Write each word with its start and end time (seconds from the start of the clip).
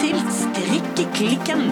til 0.00 0.16
Strikkeklikken. 0.32 1.64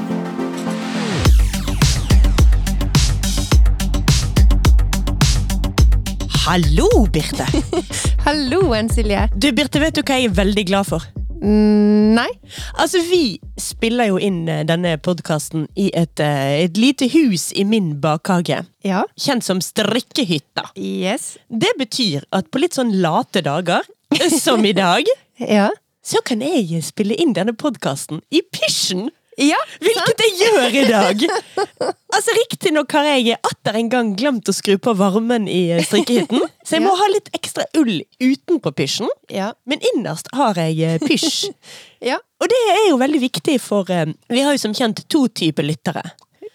Hallo, 6.45 6.89
Birte. 7.13 7.47
Halloen, 8.27 8.91
Silje. 8.93 9.29
Du, 9.37 9.49
Birte, 9.57 9.81
vet 9.81 9.97
du 9.97 10.03
hva 10.03 10.19
jeg 10.21 10.29
er 10.29 10.37
veldig 10.37 10.67
glad 10.69 10.89
for? 10.91 11.09
Mm, 11.39 12.19
nei? 12.19 12.29
Altså, 12.77 13.01
vi 13.09 13.39
spiller 13.61 14.11
jo 14.11 14.21
inn 14.21 14.43
eh, 14.51 14.65
denne 14.69 14.97
podkasten 15.01 15.65
i 15.79 15.89
et, 15.97 16.21
eh, 16.21 16.65
et 16.67 16.81
lite 16.81 17.09
hus 17.15 17.49
i 17.57 17.65
min 17.69 17.95
bakhage. 18.03 18.61
Ja. 18.85 19.07
Kjent 19.17 19.47
som 19.47 19.65
strikkehytta. 19.65 20.69
Yes. 20.77 21.37
Det 21.49 21.73
betyr 21.81 22.29
at 22.37 22.53
på 22.53 22.61
litt 22.61 22.77
sånn 22.77 22.97
late 23.01 23.45
dager, 23.47 23.89
som 24.45 24.65
i 24.69 24.77
dag, 24.77 25.09
Ja. 25.39 25.71
Så 26.09 26.23
kan 26.25 26.41
jeg 26.45 26.81
spille 26.87 27.17
inn 27.21 27.35
denne 27.37 27.53
podkasten 27.59 28.23
i 28.33 28.41
pysjen! 28.55 29.11
Ja, 29.39 29.59
Hvilket 29.79 30.19
jeg 30.25 30.33
gjør 30.41 30.73
i 30.81 30.85
dag! 30.89 31.21
Altså 32.19 32.33
Riktignok 32.35 32.91
har 32.97 33.05
jeg 33.07 33.37
atter 33.47 33.77
en 33.79 33.91
gang 33.93 34.09
glemt 34.19 34.49
å 34.51 34.55
skru 34.57 34.73
på 34.83 34.91
varmen 34.99 35.45
i 35.47 35.69
eh, 35.71 35.83
strikkehytten, 35.87 36.41
så 36.67 36.75
jeg 36.75 36.83
må 36.83 36.91
Ja. 36.91 36.97
ha 36.99 37.07
litt 37.13 37.29
ekstra 37.37 37.67
ull 37.79 38.01
utenpå 38.19 38.73
pysjen. 38.75 39.07
Ja. 39.31 39.53
Men 39.69 39.79
innerst 39.93 40.33
har 40.35 40.59
jeg 40.59 40.81
eh, 40.83 40.97
pysj. 41.05 41.53
Ja. 42.09 42.17
Og 42.41 42.51
det 42.51 42.59
er 42.73 42.85
jo 42.89 42.99
veldig 42.99 43.21
viktig 43.29 43.57
for 43.63 43.87
eh, 43.95 44.09
Vi 44.33 44.43
har 44.43 44.57
jo 44.57 44.63
som 44.65 44.75
kjent 44.75 45.05
to 45.13 45.27
typer 45.29 45.67
lyttere. 45.69 46.03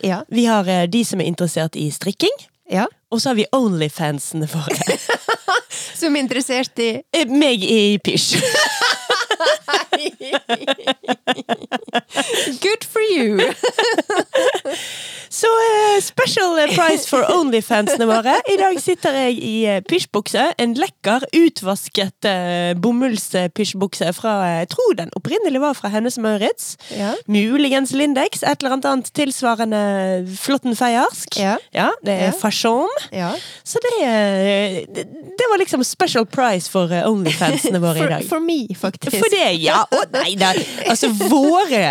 Ja. 0.03 0.23
Vi 0.27 0.43
har 0.49 0.67
eh, 0.67 0.83
de 0.91 1.05
som 1.07 1.21
er 1.23 1.29
interessert 1.31 1.77
i 1.79 1.87
strikking, 1.93 2.35
ja. 2.71 2.89
og 3.13 3.21
så 3.23 3.31
har 3.31 3.39
vi 3.39 3.47
Onlyfansene 3.55 4.49
våre. 4.51 4.97
Som 5.93 6.15
er 6.17 6.23
interessert 6.25 6.79
i 6.83 6.89
Meg 7.29 7.63
i 7.63 7.97
pysj. 8.03 8.35
Good 12.61 12.83
for 12.83 13.01
you! 13.01 13.39
Så 15.33 15.47
uh, 15.49 16.01
special 16.01 16.53
price 16.75 17.09
for 17.09 17.25
Onlyfansene 17.33 18.05
våre. 18.05 18.35
I 18.53 18.57
dag 18.59 18.75
sitter 18.81 19.15
jeg 19.17 19.39
i 19.41 19.53
eh, 19.65 19.79
pysjbukse. 19.89 20.43
En 20.61 20.75
lekker, 20.77 21.25
utvasket 21.33 22.27
uh, 22.29 22.73
bomullspysjbukse 22.77 24.11
fra 24.13 24.33
Jeg 24.59 24.69
tror 24.75 24.93
den 24.99 25.09
opprinnelig 25.17 25.61
var 25.63 25.73
fra 25.77 25.89
Hennes 25.89 26.19
Maurits. 26.21 26.75
Ja. 26.93 27.15
Muligens 27.25 27.95
Lindex. 27.97 28.43
Et 28.45 28.61
eller 28.61 28.77
annet 28.77 29.09
tilsvarende 29.17 29.81
flotten 30.37 30.77
Feiersk. 30.77 31.39
Ja. 31.41 31.57
det 32.05 32.13
er 32.13 32.29
Ja. 32.29 32.37
fashion. 32.37 32.93
ja. 33.11 33.31
Så 33.65 33.81
det, 33.81 33.93
det, 34.95 35.07
det 35.09 35.49
var 35.49 35.57
liksom 35.63 35.83
special 35.83 36.25
price 36.29 36.69
for 36.69 36.93
Onlyfansene 37.09 37.81
våre 37.81 38.05
i 38.05 38.11
dag. 38.19 38.29
for 38.29 38.39
meg, 38.43 38.69
faktisk. 38.77 39.17
For 39.17 39.33
det, 39.33 39.49
ja. 39.63 39.79
og 39.95 40.11
nei 40.13 40.35
da. 40.39 40.51
Altså, 40.91 41.09
våre 41.31 41.83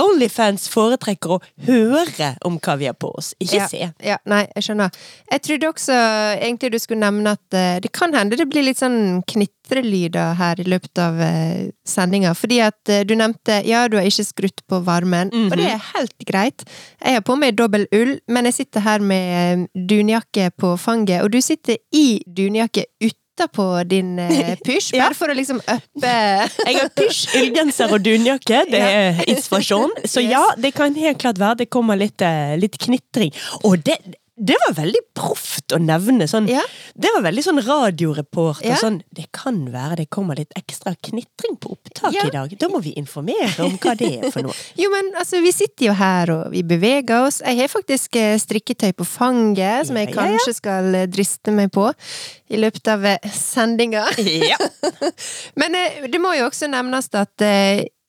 Onlyfans 0.00 0.68
foretrekker 0.72 1.36
å 1.36 1.40
høre 1.66 2.32
om 2.46 2.58
hva 2.62 2.76
vi 2.80 2.88
har 2.88 2.96
på 2.98 3.10
oss, 3.18 3.32
ikke 3.42 3.58
ja. 3.60 3.68
se. 3.70 3.90
Ja, 4.06 4.16
nei, 4.30 4.44
jeg 4.56 4.68
skjønner. 4.68 4.94
Jeg 5.32 5.42
trodde 5.46 5.70
også 5.72 5.96
egentlig 6.40 6.72
du 6.76 6.78
skulle 6.82 7.02
nevne 7.04 7.34
at 7.36 7.56
uh, 7.56 7.76
det 7.82 7.92
kan 7.96 8.14
hende 8.16 8.38
det 8.38 8.48
blir 8.50 8.66
litt 8.66 8.80
sånn 8.80 9.22
knitrelyder 9.28 10.34
her 10.38 10.60
i 10.62 10.66
løpet 10.68 11.00
av 11.02 11.18
uh, 11.20 11.66
sendinga. 11.88 12.34
Fordi 12.38 12.60
at 12.66 12.92
uh, 12.92 13.02
du 13.08 13.14
nevnte 13.18 13.60
ja, 13.66 13.86
du 13.90 13.98
har 13.98 14.06
ikke 14.08 14.26
skrutt 14.30 14.62
på 14.70 14.80
varmen, 14.86 15.30
Mhm. 15.32 15.50
og 15.50 15.56
det 15.58 15.66
er 15.72 15.82
helt 15.92 16.14
greit. 16.28 16.64
Jeg 17.02 17.18
har 17.18 17.24
på 17.26 17.36
meg 17.38 17.56
dobbel 17.58 17.86
ull, 17.94 18.16
men 18.28 18.44
jeg 18.48 18.54
sitter 18.60 18.80
her 18.84 19.02
med 19.04 19.26
eh, 19.36 19.84
dunjakke 19.90 20.50
på 20.58 20.74
fanget, 20.80 21.22
og 21.24 21.30
du 21.34 21.40
sitter 21.42 21.76
i 21.92 22.22
dunjakke 22.26 22.84
utapå 23.36 23.84
din 23.84 24.18
uh, 24.24 24.54
pysj, 24.64 24.94
Ja. 24.96 25.04
bare 25.06 25.14
for 25.14 25.28
å 25.28 25.36
liksom 25.36 25.60
uppe 25.60 26.12
Jeg 26.66 26.78
har 26.80 26.88
pysj, 26.96 27.26
ullgenser 27.40 27.92
og 27.92 28.00
dunjakke. 28.04 28.64
Det 28.70 28.80
er 28.80 29.20
inspirasjon. 29.28 29.92
Så 30.04 30.20
Yes. 30.24 30.32
ja, 30.32 30.44
det 30.56 30.72
kan 30.74 30.94
helt 30.96 31.18
klart 31.20 31.38
være 31.38 31.58
det 31.64 31.70
kommer 31.70 31.96
litt, 32.00 32.20
eh, 32.24 32.56
litt 32.58 32.78
knitring. 32.80 33.32
Og 33.64 33.76
det, 33.84 33.98
det 34.36 34.56
var 34.66 34.74
veldig 34.76 35.00
proft 35.16 35.72
å 35.72 35.78
nevne. 35.80 36.26
Sånn, 36.28 36.48
Ja. 36.48 36.60
Det 36.94 37.08
var 37.14 37.22
veldig 37.24 37.42
sånn 37.44 37.60
radioreporter. 37.64 38.66
Ja. 38.68 38.76
Sånn, 38.76 38.98
det 39.14 39.30
kan 39.32 39.62
være 39.72 39.96
det 39.96 40.10
kommer 40.10 40.36
litt 40.36 40.52
ekstra 40.56 40.94
knitring 41.00 41.56
på 41.60 41.72
opptak 41.72 42.12
Ja. 42.12 42.26
i 42.26 42.30
dag. 42.30 42.52
Da 42.58 42.68
må 42.68 42.82
vi 42.82 42.92
informere 43.00 43.64
om 43.64 43.78
hva 43.78 43.96
det 43.96 44.10
er 44.24 44.30
for 44.30 44.42
noe. 44.42 44.52
Jo, 44.76 44.90
men 44.92 45.10
altså, 45.16 45.40
vi 45.40 45.52
sitter 45.52 45.86
jo 45.86 45.92
her, 45.96 46.30
og 46.30 46.50
vi 46.52 46.62
beveger 46.62 47.26
oss. 47.26 47.40
Jeg 47.40 47.56
har 47.62 47.68
faktisk 47.72 48.16
eh, 48.20 48.36
strikketøy 48.38 48.92
på 48.92 49.06
fanget, 49.08 49.86
som 49.88 49.96
jeg 49.96 50.12
kanskje 50.12 50.54
skal 50.60 50.94
eh, 50.94 51.06
driste 51.08 51.50
meg 51.56 51.72
på 51.72 51.88
i 52.52 52.60
løpet 52.60 52.88
av 52.92 53.04
eh, 53.04 53.18
sendinga. 53.32 54.04
Ja. 54.20 54.60
Men 55.60 55.72
det 56.12 56.20
må 56.20 56.36
jo 56.36 56.46
også 56.50 56.68
nevnes 56.68 57.08
at 57.16 57.40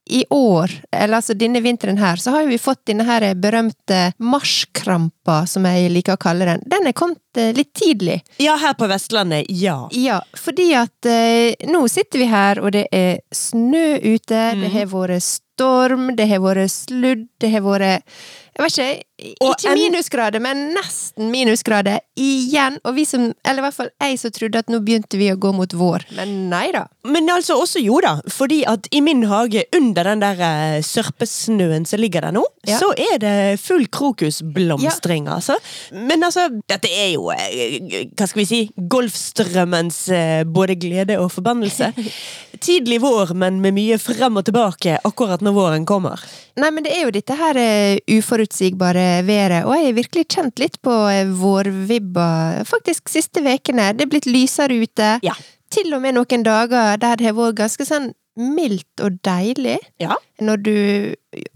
i 0.10 0.24
år, 0.30 0.72
eller 0.92 1.20
altså 1.20 1.36
denne 1.38 1.62
vinteren 1.62 1.98
her, 1.98 2.20
så 2.22 2.32
har 2.36 2.48
vi 2.48 2.58
fått 2.62 2.86
denne 2.90 3.06
her 3.08 3.26
berømte 3.36 4.12
marskrampa, 4.18 5.42
som 5.48 5.68
jeg 5.68 5.92
liker 5.94 6.18
å 6.18 6.22
kalle 6.22 6.48
den. 6.48 6.64
Den 6.66 6.90
er 6.90 6.96
kommet 6.98 7.40
eh, 7.40 7.54
litt 7.58 7.74
tidlig. 7.78 8.22
ja, 8.42 8.56
her 8.62 8.78
på 8.80 8.88
Vestlandet, 8.90 9.50
ja. 9.50 9.80
Ja, 9.92 10.22
fordi 10.38 10.72
at 10.78 11.10
eh, 11.10 11.68
nå 11.68 11.86
sitter 11.92 12.24
vi 12.24 12.30
her, 12.32 12.62
og 12.64 12.74
det 12.78 12.88
er 12.92 13.20
snø 13.36 14.00
ute, 14.04 14.42
det 14.62 14.72
har 14.74 14.90
vært 14.92 15.24
storm, 15.26 16.12
det 16.18 16.30
har 16.30 16.44
vært 16.44 16.72
sludd, 16.72 17.28
det 17.42 17.52
har 17.54 17.66
vært 17.66 18.18
Jeg 18.58 18.66
vet 18.66 18.78
ikke, 18.78 19.04
ikke 19.52 19.70
en- 19.72 19.78
minusgrader, 19.78 20.42
men 20.42 20.74
nesten 20.74 21.30
minusgrader 21.30 22.00
igjen. 22.18 22.80
Og 22.86 22.96
vi 22.98 23.04
som, 23.06 23.28
eller 23.46 23.62
i 23.62 23.66
hvert 23.68 23.76
fall 23.76 23.90
jeg 24.02 24.18
som 24.20 24.32
trodde 24.34 24.58
at 24.64 24.68
nå 24.74 24.80
begynte 24.86 25.18
vi 25.20 25.28
å 25.30 25.38
gå 25.38 25.52
mot 25.54 25.70
vår. 25.78 26.06
Men 26.18 26.50
nei 26.50 26.72
da. 26.74 26.88
Men 27.06 27.30
altså 27.30 27.60
også 27.62 27.80
jo 27.84 28.00
da, 28.02 28.16
fordi 28.34 28.64
at 28.68 28.88
i 28.92 29.02
min 29.06 29.22
hage, 29.30 29.64
under 29.78 30.04
den 30.10 30.20
der 30.26 30.42
eh, 30.42 30.82
sørpesnøen 30.82 31.86
som 31.88 32.02
ligger 32.02 32.22
der 32.28 32.32
nå, 32.34 32.44
Ja. 32.68 32.80
så 32.82 32.90
er 32.98 33.18
det 33.22 33.60
full 33.64 33.86
krokusblomstring, 33.88 35.28
altså. 35.32 35.56
Men 35.94 36.24
altså, 36.28 36.48
dette 36.68 36.90
er 36.92 37.14
jo, 37.14 37.30
eh, 37.32 38.08
hva 38.18 38.28
skal 38.28 38.42
vi 38.42 38.46
si, 38.50 38.62
golfstrømmens 38.92 40.02
eh, 40.12 40.44
både 40.44 40.76
glede 40.82 41.18
og 41.22 41.32
forbannelse. 41.32 41.94
Tidlig 42.62 43.02
vår, 43.02 43.34
men 43.38 43.60
med 43.62 43.76
mye 43.76 43.98
frem 44.02 44.40
og 44.40 44.46
tilbake 44.48 44.98
akkurat 45.08 45.44
når 45.46 45.56
våren 45.56 45.86
kommer. 45.88 46.22
Nei, 46.58 46.70
men 46.74 46.86
det 46.86 46.94
er 46.96 47.06
jo 47.06 47.14
dette 47.14 47.38
her 47.38 47.60
eh, 47.62 48.00
uforutsigbare 48.18 49.24
været, 49.28 49.66
og 49.66 49.76
jeg 49.76 49.90
har 49.90 49.98
virkelig 49.98 50.26
kjent 50.34 50.62
litt 50.62 50.80
på 50.86 50.96
eh, 51.12 51.28
vårvibba 51.28 52.30
faktisk 52.68 53.12
siste 53.14 53.44
vekene. 53.46 53.92
Det 53.98 54.08
er 54.08 54.14
blitt 54.14 54.30
lysere 54.30 54.80
ute. 54.80 55.18
Ja. 55.26 55.36
Til 55.74 55.92
og 55.94 56.02
med 56.06 56.18
noen 56.18 56.48
dager 56.48 56.98
der 57.02 57.20
det 57.20 57.28
har 57.28 57.38
vært 57.38 57.60
ganske 57.60 57.88
sånn 57.88 58.14
mildt 58.38 59.02
og 59.02 59.18
deilig. 59.26 59.80
Ja. 60.02 60.16
Når 60.46 60.62
du 60.62 60.76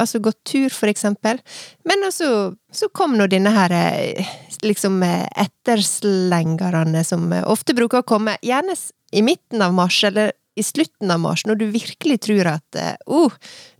altså 0.01 0.21
gått 0.21 0.39
tur, 0.49 0.73
for 0.73 0.89
eksempel. 0.89 1.37
Men 1.85 2.07
også, 2.07 2.55
så 2.73 2.89
kom 2.93 3.13
nå 3.17 3.27
denne 3.31 3.53
her 3.53 3.73
eh, 3.77 4.31
liksom 4.65 5.01
etterslengerne 5.05 7.05
som 7.05 7.29
ofte 7.45 7.77
bruker 7.77 8.01
å 8.01 8.07
komme, 8.07 8.37
gjerne 8.45 8.75
i 9.11 9.21
midten 9.25 9.61
av 9.61 9.73
mars, 9.75 9.97
eller 10.07 10.31
i 10.59 10.63
slutten 10.65 11.11
av 11.13 11.19
mars, 11.23 11.45
når 11.47 11.59
du 11.61 11.65
virkelig 11.71 12.19
tror 12.27 12.49
at 12.57 12.79
eh, 12.79 12.95
oh, 13.07 13.31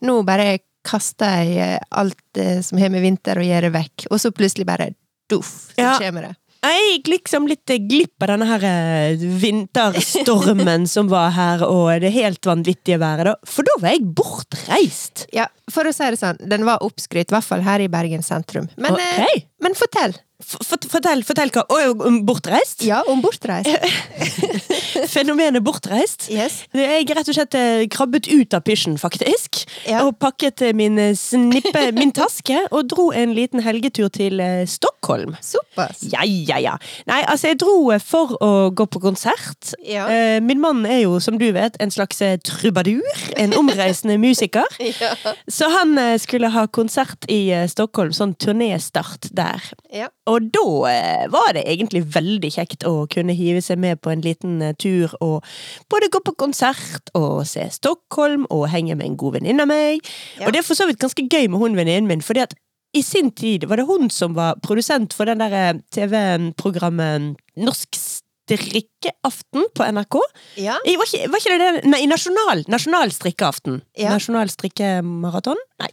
nå 0.08 0.22
bare 0.28 0.59
kaster 0.88 1.42
jeg 1.44 1.58
eh, 1.76 1.80
alt 2.02 2.40
eh, 2.42 2.62
som 2.66 2.80
har 2.82 2.90
med 2.94 3.04
vinter 3.04 3.38
å 3.38 3.46
gjøre, 3.46 3.74
vekk, 3.76 4.08
og 4.12 4.22
så 4.24 4.32
plutselig 4.34 4.66
bare 4.70 4.92
doff, 5.30 5.72
så 5.76 5.82
Ja. 5.84 5.98
kommer 6.00 6.30
det. 6.30 6.36
Jeg 6.62 6.82
gikk 6.92 7.08
liksom 7.09 7.48
litt 7.50 7.72
glipp 7.90 8.22
av 8.22 8.36
denne 8.36 8.46
her 8.46 8.66
vinterstormen 9.42 10.84
som 10.94 11.08
var 11.09 11.32
her, 11.34 11.64
og 11.66 11.90
det 12.04 12.12
helt 12.14 12.46
vanvittige 12.46 13.00
været 13.02 13.32
da. 13.32 13.34
For 13.50 13.66
da 13.66 13.78
var 13.82 13.96
jeg 13.96 14.06
bortreist. 14.18 15.26
Ja, 15.34 15.48
for 15.72 15.88
å 15.90 15.94
si 15.96 16.09
det 16.14 16.20
sånn, 16.22 16.40
den 16.52 16.66
var 16.68 16.84
oppskrytt, 16.86 17.32
i 17.32 17.36
hvert 17.38 17.48
fall 17.48 17.64
her 17.66 17.84
i 17.84 17.90
Bergen 17.92 18.24
sentrum. 18.26 18.68
Men, 18.78 19.00
eh, 19.00 19.42
men 19.64 19.76
fortell. 19.78 20.18
Fort- 20.42 20.88
Fortell, 20.90 21.20
fortell 21.24 21.52
hva. 21.54 21.62
Om 22.08 22.23
bortreist? 22.26 22.82
Ja, 22.88 23.03
om 23.08 23.20
bortreist. 23.22 23.70
Fenomenet 25.14 25.62
bortreist. 25.64 26.26
Yes. 26.34 26.64
Jeg 26.73 27.06
rett 27.14 27.29
og 27.29 27.35
slett 27.38 27.56
eh, 27.58 27.84
krabbet 27.94 28.26
ut 28.32 28.56
av 28.58 28.64
pysjen, 28.66 28.97
faktisk. 29.02 29.62
Ja. 29.85 30.02
Og 30.08 30.18
pakket 30.22 30.64
eh, 30.66 30.73
min 30.78 30.97
snippe, 31.18 31.84
min 32.00 32.09
taske, 32.16 32.58
og 32.73 32.90
dro 32.91 33.09
en 33.14 33.35
liten 33.38 33.62
helgetur 33.66 34.09
til 34.14 34.41
Stockholm. 34.70 35.35
Såpass. 35.46 36.02
Ja, 36.09 36.26
ja, 36.26 36.58
ja. 36.62 36.73
Nei, 37.09 37.22
altså, 37.29 37.52
jeg 37.52 37.62
dro 37.62 37.76
for 38.03 38.34
å 38.41 38.52
gå 38.73 38.88
på 38.96 39.02
konsert. 39.03 39.76
Ja. 39.85 40.08
Min 40.41 40.62
mann 40.64 40.82
er 40.90 41.03
jo, 41.06 41.20
som 41.23 41.38
du 41.41 41.47
vet, 41.56 41.78
en 41.82 41.94
slags 41.94 42.22
trubadur. 42.47 43.06
En 43.38 43.53
omreisende 43.62 44.18
musiker. 44.22 44.66
Ja. 45.02 45.14
Så 45.61 45.67
han 45.69 45.97
eh, 45.97 46.17
skulle 46.17 46.49
ha 46.49 46.63
konsert 46.73 47.28
i 47.29 47.52
eh, 47.53 47.67
Stockholm, 47.69 48.09
sånn 48.17 48.31
turnéstart 48.41 49.28
der. 49.37 49.61
Ja. 49.93 50.08
Og 50.25 50.47
da 50.49 50.63
eh, 50.90 51.28
var 51.29 51.52
det 51.53 51.67
egentlig 51.69 52.02
veldig 52.16 52.49
kjekt 52.55 52.85
å 52.90 53.05
kunne 53.11 53.35
hive 53.37 53.61
seg 53.61 53.78
med 53.84 54.02
på 54.02 54.09
en 54.09 54.23
liten 54.25 54.55
eh, 54.66 54.73
tur 54.81 55.13
og 55.22 55.46
både 55.93 56.09
gå 56.09 56.23
på 56.25 56.34
konsert 56.41 57.13
og 57.13 57.43
se 57.46 57.67
Stockholm 57.78 58.47
og 58.49 58.72
henge 58.73 58.97
med 58.97 59.11
en 59.11 59.19
god 59.22 59.37
venninne 59.37 59.67
av 59.67 59.69
meg. 59.69 60.02
Ja. 60.40 60.47
Og 60.47 60.55
det 60.55 60.63
er 60.63 60.66
for 60.66 60.79
så 60.79 60.90
vidt 60.90 61.03
ganske 61.03 61.28
gøy 61.29 61.46
med 61.46 61.61
hun 61.61 61.78
venninnen 61.78 62.09
min, 62.09 62.25
fordi 62.25 62.41
at 62.47 62.58
i 62.97 63.05
sin 63.05 63.29
tid 63.31 63.69
var 63.69 63.78
det 63.78 63.85
hun 63.87 64.09
som 64.11 64.34
var 64.35 64.58
produsent 64.66 65.13
for 65.13 65.29
den 65.29 65.46
der 65.46 65.78
TV-programmet 65.93 67.37
Norsk 67.61 67.96
strikkeaften 68.58 69.66
på 69.76 69.84
NRK. 69.92 70.18
Ja. 70.56 70.76
I- 70.86 70.96
Var 70.98 71.06
ikke, 71.08 71.28
var 71.32 71.40
ikke 71.40 71.58
det 71.58 71.59
det? 71.84 71.86
Nei, 71.90 72.06
nasjonal, 72.08 72.64
nasjonal 72.68 73.12
strikkeaften. 73.12 73.82
Ja. 73.98 74.09
Nasjonal 74.14 74.50
strikkemaraton? 74.50 75.56
Nei. 75.82 75.88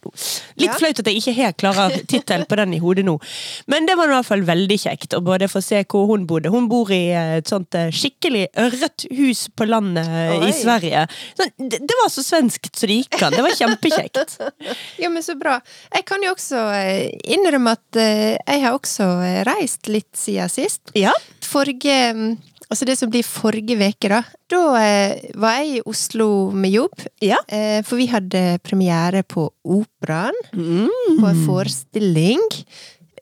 Litt 0.59 0.69
Ja. 0.69 0.75
flaut 0.75 0.99
at 1.01 1.07
jeg 1.07 1.17
ikke 1.23 1.33
helt 1.35 1.57
klarer 1.57 1.91
tittelen 2.11 2.47
på 2.47 2.57
den 2.57 2.75
i 2.75 2.79
hodet 2.79 3.05
nå. 3.07 3.19
Men 3.67 3.87
det 3.87 3.97
var 3.97 4.09
i 4.11 4.15
hvert 4.17 4.27
fall 4.27 4.43
veldig 4.43 4.79
kjekt 4.79 5.15
å 5.17 5.23
både 5.25 5.49
få 5.49 5.63
se 5.65 5.85
hvor 5.89 6.07
hun 6.11 6.27
bodde. 6.27 6.51
Hun 6.53 6.69
bor 6.69 6.91
i 6.93 7.09
et 7.15 7.49
sånt 7.49 7.75
eh, 7.75 7.89
skikkelig 7.91 8.49
rødt 8.57 9.07
hus 9.17 9.47
på 9.57 9.65
landet 9.69 10.07
eh, 10.07 10.35
Oi. 10.39 10.49
i 10.51 10.53
Sverige. 10.53 11.07
Sånn, 11.39 11.53
det, 11.59 11.81
det 11.89 11.97
var 12.03 12.11
så 12.13 12.23
svenskt 12.27 12.75
så 12.77 12.87
det 12.87 13.01
gikk 13.03 13.23
an. 13.23 13.33
Det 13.39 13.43
var 13.47 13.57
kjempekjekt. 13.57 14.39
Ja, 14.99 15.09
men 15.09 15.23
så 15.23 15.35
bra. 15.39 15.61
Jeg 15.95 16.05
kan 16.09 16.23
jo 16.23 16.33
også 16.35 16.59
eh, 16.75 17.09
innrømme 17.31 17.73
at 17.79 17.99
jeg 17.99 18.61
har 18.63 18.75
også 18.77 19.07
reist 19.47 19.89
litt 19.89 20.11
siden 20.19 20.51
sist. 20.51 20.91
Ja. 20.99 21.13
Forrige 21.49 21.99
mm, 22.15 22.31
Altså 22.69 22.85
det 22.85 22.99
som 23.01 23.09
blir 23.09 23.25
forrige 23.25 23.79
veke 23.81 24.11
da. 24.13 24.19
Da 24.53 24.59
eh, 24.77 25.31
var 25.41 25.55
jeg 25.57 25.79
i 25.79 25.85
Oslo 25.89 26.27
med 26.53 26.75
jobb. 26.75 27.05
Ja. 27.25 27.39
Eh, 27.49 27.79
for 27.81 27.97
vi 27.97 28.11
hadde 28.13 28.59
premiere 28.61 29.23
på 29.25 29.47
Operaen. 29.65 30.37
Mm. 30.53 31.17
På 31.17 31.31
en 31.31 31.41
forestilling. 31.47 32.43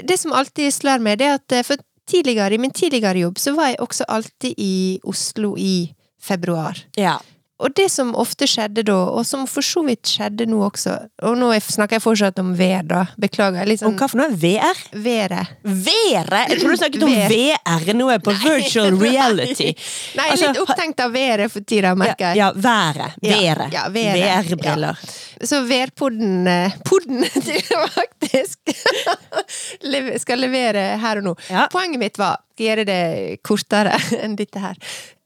Det 0.02 0.18
som 0.18 0.34
alltid 0.34 0.74
slår 0.74 1.04
meg, 1.04 1.20
det 1.20 1.28
er 1.28 1.38
at 1.38 1.54
eh, 1.54 1.62
for 1.66 1.78
tidligere, 2.10 2.58
i 2.58 2.62
min 2.62 2.74
tidligere 2.74 3.22
jobb, 3.22 3.38
så 3.38 3.54
var 3.54 3.70
jeg 3.70 3.80
også 3.86 4.08
alltid 4.16 4.58
i 4.58 4.98
Oslo 5.06 5.54
i 5.58 5.94
februar. 6.18 6.82
ja. 6.98 7.14
Og 7.58 7.72
det 7.72 7.86
som 7.88 8.10
ofte 8.20 8.44
skjedde 8.44 8.82
da, 8.84 8.94
og 9.16 9.22
som 9.24 9.46
for 9.48 9.64
så 9.64 9.80
vidt 9.86 10.04
skjedde 10.04 10.44
nå 10.50 10.58
også 10.66 10.92
Og 11.24 11.38
nå 11.40 11.46
er- 11.54 11.60
snakker 11.64 11.96
jeg 11.96 12.02
fortsatt 12.04 12.38
om 12.42 12.50
vær, 12.58 12.82
da. 12.84 13.06
Beklager. 13.16 13.64
Litt 13.64 13.82
Om 13.82 13.94
sånn 13.94 13.98
hva 13.98 14.08
for 14.12 14.18
noe? 14.20 14.36
VR? 14.36 14.76
været. 14.92 15.54
Været? 15.64 16.50
Jeg 16.52 16.60
tror 16.60 16.70
du 16.70 16.76
snakket 16.76 17.02
om 17.06 17.14
VR 17.32 17.94
nå 17.96 18.10
er 18.12 18.18
på 18.18 18.34
virtual 18.42 18.98
reality. 19.06 19.72
Nei, 20.18 20.28
Altså, 20.30 20.50
litt 20.52 20.60
opptenkt 20.60 21.00
av 21.00 21.12
været 21.16 21.50
for 21.52 21.60
tida, 21.64 21.94
merker 21.96 22.28
jeg. 22.28 22.36
Ja, 22.42 22.50
ja 22.50 22.52
været. 22.52 23.16
Været. 23.22 23.72
ja, 23.72 23.86
ja, 23.88 24.42
VR-briller. 24.42 25.00
Så 25.42 25.62
værpodden 25.68 26.46
eh, 26.48 26.72
Podden 26.84 27.24
faktisk 27.96 28.58
skal 30.22 30.40
levere 30.44 30.98
her 31.00 31.20
og 31.20 31.24
nå. 31.30 31.34
Poenget 31.72 32.00
mitt 32.00 32.18
var, 32.20 32.36
gjøre 32.58 32.84
det 32.88 33.02
kortere 33.44 33.96
enn 34.20 34.36
dette 34.38 34.60
her, 34.62 34.76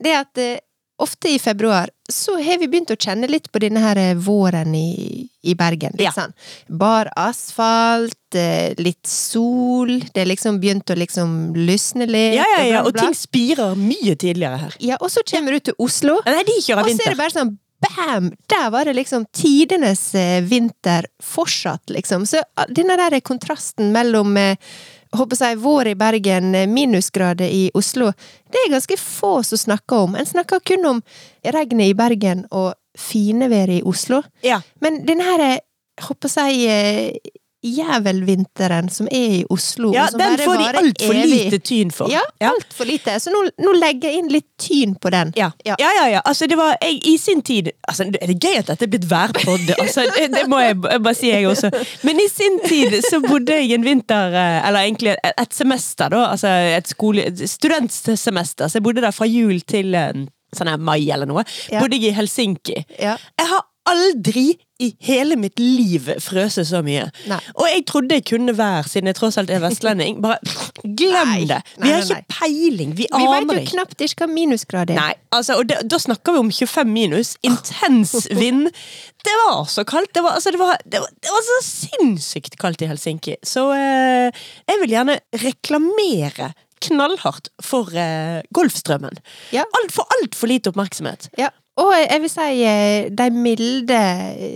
det 0.03 0.15
at 0.25 0.41
eh, 0.43 0.59
ofte 1.03 1.31
i 1.35 1.39
februar 1.43 1.91
så 2.11 2.35
har 2.43 2.59
vi 2.59 2.67
begynt 2.69 2.91
å 2.93 2.97
kjenne 2.99 3.29
litt 3.31 3.49
på 3.53 3.61
denne 3.63 3.81
her 3.85 3.99
eh, 4.01 4.15
våren 4.19 4.75
i, 4.75 5.29
i 5.47 5.55
Bergen. 5.59 5.95
Litt 5.99 6.09
Ja. 6.09 6.13
sånn 6.17 6.33
bar 6.81 7.11
asfalt, 7.17 8.35
eh, 8.35 8.75
litt 8.79 9.07
sol, 9.07 9.93
det 10.15 10.25
er 10.25 10.31
liksom 10.31 10.59
begynt 10.63 10.91
å 10.91 10.99
liksom 10.99 11.55
lysne 11.57 12.07
litt. 12.11 12.37
Ja, 12.41 12.47
ja, 12.59 12.63
ja, 12.67 12.83
bla, 12.83 12.91
og 12.91 12.99
ting 12.99 13.15
spirer 13.17 13.79
mye 13.79 14.17
tidligere 14.17 14.61
her. 14.67 14.77
Ja, 14.81 14.99
og 15.01 15.11
så 15.15 15.25
kommer 15.27 15.57
du 15.57 15.61
til 15.71 15.75
Oslo. 15.79 16.19
Nei, 16.27 16.43
de 16.49 16.59
kjører 16.61 16.85
Og 16.85 16.95
så 16.97 17.07
er 17.07 17.15
det 17.15 17.21
bare 17.23 17.37
sånn 17.37 17.57
bam! 17.81 18.31
Der 18.53 18.69
var 18.75 18.85
det 18.85 18.97
liksom 18.99 19.25
tidenes 19.33 20.03
eh, 20.15 20.43
vinter 20.45 21.07
fortsatt, 21.25 21.89
liksom. 21.95 22.27
Så 22.29 22.43
ah, 22.57 22.67
denne 22.69 22.99
der 23.01 23.21
kontrasten 23.25 23.93
mellom 23.95 24.37
håper 25.17 25.41
jeg, 25.45 25.59
vår 25.63 25.93
i 25.93 25.95
Bergen, 25.99 26.55
eh, 26.55 26.69
minusgrader 26.71 27.49
i 27.49 27.71
Oslo, 27.75 28.13
det 28.51 28.63
er 28.65 28.73
ganske 28.75 28.99
få 29.01 29.43
som 29.47 29.59
snakker 29.59 30.07
om. 30.07 30.15
En 30.15 30.27
snakker 30.27 30.61
kun 30.61 30.87
om 30.87 31.03
regnet 31.45 31.91
i 31.91 31.95
Bergen 31.99 32.47
og 32.51 32.75
fineværet 32.99 33.81
i 33.81 33.83
Oslo. 33.87 34.23
Ja. 34.43 34.61
Men 34.81 35.05
denne 35.07 35.27
her, 35.27 35.41
eh, 35.41 35.59
håper 36.03 36.29
jeg, 36.37 37.19
jævelvinteren 37.63 38.89
som 38.89 39.09
er 39.13 39.35
i 39.41 39.45
Oslo, 39.51 39.91
ja, 39.95 40.07
som 40.09 40.21
den 40.21 40.39
får 40.41 40.57
de 40.61 40.69
altfor 40.81 41.19
lite 41.19 41.59
tyn 41.59 41.91
for. 41.93 42.09
Ja, 42.13 42.23
altfor 42.49 42.89
lite. 42.89 43.19
Så 43.21 43.33
nå, 43.33 43.43
nå 43.61 43.75
legger 43.77 44.09
jeg 44.09 44.23
inn 44.23 44.31
litt 44.33 44.49
tyn 44.61 44.95
på 45.01 45.13
den. 45.13 45.33
Ja. 45.37 45.51
Ja. 45.67 45.77
ja, 45.79 45.91
ja, 45.99 46.07
ja. 46.15 46.23
Altså, 46.25 46.49
det 46.49 46.57
var 46.57 46.77
jeg, 46.81 47.01
I 47.05 47.17
sin 47.21 47.43
tid 47.45 47.71
altså, 47.89 48.07
Er 48.09 48.33
Det 48.33 48.39
gøy 48.41 48.57
at 48.63 48.71
dette 48.73 48.87
er 48.87 48.93
blitt 48.93 49.07
værpod, 49.11 49.69
altså, 49.83 50.07
det, 50.17 50.31
det 50.35 50.47
må 50.51 50.63
jeg 50.65 50.81
bare 50.81 51.15
si, 51.17 51.29
jeg 51.33 51.49
også. 51.51 51.71
Men 52.09 52.23
i 52.23 52.29
sin 52.33 52.61
tid 52.65 52.97
så 53.05 53.21
bodde 53.25 53.61
jeg 53.61 53.77
en 53.77 53.85
vinter, 53.85 54.37
eh, 54.41 54.59
eller 54.69 54.89
egentlig 54.89 55.15
et, 55.21 55.55
semester, 55.55 56.09
da. 56.13 56.27
Altså 56.33 56.53
et 56.79 56.89
skole, 56.89 57.29
et 57.29 57.45
studentsemester. 57.51 58.69
Så 58.69 58.81
jeg 58.81 58.89
bodde 58.89 59.05
der 59.05 59.15
fra 59.15 59.29
jul 59.29 59.61
til 59.69 59.95
eh, 59.99 60.25
sånn 60.57 60.73
her 60.73 60.81
mai 60.81 61.03
eller 61.13 61.29
noe. 61.29 61.45
Ja. 61.69 61.83
Bodde 61.83 62.01
jeg 62.01 62.15
i 62.15 62.17
Helsinki. 62.17 62.81
Ja. 62.97 63.19
Jeg 63.39 63.53
har 63.53 63.67
aldri 63.91 64.49
i 64.81 64.91
hele 65.05 65.37
mitt 65.41 65.61
liv 65.61 66.09
frøse 66.23 66.65
så 66.69 66.81
mye. 66.85 67.07
Nei. 67.31 67.39
Og 67.57 67.67
jeg 67.69 67.85
trodde 67.91 68.17
jeg 68.17 68.25
kunne 68.31 68.55
være, 68.57 68.87
siden 68.89 69.11
jeg 69.11 69.19
tross 69.19 69.39
alt 69.41 69.53
er 69.53 69.61
vestlending. 69.63 70.21
Bare 70.25 70.39
glem 70.85 71.35
Nei. 71.35 71.45
det! 71.51 71.61
Vi 71.83 71.93
har 71.93 72.05
ikke 72.07 72.39
peiling. 72.39 72.95
Vi, 72.97 73.05
Vi 73.05 73.27
vet 73.27 73.37
aner 73.43 73.61
jo 73.61 73.67
knapt 73.75 74.05
ikke 74.07 74.25
hva 74.25 74.31
minusgrad 74.33 74.95
er. 74.95 75.01
Nei, 75.01 75.13
altså, 75.37 75.59
og 75.61 75.69
det, 75.71 75.83
da 75.91 76.01
snakker 76.01 76.37
vi 76.37 76.43
om 76.47 76.51
25 76.55 76.95
minus. 76.95 77.35
Intens 77.47 78.15
vind. 78.41 78.71
Det 79.25 79.37
var 79.45 79.69
så 79.69 79.85
kaldt. 79.89 80.15
Det 80.17 80.25
var, 80.25 80.39
altså, 80.41 80.55
det 80.55 80.63
var, 80.63 80.81
det 80.85 81.05
var, 81.05 81.13
det 81.21 81.37
var 81.37 81.47
så 81.51 81.61
sinnssykt 81.69 82.57
kaldt 82.61 82.83
i 82.85 82.89
Helsinki. 82.91 83.37
Så 83.47 83.69
eh, 83.77 84.43
jeg 84.71 84.83
vil 84.83 84.97
gjerne 84.97 85.21
reklamere 85.45 86.53
knallhardt 86.81 87.51
for 87.65 87.93
eh, 87.93 88.41
Golfstrømmen. 88.57 89.21
Ja. 89.53 89.67
Alt 89.81 89.93
for 89.95 90.09
altfor 90.17 90.49
lite 90.51 90.73
oppmerksomhet. 90.73 91.29
Ja. 91.39 91.51
Og 91.81 91.93
jeg 91.97 92.21
vil 92.23 92.31
si 92.33 92.47
eh, 92.69 93.09
de 93.17 93.27
milde, 93.33 93.99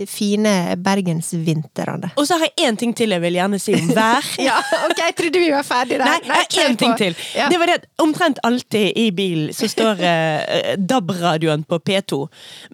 fine 0.09 0.53
bergensvintrene. 0.85 2.11
Og 2.19 2.27
så 2.27 2.37
har 2.39 2.49
jeg 2.51 2.67
én 2.69 2.77
ting 2.79 2.93
til 2.97 3.15
jeg 3.15 3.23
vil 3.23 3.37
gjerne 3.39 3.59
si 3.61 3.73
om 3.77 3.89
vær. 3.95 4.27
Ja, 4.45 4.57
ok, 4.85 4.99
jeg 4.99 5.15
trodde 5.17 5.41
vi 5.41 5.49
var 5.53 5.65
ferdige 5.65 5.99
der. 6.01 6.09
Nei, 6.11 6.19
jeg 6.27 6.35
har 6.35 6.69
én 6.69 6.77
ting 6.79 6.93
til. 6.99 7.15
Ja. 7.37 7.47
Det 7.51 7.59
var 7.61 7.71
det 7.71 7.77
at 7.81 7.87
Omtrent 8.05 8.39
alltid 8.45 8.91
i 8.99 9.07
bilen 9.15 9.53
så 9.55 9.69
står 9.71 10.01
eh, 10.05 10.75
DAB-radioen 10.77 11.63
på 11.69 11.79
P2. 11.87 12.19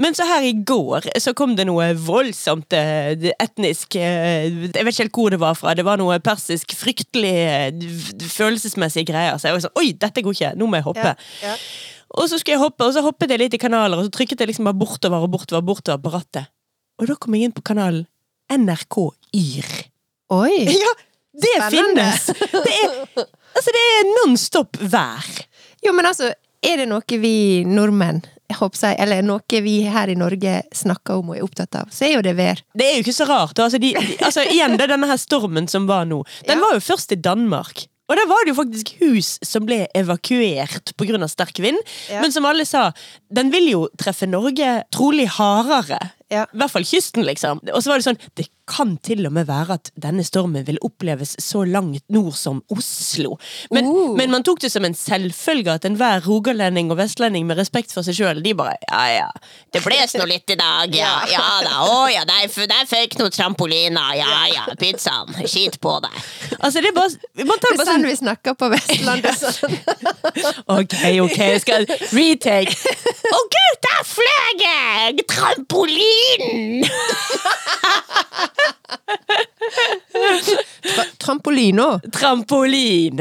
Men 0.01 0.17
så 0.17 0.27
her 0.27 0.47
i 0.49 0.53
går 0.67 1.07
så 1.21 1.33
kom 1.37 1.55
det 1.55 1.67
noe 1.69 1.91
voldsomt 2.01 2.73
eh, 2.75 3.29
etnisk 3.41 3.95
eh, 3.99 4.49
Jeg 4.49 4.73
vet 4.73 4.91
ikke 4.91 5.05
helt 5.05 5.15
hvor 5.21 5.31
det 5.35 5.41
var 5.41 5.55
fra. 5.59 5.75
Det 5.77 5.85
var 5.87 6.01
noe 6.01 6.17
persisk, 6.23 6.75
fryktelig 6.77 7.35
eh, 7.45 7.87
følelsesmessige 8.33 9.07
greier. 9.13 9.39
Så 9.39 9.49
jeg 9.49 9.57
var 9.59 9.65
sånn 9.67 9.79
Oi, 9.81 9.93
dette 10.01 10.25
går 10.25 10.35
ikke! 10.37 10.53
Nå 10.59 10.67
må 10.67 10.81
jeg 10.81 10.87
hoppe. 10.89 11.15
Ja, 11.41 11.51
ja. 11.53 11.55
Og 12.17 12.27
så 12.29 12.39
skulle 12.39 12.57
jeg 12.57 12.63
hoppe, 12.63 12.83
og 12.87 12.93
så 12.95 13.03
hoppet 13.05 13.31
jeg 13.31 13.39
litt 13.39 13.53
i 13.55 13.61
kanaler, 13.61 13.97
og 14.01 14.07
så 14.09 14.13
trykket 14.17 14.41
jeg 14.43 14.51
liksom 14.51 14.67
bare 14.67 14.77
bortover 14.81 15.23
og 15.27 15.31
bortover, 15.31 15.63
bortover 15.63 16.01
på 16.03 16.11
rattet. 16.15 16.49
Og 16.99 17.07
da 17.07 17.15
kom 17.15 17.37
jeg 17.37 17.47
inn 17.49 17.55
på 17.55 17.63
kanalen 17.65 18.03
NRK 18.51 18.97
Yr. 19.37 19.71
Oi! 20.35 20.65
Ja, 21.31 21.47
det 21.47 21.51
Spennende. 21.63 22.03
finnes! 22.11 22.25
Det 22.51 22.73
er, 22.75 22.95
altså, 23.55 23.71
det 23.71 23.81
er 23.95 24.09
non 24.17 24.33
stop 24.37 24.75
vær. 24.91 25.29
Jo, 25.85 25.93
men 25.95 26.05
altså, 26.09 26.27
er 26.61 26.81
det 26.81 26.89
noe 26.91 27.19
vi 27.23 27.31
nordmenn 27.65 28.19
jeg 28.51 28.97
eller 28.99 29.21
noe 29.23 29.61
vi 29.63 29.77
her 29.87 30.09
i 30.11 30.15
Norge 30.19 30.57
snakker 30.75 31.21
om 31.21 31.29
og 31.31 31.37
er 31.37 31.45
opptatt 31.45 31.77
av, 31.79 31.87
så 31.93 32.03
er 32.03 32.17
jo 32.17 32.21
det 32.25 32.33
vær. 32.35 32.59
Det 32.75 32.83
er 32.83 32.97
jo 32.97 33.05
ikke 33.05 33.15
så 33.15 33.27
rart. 33.29 33.59
Altså, 33.63 33.79
de, 33.79 33.93
de, 33.95 34.17
altså 34.27 34.43
igjen, 34.43 34.75
det 34.75 34.83
er 34.89 34.91
denne 34.97 35.07
her 35.07 35.19
stormen 35.21 35.69
som 35.71 35.87
var 35.87 36.03
nå. 36.09 36.19
Den 36.47 36.59
Ja. 36.59 36.65
var 36.65 36.75
jo 36.75 36.83
først 36.83 37.13
i 37.15 37.15
Danmark. 37.15 37.85
Og 38.11 38.19
der 38.19 38.27
var 38.27 38.43
det 38.43 38.51
jo 38.51 38.59
faktisk 38.59 38.89
hus 38.99 39.37
som 39.47 39.63
ble 39.67 39.85
evakuert 39.95 40.91
pga. 40.99 41.27
sterk 41.31 41.61
vind. 41.63 41.79
Ja. 42.11 42.19
Men 42.21 42.33
som 42.35 42.45
alle 42.45 42.65
sa, 42.67 42.89
den 43.31 43.51
vil 43.53 43.69
jo 43.71 43.85
treffe 43.99 44.27
Norge 44.27 44.81
trolig 44.91 45.29
hardere. 45.37 45.99
Ja. 46.31 46.45
I 46.51 46.59
hvert 46.59 46.73
fall 46.73 46.87
kysten, 46.87 47.23
liksom. 47.27 47.63
Og 47.71 47.79
så 47.83 47.91
var 47.91 47.99
det 47.99 48.07
sånn 48.07 48.19
Det 48.35 48.47
kan 48.69 48.95
til 49.03 49.25
og 49.29 49.33
med 49.35 49.47
være 49.49 49.77
at 49.79 49.91
denne 49.99 50.23
stormen 50.25 50.65
vil 50.67 50.79
oppleves 50.85 51.35
så 51.41 51.63
langt 51.67 52.03
nord 52.11 52.33
som 52.37 52.61
Oslo. 52.71 53.37
Men, 53.71 53.87
Uh. 53.91 54.15
men 54.17 54.31
man 54.31 54.43
tok 54.43 54.61
det 54.61 54.71
som 54.71 54.85
en 54.85 54.95
selvfølge 54.95 55.73
at 55.73 55.85
enhver 55.87 56.21
rogalending 56.25 56.91
og 56.91 56.99
vestlending 56.99 57.47
med 57.49 57.57
respekt 57.59 57.91
for 57.93 58.05
seg 58.05 58.15
sjøl, 58.19 58.43
de 58.43 58.53
bare 58.57 58.77
Ja 58.91 59.01
ja, 59.11 59.29
det 59.73 59.81
bles 59.83 60.15
nå 60.15 60.25
litt 60.29 60.49
i 60.53 60.57
dag, 60.59 60.93
ja. 61.01 61.13
Ja 61.31 61.47
da. 61.65 61.81
Å 61.87 62.05
ja, 62.11 62.25
der, 62.27 62.47
der 62.71 62.85
føyk 62.89 63.17
noen 63.19 63.33
trampoliner. 63.35 64.13
Ja 64.19 64.45
ja, 64.51 64.67
pizzaen. 64.79 65.33
Skit 65.47 65.79
på 65.83 65.97
deg. 66.03 66.15
Altså, 66.59 66.81
det 66.81 66.91
er 66.91 66.97
bare 66.97 67.45
Man 67.47 67.59
tar 67.61 67.75
Det 67.75 67.81
er 67.81 67.85
sånn 67.85 68.01
sånn 68.01 68.07
vi 68.09 68.15
snakker 68.19 68.57
på 68.57 68.69
Vestlandet. 68.71 69.35
Sånn. 69.41 69.75
Ok, 70.71 70.95
ok, 71.25 71.37
jeg 71.37 71.61
skal 71.63 71.85
retake. 72.15 72.75
Å 73.31 73.41
gud, 73.55 73.77
der 73.85 74.03
fløy 74.07 74.51
jeg! 74.61 75.25
Trampolinen! 75.31 76.85
Tra 80.81 81.03
trampolino. 81.17 81.99
Trampolin, 82.13 83.19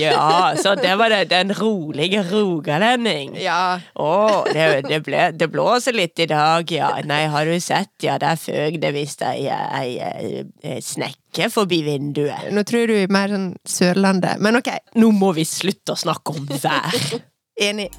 ja. 0.00 0.54
Så 0.62 0.74
det 0.74 0.96
var 0.96 1.10
det, 1.10 1.24
den 1.30 1.54
rolige 1.54 2.22
rogalending. 2.30 3.36
Ja. 3.40 3.80
Å, 3.94 4.44
det, 4.52 4.82
det, 4.88 5.00
ble, 5.06 5.30
det 5.36 5.48
blåser 5.52 5.96
litt 5.96 6.18
i 6.22 6.26
dag, 6.30 6.72
ja. 6.72 6.94
Nei, 7.06 7.24
har 7.32 7.46
du 7.46 7.58
sett, 7.60 7.92
ja, 8.04 8.18
der 8.22 8.40
føg 8.40 8.80
det 8.82 8.92
visst 8.96 9.22
ei, 9.26 9.48
ei, 9.48 10.78
snekke 10.82 11.50
forbi 11.52 11.82
vinduet. 11.86 12.48
Nå 12.52 12.64
tror 12.68 12.88
du 12.90 12.96
er 13.02 13.12
mer 13.12 13.32
sånn 13.32 13.52
Sørlandet, 13.68 14.40
men 14.42 14.58
ok. 14.60 14.72
Nå 15.00 15.12
må 15.16 15.34
vi 15.36 15.46
slutte 15.48 15.94
å 15.94 16.02
snakke 16.06 16.34
om 16.34 16.48
vær. 16.62 17.20
Enig. 17.60 17.92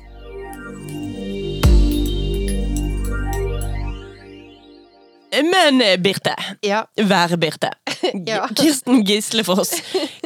Men 5.42 5.82
eh, 5.82 5.98
Birte, 5.98 6.36
Ja. 6.62 6.84
vær-Birte. 7.02 7.72
Ja. 8.28 8.48
Kirsten 8.52 9.04
Gislefoss, 9.08 9.72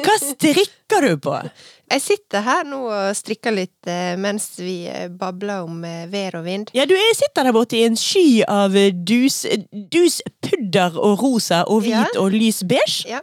hva 0.01 0.15
strikker 0.19 1.05
du 1.05 1.17
på? 1.21 1.35
Jeg 1.87 2.01
sitter 2.03 2.43
her 2.43 2.65
nå 2.67 2.81
og 2.91 3.15
strikker 3.15 3.53
litt 3.55 3.87
eh, 3.87 4.17
mens 4.19 4.49
vi 4.59 4.89
eh, 4.91 5.05
babler 5.07 5.63
om 5.63 5.85
eh, 5.87 6.03
vær 6.11 6.35
og 6.41 6.43
vind. 6.43 6.71
Ja, 6.75 6.83
du 6.89 6.91
jeg 6.97 7.15
sitter 7.15 7.47
der 7.47 7.55
borte 7.55 7.77
i 7.79 7.85
en 7.87 7.95
sky 7.95 8.41
av 8.43 8.75
dus, 9.07 9.45
dus 9.71 10.17
pudder 10.43 10.97
og 10.99 11.21
rosa 11.23 11.61
og 11.71 11.85
hvit 11.85 11.95
Ja. 11.95 12.03
og 12.19 12.35
lys 12.35 12.59
beige. 12.67 13.07
Ja. 13.07 13.21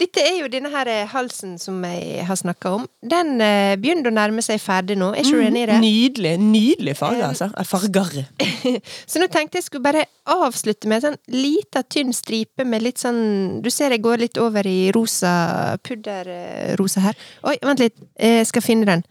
Dette 0.00 0.20
er 0.24 0.38
jo 0.40 0.48
denne 0.52 0.70
her 0.72 0.88
halsen 1.12 1.58
som 1.60 1.84
jeg 1.84 2.24
har 2.28 2.36
snakka 2.40 2.72
om. 2.78 2.86
Den 3.04 3.36
begynner 3.80 4.10
å 4.10 4.16
nærme 4.16 4.42
seg 4.44 4.60
ferdig 4.60 4.96
nå. 5.00 5.10
Er 5.12 5.22
ikke 5.24 5.36
du 5.36 5.44
enig 5.46 5.62
i 5.62 5.68
det? 5.70 5.76
Nydelig. 5.84 6.32
Nydelig 6.40 6.96
farge, 6.98 7.22
altså. 7.30 7.48
Farger. 7.68 8.26
Så 9.10 9.20
nå 9.22 9.28
tenkte 9.32 9.60
jeg 9.60 9.68
skulle 9.68 9.86
bare 9.86 10.04
avslutte 10.32 10.88
med 10.90 11.00
en 11.00 11.06
sånn 11.12 11.20
lita, 11.36 11.84
tynn 11.84 12.12
stripe 12.16 12.64
med 12.66 12.84
litt 12.84 13.00
sånn 13.00 13.60
Du 13.64 13.70
ser 13.72 13.94
jeg 13.94 14.02
går 14.04 14.24
litt 14.24 14.40
over 14.42 14.66
i 14.68 14.90
rosa 14.96 15.76
pudderrosa 15.86 17.06
her. 17.08 17.16
Oi, 17.48 17.56
vent 17.64 17.84
litt. 17.84 17.96
Jeg 18.20 18.46
skal 18.48 18.64
finne 18.64 18.88
den. 18.88 19.02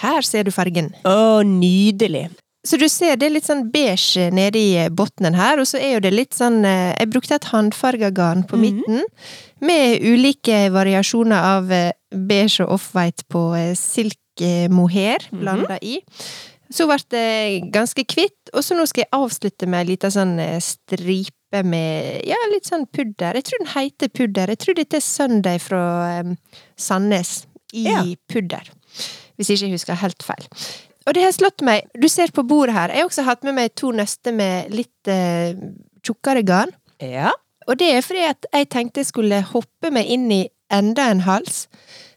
Her 0.00 0.24
ser 0.24 0.46
du 0.46 0.52
fargen. 0.54 0.92
Å, 1.04 1.42
nydelig. 1.44 2.28
Så 2.66 2.76
du 2.76 2.86
ser 2.92 3.16
det 3.16 3.30
er 3.30 3.34
litt 3.38 3.48
sånn 3.48 3.70
beige 3.72 4.26
nede 4.36 4.60
i 4.60 4.88
bunnen 4.92 5.36
her, 5.36 5.60
og 5.60 5.68
så 5.68 5.80
er 5.80 5.94
jo 5.94 6.02
det 6.04 6.12
litt 6.12 6.36
sånn 6.36 6.60
eh, 6.68 6.92
Jeg 6.92 7.08
brukte 7.12 7.38
et 7.38 7.48
håndfarga 7.48 8.10
garn 8.12 8.44
på 8.44 8.60
midten, 8.60 9.00
med 9.64 10.04
ulike 10.04 10.66
variasjoner 10.72 11.48
av 11.54 11.72
eh, 11.72 11.92
beige 12.12 12.66
og 12.66 12.76
offwhite 12.76 13.24
på 13.32 13.44
silk 13.78 14.18
mohair 14.72 15.26
blanda 15.36 15.76
i. 15.84 15.98
Så 16.72 16.86
ble 16.86 17.00
det 17.10 17.70
ganske 17.74 18.04
kvitt, 18.08 18.52
og 18.54 18.62
så 18.64 18.76
nå 18.78 18.86
skal 18.88 19.02
jeg 19.02 19.12
avslutte 19.16 19.66
med 19.68 19.82
ei 19.82 19.88
lita 19.94 20.10
sånn 20.12 20.36
eh, 20.40 20.60
stripe 20.62 21.64
med 21.66 22.22
ja, 22.28 22.38
litt 22.52 22.68
sånn 22.68 22.86
pudder. 22.92 23.40
Jeg 23.40 23.48
tror 23.48 23.64
den 23.64 23.72
heter 23.72 24.12
pudder. 24.14 24.52
Jeg 24.52 24.62
tror 24.62 24.78
dette 24.78 25.00
er 25.00 25.04
Sunday 25.04 25.58
fra 25.60 25.82
um, 26.22 26.36
Sandnes 26.78 27.40
i 27.72 27.84
Ja. 27.88 28.04
pudder. 28.28 28.70
Hvis 29.36 29.50
ikke 29.50 29.66
jeg 29.66 29.76
husker 29.78 29.94
helt 29.94 30.22
feil. 30.22 30.46
Og 31.06 31.14
det 31.14 31.22
har 31.24 31.32
slått 31.32 31.62
meg 31.64 31.86
Du 31.98 32.08
ser 32.08 32.30
på 32.30 32.46
bordet 32.46 32.74
her. 32.74 32.88
Jeg 32.88 32.98
har 33.02 33.08
også 33.08 33.24
hatt 33.24 33.44
med 33.44 33.54
meg 33.54 33.74
to 33.74 33.90
nøster 33.90 34.34
med 34.36 34.70
litt 34.70 35.08
eh, 35.08 35.54
tjukkere 36.04 36.44
garn. 36.44 36.70
Ja. 37.00 37.32
Og 37.66 37.78
det 37.78 37.92
er 37.94 38.02
fordi 38.02 38.24
at 38.28 38.46
jeg 38.52 38.68
tenkte 38.68 39.00
jeg 39.00 39.06
skulle 39.06 39.42
hoppe 39.42 39.90
meg 39.90 40.06
inn 40.10 40.30
i 40.32 40.48
enda 40.70 41.10
en 41.10 41.20
hals, 41.20 41.68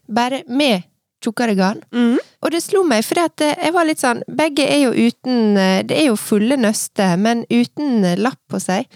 bare 0.08 0.44
med 0.48 0.84
tjukkere 1.24 1.56
garn. 1.56 1.82
Mm. 1.94 2.18
Og 2.44 2.52
det 2.52 2.62
slo 2.64 2.84
meg, 2.88 3.06
at 3.18 3.42
eh, 3.42 3.56
jeg 3.64 3.74
var 3.76 3.88
litt 3.88 4.02
sånn 4.02 4.24
Begge 4.28 4.66
er 4.68 4.82
jo 4.84 4.92
uten 4.92 5.58
eh, 5.58 5.84
Det 5.88 5.96
er 6.02 6.10
jo 6.10 6.18
fulle 6.20 6.58
nøster, 6.60 7.16
men 7.18 7.46
uten 7.50 8.04
eh, 8.04 8.20
lapp 8.20 8.42
på 8.52 8.60
seg. 8.60 8.90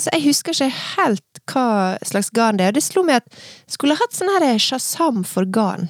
Så 0.00 0.12
jeg 0.14 0.24
husker 0.28 0.52
ikke 0.56 0.70
helt 0.96 1.40
hva 1.50 1.64
slags 2.06 2.30
garn 2.36 2.56
det 2.60 2.66
er. 2.68 2.72
Det 2.76 2.82
slo 2.84 3.02
meg 3.06 3.20
at 3.22 3.26
jeg 3.34 3.74
skulle 3.78 3.96
hatt 3.98 4.14
sånn 4.16 4.30
her 4.36 4.58
shazam 4.62 5.24
for 5.26 5.44
garn. 5.44 5.88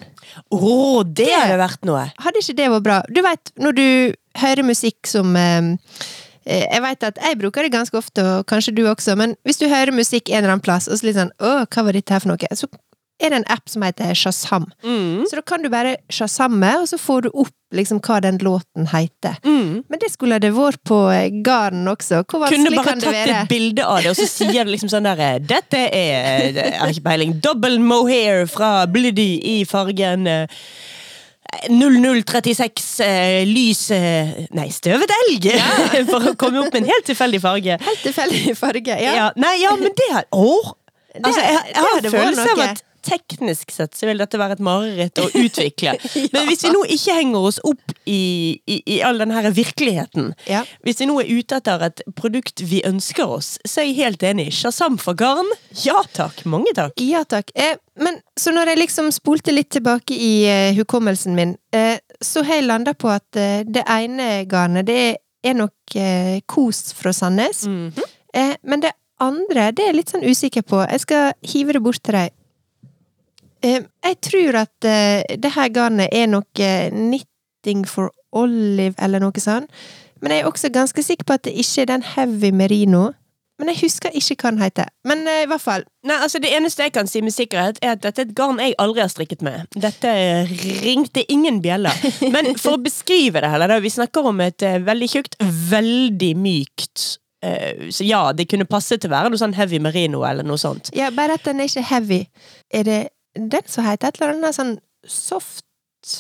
Å, 0.53 1.03
det 1.05 1.27
Det- 1.27 1.37
hadde 1.37 1.59
vært 1.61 1.85
noe. 1.89 2.07
Hadde 2.23 2.41
ikke 2.43 2.57
det 2.57 2.71
vært 2.71 2.83
bra? 2.87 2.99
Du 3.11 3.21
veit, 3.23 3.53
når 3.59 3.73
du 3.77 3.87
hører 4.41 4.63
musikk 4.63 5.07
som 5.11 5.35
eh, 5.37 5.77
eh, 6.47 6.67
Jeg 6.71 6.83
veit 6.83 7.03
at 7.05 7.19
jeg 7.21 7.39
bruker 7.41 7.63
det 7.67 7.73
ganske 7.73 7.97
ofte, 7.99 8.23
og 8.25 8.47
kanskje 8.47 8.75
du 8.75 8.85
også, 8.87 9.17
men 9.17 9.35
hvis 9.45 9.59
du 9.59 9.67
hører 9.69 9.93
musikk 9.93 10.31
en 10.31 10.39
eller 10.45 10.55
annen 10.55 10.65
plass, 10.65 10.89
og 10.89 10.97
så 11.01 11.07
litt 11.09 11.17
sånn 11.19 11.33
Å, 11.41 11.67
hva 11.67 11.85
var 11.85 11.93
dette 11.93 12.13
her 12.15 12.21
for 12.21 12.29
noe? 12.33 12.57
Så 12.57 12.69
er 13.21 13.31
det 13.33 13.39
en 13.43 13.49
app 13.53 13.69
som 13.69 13.83
heter 13.85 14.15
Shazam. 14.17 14.65
Mm. 14.83 15.25
Så 15.29 15.37
da 15.39 15.43
kan 15.47 15.63
du 15.63 15.69
bare 15.73 15.97
shazamme, 16.13 16.71
og 16.81 16.87
så 16.89 16.99
får 17.01 17.27
du 17.27 17.31
opp 17.35 17.53
liksom 17.77 18.01
hva 18.03 18.17
den 18.25 18.39
låten 18.43 18.89
heter. 18.91 19.37
Mm. 19.47 19.85
Men 19.89 20.01
det 20.03 20.09
skulle 20.11 20.41
det 20.43 20.51
vært 20.57 20.81
på 20.89 20.99
Garden 21.47 21.87
også. 21.93 22.25
Hvor 22.27 22.43
vanskelig 22.47 22.65
kan 22.65 22.73
det 22.73 22.77
være? 22.81 22.87
Kunne 22.87 23.05
bare 23.05 23.27
tatt 23.29 23.35
et 23.45 23.53
bilde 23.53 23.85
av 23.87 24.01
det, 24.03 24.11
og 24.15 24.19
så 24.19 24.27
sier 24.31 24.65
du 24.67 24.73
liksom 24.73 24.91
sånn 24.91 25.07
der 25.07 25.21
eh, 25.27 25.37
Dette 25.53 25.85
er 25.87 26.49
Jeg 26.57 26.79
har 26.81 26.91
ikke 26.95 27.07
peiling. 27.11 27.37
Double 27.45 27.79
mohair 27.85 28.47
fra 28.51 28.73
Bloody 28.91 29.31
i 29.53 29.59
fargen 29.69 30.27
eh, 30.27 30.61
0036 31.69 33.01
eh, 33.05 33.45
lys 33.49 33.91
eh, 33.95 34.45
Nei, 34.57 34.69
støvet 34.75 35.11
elg! 35.17 35.49
For 36.11 36.31
å 36.31 36.35
komme 36.39 36.63
opp 36.63 36.73
med 36.75 36.85
en 36.85 36.91
helt 36.93 37.09
tilfeldig 37.11 37.41
farge. 37.43 37.79
Helt 37.83 38.05
tilfeldig 38.07 38.55
farge. 38.59 38.99
Ja. 39.03 39.15
Ja. 39.21 39.27
nei, 39.41 39.57
ja, 39.63 39.75
men 39.81 39.95
det 39.97 40.11
har 40.15 40.29
Åh! 40.33 40.71
Det- 40.71 40.77
Altså, 41.27 41.41
jeg, 41.43 41.53
jeg 41.53 41.75
jeg 41.75 41.83
har 41.83 42.05
følelse 42.13 42.51
av 42.53 42.61
at 42.69 42.83
teknisk 43.07 43.71
sett 43.75 43.95
så 43.99 44.07
vil 44.09 44.19
dette 44.23 44.39
være 44.41 44.57
et 44.59 44.63
mareritt 44.65 45.19
å 45.23 45.29
utvikle. 45.41 45.95
Men 46.35 46.49
hvis 46.51 46.65
vi 46.67 46.73
nå 46.75 46.83
ikke 46.97 47.15
henger 47.17 47.47
oss 47.51 47.61
opp 47.67 47.95
i, 48.05 48.21
i, 48.67 48.81
i 48.97 48.99
all 49.07 49.19
den 49.23 49.33
her 49.35 49.51
virkeligheten 49.57 50.33
Ja. 50.51 50.65
Hvis 50.87 51.01
vi 51.03 51.09
nå 51.11 51.19
er 51.23 51.31
ute 51.31 51.59
etter 51.61 51.85
et 51.89 52.03
produkt 52.19 52.63
vi 52.67 52.83
ønsker 52.87 53.29
oss, 53.39 53.55
så 53.67 53.83
er 53.83 53.91
jeg 53.91 53.99
helt 54.03 54.23
enig. 54.27 54.49
Shazam 54.57 54.99
for 55.01 55.15
garn? 55.19 55.49
Ja 55.85 56.01
takk. 56.17 56.45
Mange 56.51 56.73
takk. 56.77 56.95
Ja 57.03 57.25
takk. 57.29 57.51
Eh, 57.55 57.77
men 58.01 58.21
så 58.39 58.53
når 58.55 58.73
jeg 58.73 58.83
liksom 58.85 59.11
spolte 59.13 59.53
litt 59.55 59.71
tilbake 59.75 60.15
i 60.17 60.33
eh, 60.49 60.71
hukommelsen 60.79 61.35
min, 61.37 61.57
eh, 61.77 61.99
så 62.21 62.43
har 62.47 62.61
jeg 62.61 62.69
landa 62.71 62.95
på 62.97 63.11
at 63.13 63.37
eh, 63.41 63.63
det 63.69 63.85
ene 63.91 64.45
garnet, 64.51 64.87
det 64.89 65.03
er 65.45 65.55
nok 65.57 65.97
eh, 65.97 66.41
Kos 66.51 66.91
fra 66.97 67.13
Sandnes. 67.17 67.65
eh, 68.35 68.57
men 68.63 68.83
det 68.85 68.93
andre, 69.21 69.71
det 69.77 69.85
er 69.85 69.91
jeg 69.91 69.97
litt 69.99 70.13
sånn 70.15 70.25
usikker 70.25 70.65
på. 70.65 70.79
Jeg 70.89 71.03
skal 71.05 71.33
hive 71.45 71.75
det 71.77 71.83
bort 71.85 72.01
til 72.05 72.17
deg. 72.17 72.33
Jeg 73.63 74.17
tror 74.25 74.63
at 74.65 74.89
eh, 74.89 75.37
det 75.37 75.53
her 75.55 75.69
garnet 75.75 76.09
er 76.13 76.29
nok 76.31 76.61
eh, 76.61 76.91
Knitting 76.91 77.87
for 77.89 78.13
Olive, 78.33 78.95
eller 78.99 79.21
noe 79.23 79.43
sånt. 79.43 79.71
Men 80.21 80.33
jeg 80.33 80.43
er 80.43 80.51
også 80.51 80.71
ganske 80.73 81.03
sikker 81.03 81.27
på 81.29 81.37
at 81.39 81.47
det 81.49 81.57
ikke 81.57 81.83
er 81.83 81.91
den 81.95 82.05
Heavy 82.15 82.53
Merino. 82.53 83.11
Men 83.61 83.69
jeg 83.75 83.83
husker 83.83 84.15
ikke 84.17 84.39
hva 84.41 84.51
den 84.55 84.63
heter. 84.63 84.89
Men 85.05 85.27
eh, 85.29 85.43
i 85.45 85.49
hvert 85.51 85.61
fall. 85.61 85.85
Nei, 86.09 86.17
altså 86.25 86.41
Det 86.41 86.53
eneste 86.57 86.87
jeg 86.87 86.95
kan 86.97 87.09
si 87.11 87.21
med 87.21 87.37
sikkerhet, 87.37 87.81
er 87.85 87.99
at 87.99 88.03
dette 88.05 88.25
er 88.25 88.31
et 88.31 88.37
garn 88.37 88.61
jeg 88.63 88.77
aldri 88.81 89.05
har 89.05 89.13
strikket 89.13 89.45
med. 89.45 89.69
Dette 89.77 90.13
ringte 90.81 91.27
ingen 91.29 91.61
bjeller. 91.65 91.97
Men 92.33 92.55
for 92.57 92.79
å 92.79 92.83
beskrive 92.83 93.45
det 93.45 93.53
heller, 93.53 93.69
da, 93.69 93.81
vi 93.85 93.93
snakker 93.93 94.33
om 94.33 94.41
et 94.45 94.65
veldig 94.87 95.11
tjukt, 95.13 95.37
veldig 95.71 96.35
mykt 96.41 97.07
Så 97.89 98.05
ja, 98.05 98.19
det 98.37 98.45
kunne 98.51 98.67
passe 98.69 98.99
til 99.01 99.09
å 99.09 99.15
være 99.15 99.31
noe 99.33 99.41
sånn 99.41 99.55
heavy 99.57 99.79
merino 99.81 100.21
eller 100.29 100.45
noe 100.45 100.61
sånt. 100.61 100.91
Ja, 100.97 101.09
bare 101.13 101.39
at 101.39 101.47
den 101.49 101.61
er 101.61 101.71
ikke 101.71 101.87
heavy. 101.89 102.19
Er 102.69 102.85
det 102.85 102.99
den 103.35 103.67
som 103.71 103.87
heter 103.87 104.09
et 104.09 104.21
eller 104.21 104.35
annet 104.35 104.57
sånn 104.57 104.79
soft 105.07 105.67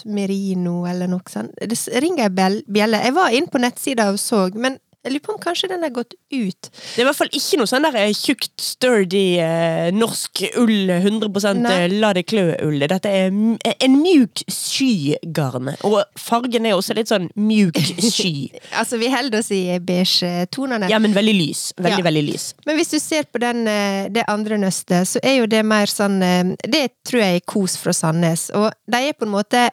merino, 0.04 0.84
eller 0.88 1.08
noe 1.10 1.24
sånt? 1.30 1.56
Det 1.56 1.78
ringer 2.02 2.28
ei 2.28 2.62
bjelle. 2.68 3.02
Jeg 3.04 3.16
var 3.16 3.34
inne 3.34 3.52
på 3.52 3.62
nettsida 3.62 4.10
og 4.12 4.20
så, 4.20 4.46
men 4.54 4.78
jeg 5.04 5.14
lurer 5.14 5.22
på 5.24 5.32
om 5.32 5.38
kanskje 5.40 5.68
den 5.70 5.82
har 5.86 5.92
gått 5.96 6.12
ut. 6.32 6.68
Det 6.70 7.00
er 7.00 7.04
i 7.04 7.08
hvert 7.08 7.16
fall 7.16 7.30
ikke 7.32 7.58
noe 7.60 7.68
sånn 7.70 7.86
der 7.86 7.96
eh, 8.02 8.10
tjukt, 8.16 8.52
sturdy 8.60 9.22
eh, 9.40 9.88
norsk 9.96 10.42
ull, 10.60 10.90
100 10.92 11.54
Nei. 11.56 11.72
eh, 11.86 11.94
la 12.02 12.10
det 12.16 12.26
klø-ull. 12.28 12.84
Dette 12.90 13.08
er 13.08 13.30
en 13.30 13.96
mjuk 14.02 14.42
skygarn. 14.52 15.72
Og 15.88 15.96
fargen 16.20 16.68
er 16.68 16.76
også 16.76 16.96
litt 16.98 17.08
sånn 17.12 17.30
mjuk 17.40 17.80
sky. 17.80 18.50
Altså, 18.80 18.96
vi 19.00 19.08
holder 19.12 19.40
oss 19.42 19.50
i 19.54 19.62
beige-tonene. 19.82 20.88
Ja, 20.92 20.98
men 21.02 21.12
veldig 21.16 21.34
lys. 21.36 21.62
Veldig, 21.76 21.98
Ja. 22.00 22.04
veldig 22.06 22.22
lys. 22.28 22.44
Men 22.66 22.76
hvis 22.78 22.92
du 22.94 22.98
ser 23.02 23.26
på 23.28 23.40
den, 23.42 23.64
det 24.14 24.24
andre 24.30 24.56
nøstet, 24.60 25.08
så 25.10 25.22
er 25.26 25.40
jo 25.40 25.48
det 25.50 25.62
mer 25.66 25.90
sånn 25.90 26.20
Det 26.60 26.84
tror 27.06 27.20
jeg 27.24 27.40
er 27.40 27.44
kos 27.48 27.76
fra 27.80 27.92
Sandnes. 27.96 28.48
Og 28.56 28.70
de 28.90 29.00
er 29.10 29.16
på 29.18 29.26
en 29.28 29.34
måte 29.34 29.66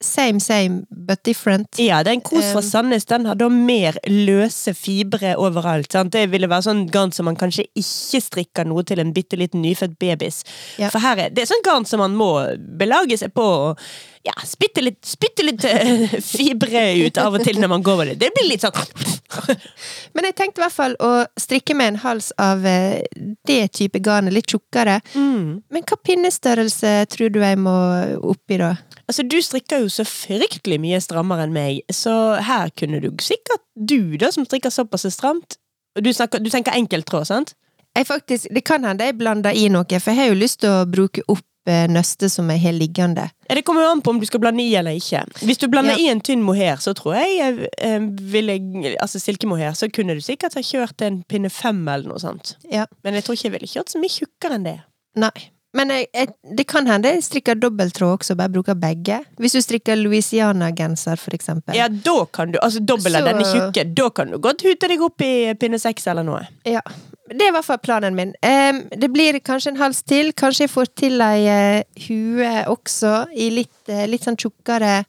same, 0.00 0.40
same, 0.40 0.84
but 0.90 1.24
different. 1.24 1.78
Ja, 1.78 2.02
den 2.06 2.20
kos 2.20 2.52
fra 2.52 2.62
Sandnes 2.62 3.04
den 3.10 3.26
har 3.26 3.38
da 3.38 3.48
mer 3.50 3.98
løse 4.06 4.74
fibre 4.74 5.34
overalt. 5.36 5.90
Sant? 5.92 6.12
Det 6.14 6.28
ville 6.32 6.50
være 6.50 6.68
sånn 6.68 6.84
garn 6.92 7.14
som 7.14 7.26
man 7.28 7.38
kanskje 7.38 7.66
ikke 7.78 8.22
strikker 8.22 8.68
noe 8.68 8.84
til 8.86 9.02
en 9.02 9.14
bitte 9.16 9.38
liten 9.40 9.64
nyfødt 9.64 9.98
babys. 9.98 10.44
Ja. 10.78 10.92
For 10.94 11.02
her 11.02 11.24
er, 11.26 11.34
det 11.34 11.44
er 11.44 11.50
sånn 11.50 11.66
garn 11.66 11.88
som 11.88 12.02
man 12.04 12.14
må 12.18 12.30
belage 12.78 13.18
seg 13.18 13.34
på 13.34 13.42
å 13.42 13.74
ja, 14.26 14.34
spytte 14.46 14.82
litt, 14.82 14.98
spytte 15.06 15.44
litt 15.46 15.64
uh, 15.64 16.16
fibre 16.34 16.82
ut 17.06 17.20
av 17.20 17.36
og 17.38 17.44
til 17.46 17.60
når 17.60 17.70
man 17.72 17.84
går 17.86 18.00
med 18.00 18.10
det. 18.12 18.16
Det 18.24 18.30
blir 18.34 18.48
litt 18.50 18.64
sånn 18.64 18.74
Men 20.16 20.28
jeg 20.28 20.36
tenkte 20.38 20.60
i 20.60 20.64
hvert 20.64 20.74
fall 20.74 20.96
å 21.04 21.12
strikke 21.38 21.76
med 21.78 21.92
en 21.92 22.00
hals 22.02 22.30
av 22.40 22.64
uh, 22.66 22.98
det 23.48 23.60
type 23.78 24.00
garnet, 24.04 24.34
litt 24.34 24.50
tjukkere. 24.50 24.98
mm. 25.14 25.70
Men 25.74 25.86
hva 25.88 26.00
pinnestørrelse 26.04 26.94
tror 27.12 27.32
du 27.34 27.40
jeg 27.42 27.60
må 27.60 27.76
oppi 28.26 28.58
da? 28.60 28.74
Altså, 29.08 29.24
du 29.24 29.38
strikker 29.44 29.84
jo 29.84 29.92
så 29.92 30.04
fryktelig 30.08 30.80
mye 30.82 31.00
strammere 31.00 31.46
enn 31.46 31.54
meg, 31.54 31.80
så 31.94 32.36
her 32.44 32.72
kunne 32.76 33.00
du 33.04 33.08
sikkert 33.24 33.64
du, 33.78 34.18
da, 34.20 34.32
som 34.34 34.46
strikker 34.48 34.74
såpass 34.74 35.06
stramt 35.14 35.56
Du, 35.98 36.12
snakker, 36.12 36.42
du 36.42 36.50
tenker 36.50 36.76
enkelttråd, 36.76 37.26
sant? 37.26 37.54
Jeg 37.96 38.06
faktisk, 38.06 38.50
det 38.54 38.62
kan 38.68 38.84
hende 38.86 39.06
jeg 39.08 39.16
blander 39.18 39.56
i 39.56 39.66
noe, 39.72 39.98
for 39.98 40.12
jeg 40.12 40.20
har 40.20 40.28
jo 40.30 40.38
lyst 40.38 40.60
til 40.62 40.70
å 40.70 40.86
bruke 40.86 41.24
opp 41.26 41.46
eh, 41.68 41.86
nøstet 41.92 42.32
som 42.32 42.48
jeg 42.50 42.60
har 42.62 42.72
liggende. 42.76 43.28
Det 43.48 43.62
kommer 43.64 43.84
jo 43.84 43.90
an 43.92 44.02
på 44.04 44.10
om 44.14 44.18
du 44.20 44.26
skal 44.28 44.40
blande 44.40 44.64
i 44.64 44.72
eller 44.78 44.96
ikke. 44.98 45.22
Hvis 45.44 45.60
du 45.60 45.68
blander 45.68 45.94
Ja. 45.96 46.06
i 46.06 46.08
en 46.12 46.20
tynn 46.24 46.42
mohair, 46.42 46.76
så 46.80 46.94
tror 46.98 47.14
jeg 47.20 47.36
jeg 47.38 47.68
eh, 47.78 48.00
ville 48.32 48.58
Altså 49.00 49.20
silkemohair, 49.20 49.72
så 49.78 49.88
kunne 49.92 50.14
du 50.16 50.20
sikkert 50.24 50.54
ha 50.58 50.60
kjørt 50.64 51.00
en 51.06 51.22
pinne 51.28 51.50
fem 51.50 51.84
eller 51.88 52.08
noe 52.08 52.18
sånt. 52.18 52.56
Ja. 52.70 52.86
Men 53.04 53.14
jeg 53.14 53.24
tror 53.24 53.34
ikke 53.38 53.48
jeg 53.50 53.52
ville 53.58 53.70
kjørt 53.70 53.92
så 53.94 54.00
mye 54.02 54.12
tjukkere 54.16 54.58
enn 54.58 54.64
det. 54.66 54.76
Nei. 55.16 55.34
Men 55.76 55.90
jeg, 55.92 56.06
jeg, 56.16 56.28
det 56.56 56.64
kan 56.66 56.86
hende 56.88 57.10
jeg 57.12 57.22
strikker 57.26 57.58
dobbelttråd 57.60 58.14
også, 58.22 58.34
bare 58.40 58.48
bruker 58.48 58.74
begge. 58.74 59.18
Hvis 59.38 59.52
du 59.52 59.60
strikker 59.60 59.98
Louisiana-genser, 60.00 61.18
for 61.20 61.34
eksempel. 61.36 61.76
Ja, 61.76 61.88
da 61.92 62.24
kan 62.32 62.52
du, 62.54 62.58
altså 62.62 62.80
dobbel 62.80 63.16
av 63.18 63.22
Så- 63.22 63.28
denne 63.28 63.44
tjukke, 63.44 63.84
da 63.94 64.08
kan 64.10 64.30
du 64.32 64.38
godt 64.38 64.62
hute 64.64 64.88
deg 64.88 65.02
opp 65.04 65.20
i 65.22 65.52
pinne 65.60 65.78
seks 65.78 66.06
eller 66.08 66.24
noe. 66.24 66.46
Ja. 66.64 66.80
Det 67.28 67.44
er 67.44 67.50
i 67.50 67.54
hvert 67.56 67.66
fall 67.66 67.80
planen 67.82 68.16
min. 68.16 68.32
Um, 68.42 68.82
det 68.96 69.10
blir 69.12 69.38
kanskje 69.44 69.74
en 69.74 69.80
hals 69.82 70.02
til. 70.08 70.32
Kanskje 70.36 70.66
jeg 70.66 70.72
får 70.72 70.90
til 70.98 71.22
ei 71.24 71.44
uh, 71.48 71.82
hue 72.08 72.52
også, 72.72 73.14
i 73.36 73.50
litt, 73.60 73.78
uh, 73.92 74.06
litt 74.08 74.24
sånn 74.24 74.38
tjukkere 74.40 75.02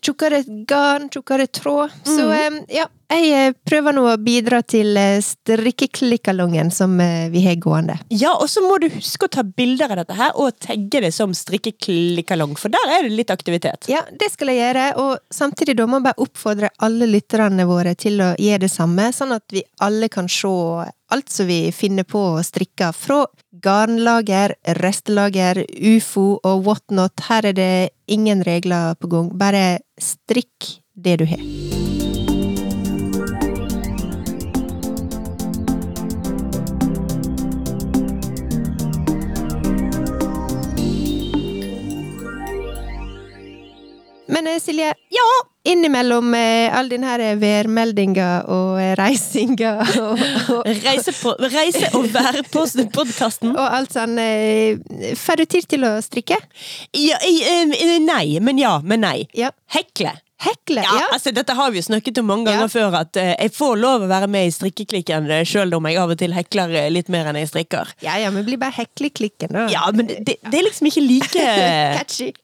Tjukkere 0.00 0.42
garn, 0.68 1.10
tjukkere 1.12 1.46
tråd. 1.46 1.92
Så 2.06 2.30
ja, 2.72 2.86
jeg 3.06 3.26
eh, 3.30 3.52
prøver 3.68 3.94
nå 3.94 4.02
å 4.10 4.14
bidra 4.18 4.58
til 4.66 4.96
eh, 4.98 5.20
strikkeklikkalongen 5.22 6.72
som 6.74 6.96
eh, 7.02 7.28
vi 7.30 7.44
har 7.44 7.54
gående. 7.62 7.98
Ja, 8.10 8.32
og 8.34 8.48
så 8.50 8.64
må 8.64 8.80
du 8.82 8.88
huske 8.90 9.28
å 9.28 9.30
ta 9.30 9.44
bilder 9.46 9.94
av 9.94 10.00
dette 10.00 10.16
her, 10.18 10.32
og 10.34 10.56
tagge 10.64 11.04
det 11.04 11.12
som 11.14 11.34
strikkeklikkalong, 11.36 12.56
for 12.58 12.74
der 12.74 12.96
er 12.96 13.06
det 13.06 13.14
litt 13.14 13.30
aktivitet. 13.30 13.86
Ja, 13.92 14.02
det 14.10 14.32
skal 14.34 14.50
jeg 14.50 14.58
gjøre, 14.64 14.88
og 15.02 15.12
samtidig 15.30 15.76
da 15.78 15.86
må 15.86 16.00
jeg 16.00 16.08
bare 16.08 16.26
oppfordre 16.26 16.72
alle 16.82 17.06
lytterne 17.12 17.68
våre 17.68 17.94
til 17.94 18.18
å 18.24 18.32
gjøre 18.42 18.64
det 18.66 18.72
samme, 18.74 19.12
sånn 19.14 19.36
at 19.38 19.54
vi 19.54 19.62
alle 19.86 20.10
kan 20.10 20.26
se 20.26 20.50
alt 21.12 21.30
som 21.30 21.46
vi 21.46 21.72
finner 21.72 22.06
på 22.08 22.22
å 22.34 22.44
strikke, 22.46 22.90
fra 22.96 23.24
garnlager, 23.62 24.56
restelager, 24.80 25.62
ufo 25.96 26.36
og 26.42 26.66
whatnot. 26.66 27.26
Her 27.28 27.52
er 27.52 27.56
det 27.56 27.74
ingen 28.06 28.44
regler 28.46 28.98
på 29.00 29.10
gang, 29.12 29.30
bare 29.38 29.80
strikk 30.00 30.76
det 30.94 31.20
du 31.22 31.28
har. 31.30 31.95
Men 44.32 44.46
eh, 44.50 44.60
Silje, 44.62 44.94
Ja! 45.14 45.28
innimellom 45.66 46.34
eh, 46.38 46.70
all 46.78 46.86
denne 46.88 47.08
her 47.10 47.22
værmeldinga 47.42 48.26
og 48.54 48.76
eh, 48.78 48.92
reisinga 48.98 49.72
og, 50.02 50.20
og, 50.54 50.68
Reise, 50.84 51.14
på, 51.18 51.32
reise 51.50 51.88
og 51.98 52.06
være 52.14 52.44
på 52.52 52.62
podkasten. 52.94 53.50
og 53.58 53.64
alt 53.66 53.96
sånn 53.96 54.14
eh, 54.22 54.78
Får 55.18 55.42
du 55.42 55.48
tid 55.56 55.66
til 55.74 55.88
å 55.88 55.96
strikke? 56.04 56.38
Ja, 56.94 57.18
eh, 57.18 57.66
eh, 57.74 57.98
nei, 58.04 58.38
men 58.38 58.62
ja, 58.62 58.76
men 58.84 59.02
nei. 59.06 59.18
Ja. 59.34 59.50
Hekle. 59.74 60.14
Hekle? 60.36 60.82
Ja, 60.84 60.94
Ja. 61.00 61.04
altså 61.16 61.32
Dette 61.32 61.54
har 61.56 61.70
vi 61.72 61.80
jo 61.80 61.86
snakket 61.86 62.18
om 62.20 62.26
mange 62.28 62.50
ganger 62.50 62.66
Ja. 62.66 62.72
før, 62.72 62.94
at 63.00 63.16
uh, 63.16 63.32
jeg 63.40 63.54
får 63.56 63.76
lov 63.80 64.02
å 64.04 64.08
være 64.10 64.28
med 64.28 64.46
i 64.46 64.52
strikkeklikken 64.52 65.26
Selv 65.30 65.48
sjøl 65.48 65.74
om 65.78 65.86
jeg 65.88 65.96
av 66.02 66.12
og 66.12 66.18
til 66.20 66.34
hekler 66.36 66.74
eh, 66.76 66.90
litt 66.92 67.08
mer 67.08 67.30
enn 67.30 67.38
jeg 67.40 67.48
strikker. 67.50 67.94
Ja, 68.04 68.18
ja, 68.20 68.30
men 68.30 68.44
blir 68.44 68.60
bare 68.60 68.76
hekleklikken, 68.76 69.50
da. 69.56 69.66
Ja, 69.72 69.86
men 69.96 70.06
det, 70.12 70.36
det 70.44 70.58
er 70.60 70.66
liksom 70.68 70.90
ikke 70.92 71.02
like 71.08 71.46
Catchy. 71.96 72.34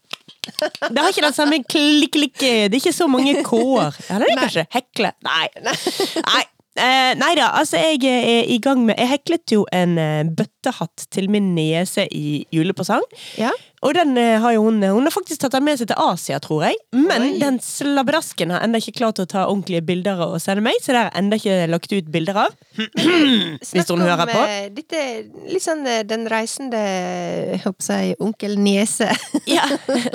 Det 0.42 0.98
har 0.98 1.10
ikke 1.12 1.24
den 1.24 1.36
samme 1.36 1.58
klikk-klikk 1.64 2.38
Det 2.40 2.72
er 2.72 2.80
ikke 2.80 2.94
så 2.96 3.06
mange 3.10 3.36
k-er. 3.46 3.98
Eller 4.08 4.26
det 4.26 4.34
er 4.34 4.42
kanskje 4.42 4.66
hekle. 4.74 5.12
Nei. 5.26 5.46
Nei. 6.32 6.42
Eh, 6.72 7.12
nei 7.20 7.34
da, 7.36 7.50
altså 7.60 7.76
jeg 7.76 7.98
er 8.08 8.46
i 8.48 8.56
gang 8.64 8.80
med 8.86 8.96
Jeg 8.96 9.10
heklet 9.10 9.52
jo 9.52 9.66
en 9.76 9.98
eh, 10.00 10.22
bøttehatt 10.24 11.04
til 11.12 11.26
min 11.28 11.50
niese 11.56 12.06
i 12.08 12.46
julepresang. 12.54 13.02
Ja. 13.36 13.50
Og 13.82 13.92
den 13.98 14.14
eh, 14.16 14.38
har 14.40 14.54
jo 14.54 14.62
hun 14.68 14.78
Hun 14.80 15.04
har 15.04 15.12
faktisk 15.12 15.42
tatt 15.42 15.52
den 15.52 15.66
med 15.66 15.76
seg 15.80 15.90
til 15.90 15.98
Asia, 16.00 16.38
tror 16.40 16.62
jeg. 16.64 16.78
Men 16.96 17.26
Oi. 17.26 17.30
den 17.42 17.58
slabbedasken 17.60 18.54
har 18.54 18.64
ennå 18.64 18.80
ikke 18.80 18.94
klart 19.02 19.20
å 19.20 19.26
ta 19.28 19.42
ordentlige 19.50 19.82
bilder 19.84 20.22
og 20.24 20.38
sende 20.40 20.64
meg, 20.64 20.78
så 20.80 20.94
det 20.94 21.02
har 21.02 21.18
ennå 21.20 21.36
ikke 21.40 21.58
lagt 21.74 21.92
ut 21.92 22.08
bilder 22.14 22.40
av. 22.46 22.56
Hvis 23.72 23.90
hun 23.90 24.00
hører 24.06 24.24
om, 24.24 24.32
på. 24.32 24.46
eh, 24.48 24.70
Dette 24.72 25.02
er 25.02 25.20
litt 25.52 25.64
sånn 25.66 25.84
eh, 25.86 26.00
den 26.08 26.24
reisende 26.30 26.80
jeg 26.80 27.60
håper 27.66 27.90
jeg, 28.06 28.16
onkel 28.22 28.56
Niese. 28.62 29.10
Ja, 29.52 29.66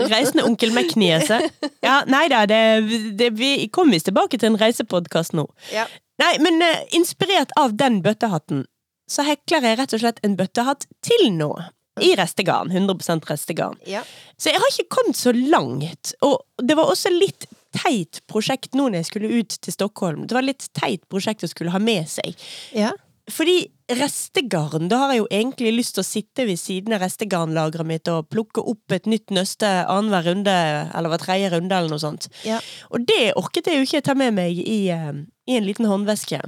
Reisende 0.09 0.47
onkel 0.47 0.71
Mac-niese. 0.73 1.37
Ja, 1.83 1.99
nei 2.09 2.25
da, 2.31 2.45
det, 2.49 2.59
det, 3.19 3.29
vi 3.37 3.67
kom 3.73 3.91
visst 3.93 4.07
tilbake 4.09 4.39
til 4.39 4.53
en 4.53 4.59
reisepodkast 4.61 5.35
nå. 5.37 5.45
Ja. 5.75 5.85
Nei, 6.21 6.33
men 6.41 6.61
eh, 6.65 6.85
inspirert 6.97 7.53
av 7.59 7.75
den 7.77 8.01
bøttehatten, 8.05 8.65
så 9.09 9.23
hekler 9.27 9.63
jeg 9.63 9.79
rett 9.79 9.93
og 9.95 10.01
slett 10.03 10.23
en 10.25 10.37
bøttehatt 10.39 10.87
til 11.05 11.29
nå. 11.35 11.51
I 11.97 12.11
restegarn. 12.13 12.69
100% 12.69 13.25
restegarn. 13.25 13.77
Ja. 13.89 14.03
Så 14.37 14.51
jeg 14.51 14.61
har 14.61 14.69
ikke 14.69 14.91
kommet 14.99 15.17
så 15.17 15.31
langt. 15.33 16.11
Og 16.21 16.43
det 16.61 16.75
var 16.77 16.91
også 16.91 17.09
litt 17.09 17.47
teit 17.73 18.21
prosjekt 18.29 18.77
nå 18.77 18.85
når 18.85 19.01
jeg 19.01 19.07
skulle 19.09 19.31
ut 19.39 19.55
til 19.65 19.73
Stockholm. 19.73 20.27
Det 20.29 20.37
var 20.37 20.45
litt 20.45 20.67
teit 20.77 21.07
prosjekt 21.09 21.45
å 21.45 21.49
skulle 21.49 21.73
ha 21.73 21.81
med 21.81 22.09
seg. 22.11 22.37
ja. 22.77 22.93
Fordi 23.27 23.65
restegarn, 23.91 24.85
da 24.87 25.01
har 25.01 25.09
jeg 25.11 25.19
jo 25.19 25.25
egentlig 25.35 25.71
lyst 25.75 25.97
til 25.97 26.03
å 26.03 26.07
sitte 26.07 26.45
ved 26.47 26.59
siden 26.61 26.95
av 26.95 27.01
restegarnlageret 27.03 27.87
mitt 27.89 28.07
og 28.07 28.29
plukke 28.31 28.63
opp 28.63 28.93
et 28.95 29.09
nytt 29.09 29.33
nøste 29.35 29.67
annenhver 29.67 30.29
runde, 30.29 30.53
eller 30.95 31.11
hver 31.11 31.23
tredje 31.25 31.49
runde, 31.51 31.75
eller 31.75 31.91
noe 31.91 31.99
sånt. 31.99 32.29
ja. 32.47 32.61
Og 32.87 33.03
det 33.03 33.33
orket 33.35 33.67
jeg 33.67 33.81
jo 33.81 33.87
ikke 33.89 34.05
ta 34.07 34.15
med 34.15 34.31
meg 34.37 34.61
i, 34.63 34.77
eh, 34.95 35.11
i 35.47 35.57
en 35.57 35.67
liten 35.67 35.87
håndveske. 35.89 36.41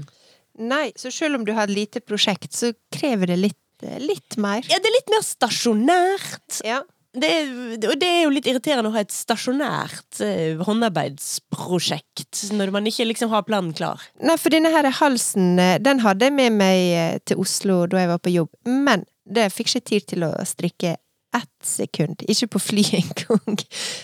Nei, 0.60 0.90
så 1.00 1.12
selv 1.14 1.40
om 1.40 1.48
du 1.48 1.54
har 1.56 1.70
et 1.70 1.76
lite 1.76 2.04
prosjekt, 2.04 2.52
så 2.56 2.74
krever 2.94 3.32
det 3.32 3.40
litt, 3.40 3.84
eh, 3.84 4.00
litt 4.04 4.38
mer. 4.38 4.66
Ja, 4.68 4.80
det 4.80 4.92
er 4.92 4.98
litt 4.98 5.14
mer 5.14 5.26
stasjonært. 5.26 6.62
Ja. 6.68 6.84
Det 7.10 7.26
er, 7.26 7.48
og 7.90 7.96
det 7.98 8.06
er 8.06 8.20
jo 8.22 8.34
litt 8.36 8.46
irriterende 8.46 8.92
å 8.92 8.94
ha 8.94 9.02
et 9.02 9.14
stasjonært 9.14 10.20
eh, 10.22 10.60
håndarbeidsprosjekt 10.62 12.52
når 12.54 12.70
man 12.76 12.86
ikke 12.86 13.08
liksom 13.10 13.32
har 13.34 13.48
planen 13.48 13.74
klar. 13.74 14.04
Nei, 14.22 14.36
for 14.38 14.54
denne 14.54 14.70
her 14.70 14.86
halsen, 15.00 15.56
eh, 15.58 15.80
den 15.82 16.04
hadde 16.04 16.30
jeg 16.30 16.36
med 16.38 16.60
meg 16.60 16.82
eh, 16.94 17.18
til 17.26 17.42
Oslo 17.42 17.82
da 17.90 18.04
jeg 18.04 18.12
var 18.12 18.22
på 18.22 18.36
jobb, 18.36 18.52
men 18.70 19.08
det 19.26 19.48
fikk 19.54 19.72
ikke 19.72 19.88
tid 19.90 20.08
til 20.14 20.28
å 20.30 20.32
strikke 20.46 21.00
ett 21.36 21.66
sekund. 21.66 22.24
Ikke 22.28 22.48
på 22.56 22.60
fly 22.60 22.84
engang. 23.02 23.60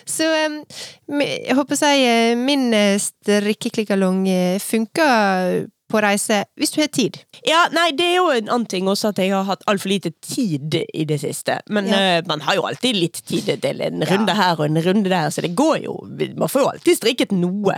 Så 0.05 0.27
jeg 0.29 1.55
håper 1.57 1.77
å 1.77 1.79
si 1.79 1.93
eh, 2.05 2.33
min 2.38 2.67
eh, 2.75 2.97
strikkeklikkalong 3.01 4.27
eh, 4.29 4.59
funker 4.61 5.65
på 5.85 5.99
reise, 6.01 6.39
hvis 6.57 6.71
du 6.73 6.79
har 6.81 6.88
tid. 6.89 7.19
Ja, 7.45 7.67
nei, 7.69 7.91
det 7.93 8.07
er 8.07 8.15
jo 8.17 8.29
en 8.33 8.47
annen 8.49 8.65
ting 8.69 8.88
også 8.89 9.11
at 9.11 9.19
jeg 9.21 9.29
har 9.29 9.43
hatt 9.45 9.61
altfor 9.69 9.91
lite 9.91 10.09
tid 10.25 10.73
i 10.81 11.03
det 11.05 11.19
siste. 11.21 11.59
Men 11.69 11.85
Ja. 11.91 11.99
uh, 12.17 12.23
man 12.25 12.41
har 12.41 12.57
jo 12.57 12.63
alltid 12.65 12.97
litt 12.97 13.21
tid 13.29 13.51
til 13.61 13.81
en 13.85 14.01
Ja. 14.01 14.09
runde 14.09 14.33
her 14.33 14.57
og 14.57 14.65
en 14.65 14.81
runde 14.81 15.09
der, 15.13 15.29
så 15.29 15.45
det 15.45 15.53
går 15.55 15.83
jo. 15.85 15.93
Man 16.41 16.49
får 16.49 16.61
jo 16.63 16.71
alltid 16.71 16.97
strikket 16.97 17.31
noe. 17.38 17.77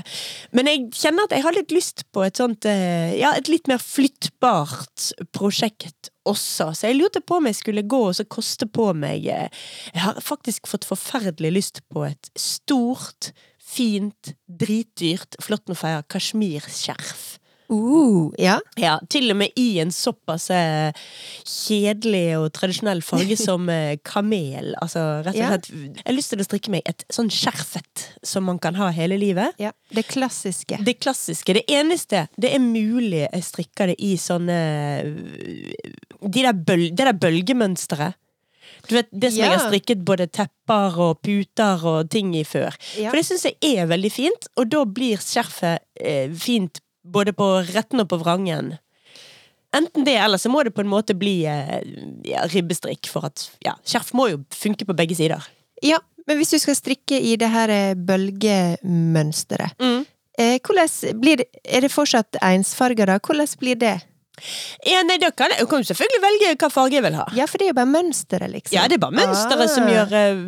Men 0.56 0.72
jeg 0.72 0.88
kjenner 0.96 1.28
at 1.28 1.36
jeg 1.36 1.44
har 1.44 1.52
litt 1.60 1.76
lyst 1.76 2.06
på 2.16 2.24
et 2.24 2.40
sånt 2.40 2.64
uh, 2.66 3.12
Ja, 3.12 3.34
et 3.36 3.52
litt 3.52 3.68
mer 3.68 3.84
flyttbart 3.84 5.12
prosjekt 5.36 6.10
også. 6.28 6.72
Så 6.76 6.90
jeg 6.90 7.00
lurte 7.00 7.22
på 7.24 7.40
om 7.40 7.50
jeg 7.50 7.60
skulle 7.60 7.86
gå 7.88 8.02
og 8.10 8.16
så 8.18 8.26
koste 8.28 8.68
på 8.70 8.90
meg 8.98 9.28
eh, 9.32 9.48
Jeg 9.94 10.04
har 10.04 10.22
faktisk 10.24 10.70
fått 10.70 10.88
forferdelig 10.88 11.54
lyst 11.56 11.82
på 11.94 12.06
et 12.10 12.32
stort, 12.38 13.32
fint, 13.62 14.34
dritdyrt, 14.48 15.40
flott 15.44 15.68
med 15.68 15.80
feier, 15.80 16.06
kasjmirskjerf. 16.12 17.37
Uh, 17.70 18.32
ja. 18.40 18.60
Ja, 18.80 18.94
til 19.12 19.32
og 19.34 19.38
med 19.42 19.52
i 19.60 19.80
en 19.84 19.90
såpass 19.92 20.50
eh, 20.56 20.92
kjedelig 21.44 22.38
og 22.40 22.46
tradisjonell 22.56 23.02
farge 23.04 23.36
som 23.48 23.68
eh, 23.70 23.98
kamel. 24.08 24.74
Altså, 24.82 25.04
rett 25.26 25.36
og 25.36 25.42
Ja. 25.42 25.50
Jeg 25.58 26.06
har 26.06 26.16
lyst 26.16 26.32
til 26.32 26.40
å 26.44 26.48
strikke 26.48 26.72
meg 26.72 26.88
et 26.88 27.04
sånn 27.14 27.28
skjerfet 27.34 28.06
som 28.24 28.48
man 28.48 28.60
kan 28.64 28.76
ha 28.80 28.90
hele 28.96 29.18
livet. 29.20 29.54
ja. 29.60 29.74
Det 29.90 30.04
klassiske. 30.12 30.82
Det 30.84 30.98
klassiske. 31.00 31.54
Det 31.56 31.64
eneste 31.72 32.26
det 32.36 32.50
er 32.54 32.60
mulig 32.60 33.22
jeg 33.24 33.44
strikker 33.48 33.88
det 33.94 33.96
i 34.04 34.18
sånne 34.20 34.58
De 36.28 36.42
der 36.44 36.52
bøl, 36.54 36.90
Det 36.92 37.06
der 37.08 37.14
bølgemønsteret. 37.16 38.14
Du 38.88 38.96
vet, 38.96 39.08
Det 39.12 39.32
som 39.32 39.40
Ja. 39.40 39.46
jeg 39.52 39.60
har 39.60 39.70
strikket 39.70 40.04
både 40.06 40.28
tepper 40.28 40.98
og 41.00 41.22
puter 41.22 41.84
og 41.86 42.10
ting 42.10 42.36
i 42.36 42.44
før. 42.44 42.76
Ja. 42.98 43.10
For 43.10 43.16
det 43.18 43.26
syns 43.26 43.44
jeg 43.48 43.56
er 43.78 43.88
veldig 43.88 44.12
fint, 44.12 44.48
og 44.58 44.70
da 44.70 44.84
blir 44.86 45.18
skjerfet 45.18 45.80
eh, 46.00 46.30
fint 46.36 46.80
både 47.14 47.34
på 47.38 47.48
retten 47.74 48.04
og 48.04 48.10
på 48.12 48.20
vrangen. 48.22 48.76
Enten 49.76 50.06
det, 50.08 50.16
eller 50.24 50.40
så 50.40 50.50
må 50.50 50.62
det 50.64 50.72
på 50.76 50.82
en 50.84 50.90
måte 50.92 51.16
bli 51.18 51.42
eh, 51.46 51.82
ja, 52.28 52.46
ribbestrikk, 52.52 53.10
for 53.12 53.28
at 53.28 53.50
ja, 53.66 53.74
skjerf 53.88 54.14
må 54.18 54.30
jo 54.32 54.40
funke 54.56 54.88
på 54.88 54.96
begge 54.98 55.18
sider. 55.20 55.44
Ja, 55.84 56.00
men 56.28 56.40
hvis 56.40 56.54
du 56.56 56.58
skal 56.60 56.76
strikke 56.80 57.20
i 57.20 57.36
det 57.40 57.50
her 57.52 57.72
eh, 57.72 57.94
bølgemønsteret, 58.00 59.76
eh, 60.40 60.58
hvordan 60.64 61.20
blir 61.22 61.42
det, 61.44 61.50
er 61.64 61.84
det 61.86 61.92
fortsatt 61.94 62.40
ensfarger 62.42 63.10
da? 63.12 63.20
Hvordan 63.20 63.48
blir 63.62 63.76
det? 63.82 63.98
Ja, 64.86 65.00
nei, 65.02 65.16
da 65.18 65.32
kan 65.34 65.50
jeg, 65.50 65.64
jeg 65.64 65.70
kan 65.72 65.82
jo 65.82 65.88
selvfølgelig 65.90 66.20
velge 66.22 66.50
hva 66.62 66.68
farge 66.70 66.94
jeg 67.00 67.04
vil 67.08 67.16
ha. 67.18 67.24
Ja, 67.34 67.48
for 67.50 67.58
det 67.58 67.66
er 67.68 67.72
jo 67.74 67.78
bare 67.80 67.90
mønsteret, 67.90 68.52
liksom. 68.54 68.76
Ja, 68.78 68.84
det 68.88 69.00
er 69.00 69.04
bare 69.08 69.18
mønsteret 69.18 69.72
som 69.74 69.88
Ah. 69.88 69.94
gjør 69.96 70.14
eh, 70.20 70.44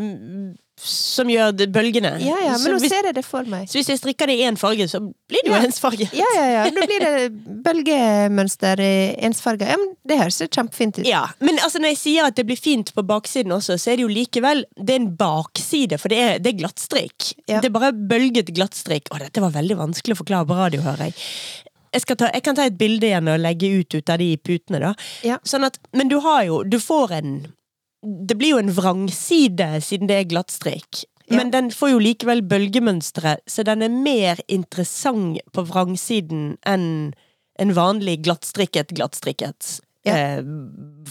Som 0.79 1.27
gjør 1.31 1.51
det, 1.59 1.67
bølgene. 1.75 2.13
Ja, 2.23 2.37
ja, 2.39 2.53
så, 2.55 2.63
men 2.63 2.77
nå 2.77 2.79
hvis, 2.83 2.93
ser 2.93 3.07
jeg 3.09 3.15
det 3.17 3.23
for 3.27 3.47
meg. 3.51 3.67
så 3.67 3.79
hvis 3.79 3.89
jeg 3.91 3.99
strikker 3.99 4.29
det 4.31 4.37
i 4.39 4.45
én 4.47 4.55
farge, 4.59 4.87
så 4.87 5.01
blir 5.03 5.43
det 5.43 5.51
jo 5.51 5.57
ensfarget. 5.57 6.07
ensfarge. 6.07 6.21
Ja, 6.21 6.29
ja, 6.37 6.45
ja. 6.53 6.63
Nå 6.71 6.85
blir 6.87 7.03
det 7.03 7.59
bølgemønster 7.65 8.83
i 8.83 8.93
ensfarga. 9.27 9.67
Ja, 9.73 9.79
men 9.81 9.91
det 10.07 10.19
høres 10.21 10.39
kjempefint 10.45 11.01
ut. 11.01 11.07
Ja, 11.07 11.25
men 11.43 11.59
altså 11.59 11.81
når 11.83 11.93
jeg 11.95 12.01
sier 12.03 12.29
at 12.29 12.39
det 12.39 12.47
blir 12.47 12.59
fint 12.59 12.93
på 12.95 13.03
baksiden 13.07 13.51
også, 13.55 13.75
så 13.75 13.91
er 13.91 13.99
det 13.99 14.07
jo 14.07 14.11
likevel 14.11 14.63
Det 14.75 14.95
er 14.95 15.01
en 15.01 15.11
bakside, 15.19 15.99
for 15.99 16.13
det 16.13 16.19
er, 16.23 16.39
det 16.43 16.53
er 16.53 16.59
glattstrikk. 16.63 17.33
Ja. 17.43 17.59
Det 17.59 17.69
er 17.69 17.75
bare 17.75 17.91
bølget 17.93 18.53
glattstrikk. 18.55 19.11
Å, 19.11 19.19
dette 19.25 19.43
var 19.43 19.55
veldig 19.55 19.79
vanskelig 19.83 20.15
å 20.15 20.21
forklare 20.23 20.47
på 20.49 20.59
radio, 20.59 20.85
hører 20.85 21.09
jeg. 21.09 21.19
Jeg, 21.89 22.05
ta, 22.05 22.29
jeg 22.29 22.43
kan 22.45 22.57
ta 22.57 22.67
et 22.69 22.77
bilde 22.77 23.07
igjen 23.09 23.29
og 23.31 23.39
legge 23.41 23.69
ut 23.81 23.95
ut 23.97 24.11
av 24.13 24.21
de 24.21 24.33
putene, 24.37 24.81
da. 24.83 24.91
Ja. 25.25 25.39
Sånn 25.43 25.65
at, 25.65 25.79
men 25.97 26.11
du 26.11 26.19
har 26.21 26.43
jo 26.45 26.61
Du 26.63 26.77
får 26.81 27.15
en 27.17 27.31
Det 28.03 28.37
blir 28.39 28.53
jo 28.55 28.61
en 28.61 28.71
vrangside 28.71 29.81
siden 29.83 30.07
det 30.07 30.15
er 30.21 30.29
glattstrikk. 30.29 31.03
Ja. 31.29 31.37
Men 31.37 31.51
den 31.53 31.67
får 31.75 31.91
jo 31.93 31.99
likevel 32.01 32.41
bølgemønstre, 32.49 33.35
så 33.45 33.63
den 33.67 33.83
er 33.85 33.91
mer 33.93 34.39
interessant 34.49 35.37
på 35.53 35.65
vrangsiden 35.67 36.55
enn 36.65 36.87
en 37.59 37.73
vanlig 37.75 38.21
glattstrikket, 38.23 38.95
glattstrikket 38.95 39.81
Ja. 40.07 40.15
eh, 40.15 40.43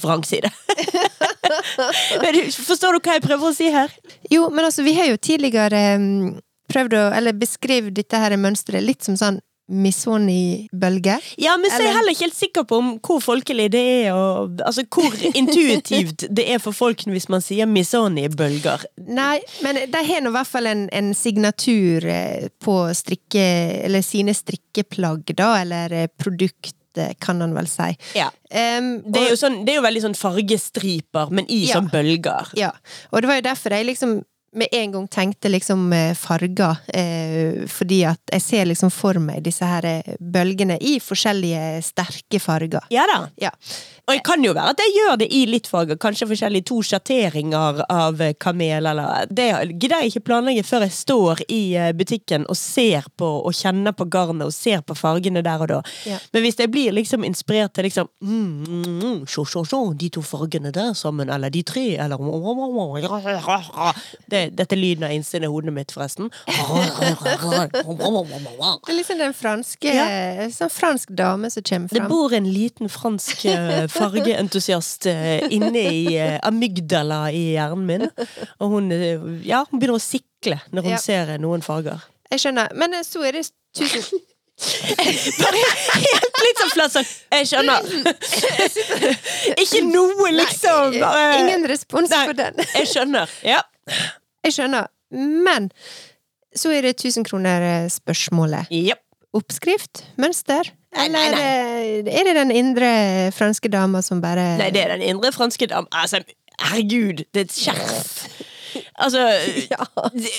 vrangside. 0.00 0.48
Men 2.22 2.38
Forstår 2.52 2.96
du 2.96 3.02
hva 3.04 3.18
jeg 3.18 3.24
prøver 3.24 3.50
å 3.50 3.54
si 3.56 3.68
her? 3.72 3.92
Jo, 4.32 4.48
men 4.50 4.64
altså, 4.64 4.82
vi 4.86 4.94
har 4.96 5.08
jo 5.10 5.18
tidligere 5.20 5.82
um, 6.00 6.38
prøvd 6.72 6.96
å 6.98 7.02
Eller 7.16 7.36
beskrevet 7.36 7.94
dette 7.96 8.20
her 8.20 8.34
mønsteret 8.40 8.84
litt 8.84 9.04
som 9.06 9.16
sånn 9.16 9.38
Missoni-bølge. 9.68 11.18
Ja, 11.40 11.56
men 11.60 11.70
så 11.70 11.78
er 11.80 11.86
jeg 11.88 11.96
heller 11.98 12.14
ikke 12.14 12.26
helt 12.26 12.38
sikker 12.38 12.64
på 12.68 12.78
om 12.80 12.90
hvor 13.04 13.20
folkelig 13.24 13.68
det 13.74 13.82
er, 14.06 14.16
og 14.16 14.62
altså 14.64 14.84
hvor 14.88 15.14
intuitivt 15.34 16.26
det 16.34 16.46
er 16.54 16.62
for 16.62 16.76
folk 16.76 17.04
hvis 17.08 17.28
man 17.32 17.44
sier 17.44 17.68
Misoni-bølger. 17.70 18.86
Nei, 19.08 19.38
men 19.64 19.80
de 19.92 20.02
har 20.10 20.24
nå 20.24 20.32
i 20.32 20.36
hvert 20.38 20.50
fall 20.50 20.70
en, 20.70 20.86
en 20.94 21.12
signatur 21.16 22.04
eh, 22.08 22.48
på 22.64 22.78
strikke 22.96 23.44
Eller 23.88 24.02
sine 24.04 24.34
strikkeplagg, 24.36 25.34
da, 25.38 25.50
eller 25.62 25.92
eh, 25.94 26.08
produkt, 26.20 26.74
eh, 26.98 27.12
kan 27.20 27.40
han 27.44 27.54
vel 27.56 27.68
si. 27.70 27.90
Ja. 28.18 28.30
Em, 28.50 28.98
Det 29.04 29.26
er, 29.28 29.36
sånn, 29.38 29.62
det 29.66 29.74
er 29.74 29.80
jo 29.82 29.84
veldig 29.86 30.04
sånn 30.08 30.16
fargestriper, 30.18 31.30
men 31.34 31.46
i 31.52 31.66
Ja. 31.68 31.78
sånn 31.78 31.90
bølger. 31.92 32.50
Ja, 32.58 32.72
og 33.12 33.22
det 33.22 33.28
var 33.30 33.40
jo 33.40 33.46
derfor 33.50 33.76
jeg 33.76 33.86
liksom 33.92 34.18
med 34.52 34.68
en 34.72 34.92
gang 34.92 35.08
tenkte 35.08 35.48
liksom 35.48 35.92
eh, 35.92 36.14
farger, 36.14 36.76
eh, 36.94 37.66
fordi 37.68 38.02
at 38.08 38.32
jeg 38.32 38.42
ser 38.42 38.68
liksom 38.70 38.90
for 38.92 39.20
meg 39.20 39.42
disse 39.44 39.66
her 39.66 39.84
eh, 39.84 40.14
bølgene 40.20 40.78
i 40.80 40.96
forskjellige 41.04 41.82
sterke 41.84 42.40
farger. 42.40 42.86
Ja 42.92 43.04
da. 43.10 43.20
Ja. 43.36 43.52
Og 44.08 44.14
det 44.16 44.22
kan 44.24 44.40
jo 44.44 44.54
være 44.56 44.72
at 44.72 44.80
jeg 44.80 44.94
gjør 44.96 45.18
det 45.20 45.28
i 45.36 45.42
litt 45.50 45.68
farger, 45.68 45.98
kanskje 46.00 46.30
forskjellige 46.30 46.64
to 46.70 46.78
sjatteringer 46.86 47.82
av 47.92 48.22
kamel, 48.40 48.86
eller 48.88 49.28
Det 49.28 49.50
gidder 49.74 50.00
jeg 50.00 50.14
ikke 50.14 50.24
planlegge 50.30 50.64
før 50.64 50.86
jeg 50.86 50.94
står 50.96 51.42
i 51.52 51.60
butikken 51.92 52.46
og 52.48 52.56
ser 52.56 53.04
på 53.20 53.28
og 53.44 53.52
kjenner 53.52 53.92
på 53.92 54.06
garnet 54.08 54.48
og 54.48 54.54
ser 54.56 54.80
på 54.80 54.96
fargene 54.96 55.42
der 55.44 55.60
og 55.60 55.68
da. 55.74 55.82
Ja. 56.08 56.16
Men 56.32 56.46
hvis 56.46 56.56
jeg 56.56 56.72
blir 56.72 56.96
liksom 56.96 57.26
inspirert 57.28 57.74
til 57.76 57.84
liksom 57.84 58.08
mm, 58.24 58.64
mm, 58.64 58.96
mm, 59.02 59.20
se, 59.28 59.44
se, 59.44 59.82
de 60.00 60.08
to 60.16 60.24
fargene 60.24 60.72
der 60.72 60.94
sammen, 60.96 61.28
eller 61.28 61.52
de 61.52 61.62
tre, 61.68 61.86
eller 62.00 62.24
det, 64.30 64.37
Dette 64.46 64.68
dette 64.68 64.76
lyden 64.76 65.04
av 65.08 65.12
innsiden 65.16 65.46
av 65.48 65.52
hodet 65.54 65.72
mitt, 65.72 65.92
forresten. 65.94 66.28
Det 66.46 66.54
er 68.92 68.96
liksom 68.96 69.18
den 69.18 69.34
franske 69.34 69.94
Ja. 69.94 70.06
Sånn 70.52 70.70
fransk 70.72 71.08
dame 71.16 71.50
som 71.50 71.62
kommer 71.62 71.88
Det 71.88 72.04
bor 72.08 72.34
en 72.36 72.48
liten 72.52 72.88
fransk 72.92 73.44
eh, 73.48 73.86
fargeentusiast 73.92 75.06
eh, 75.10 75.46
inne 75.50 75.82
i 75.88 76.16
eh, 76.18 76.38
amygdala 76.46 77.30
i 77.32 77.54
hjernen 77.56 77.86
min. 77.88 78.08
Og 78.60 78.74
hun, 78.76 78.90
ja, 79.44 79.64
hun 79.70 79.80
begynner 79.80 79.96
å 79.98 80.02
sikle 80.02 80.60
når 80.70 80.82
hun 80.82 80.96
Ja. 80.98 80.98
ser 81.02 81.38
noen 81.38 81.62
farger. 81.64 82.04
Jeg 82.30 82.40
skjønner. 82.44 82.74
Men 82.76 82.98
så 83.04 83.24
er 83.24 83.32
det 83.38 83.48
tusen 83.76 84.20
Bare 85.38 85.58
helt 86.02 86.38
litt 86.42 86.58
sånn 86.58 86.72
flatt 86.74 86.94
sånn 86.96 87.06
Jeg 87.30 87.46
skjønner. 87.46 87.80
Ikke 89.62 89.82
noe, 89.86 90.32
liksom. 90.34 90.96
Bare, 90.98 91.38
Ingen 91.44 91.66
respons 91.70 92.10
Nei. 92.10 92.24
på 92.26 92.34
den. 92.40 92.58
Jeg 92.74 92.88
skjønner. 92.90 93.30
Ja. 93.46 93.60
Jeg 94.48 94.56
skjønner. 94.58 94.88
Men 95.14 95.70
så 96.56 96.72
er 96.74 96.84
det 96.88 96.96
1000 96.96 97.26
kroner-spørsmålet. 97.28 98.72
Yep. 98.72 99.04
Oppskrift? 99.36 100.02
Mønster? 100.20 100.70
Nei, 100.96 101.04
nei, 101.12 101.26
Eller 101.28 101.42
eh, 102.08 102.14
er 102.16 102.24
det 102.30 102.34
den 102.38 102.52
indre 102.56 102.88
franske 103.36 103.68
dama 103.68 104.00
som 104.04 104.22
bare 104.24 104.54
Nei, 104.56 104.70
det 104.72 104.86
er 104.86 104.94
den 104.96 105.04
indre 105.10 105.32
franske 105.36 105.68
dama. 105.68 105.86
Altså, 105.92 106.22
herregud, 106.70 107.26
det 107.34 107.44
er 107.44 107.46
et 107.50 107.52
skjerf. 107.52 108.14
Altså 108.96 109.26
Ja. 109.74 109.84
det, 110.16 110.32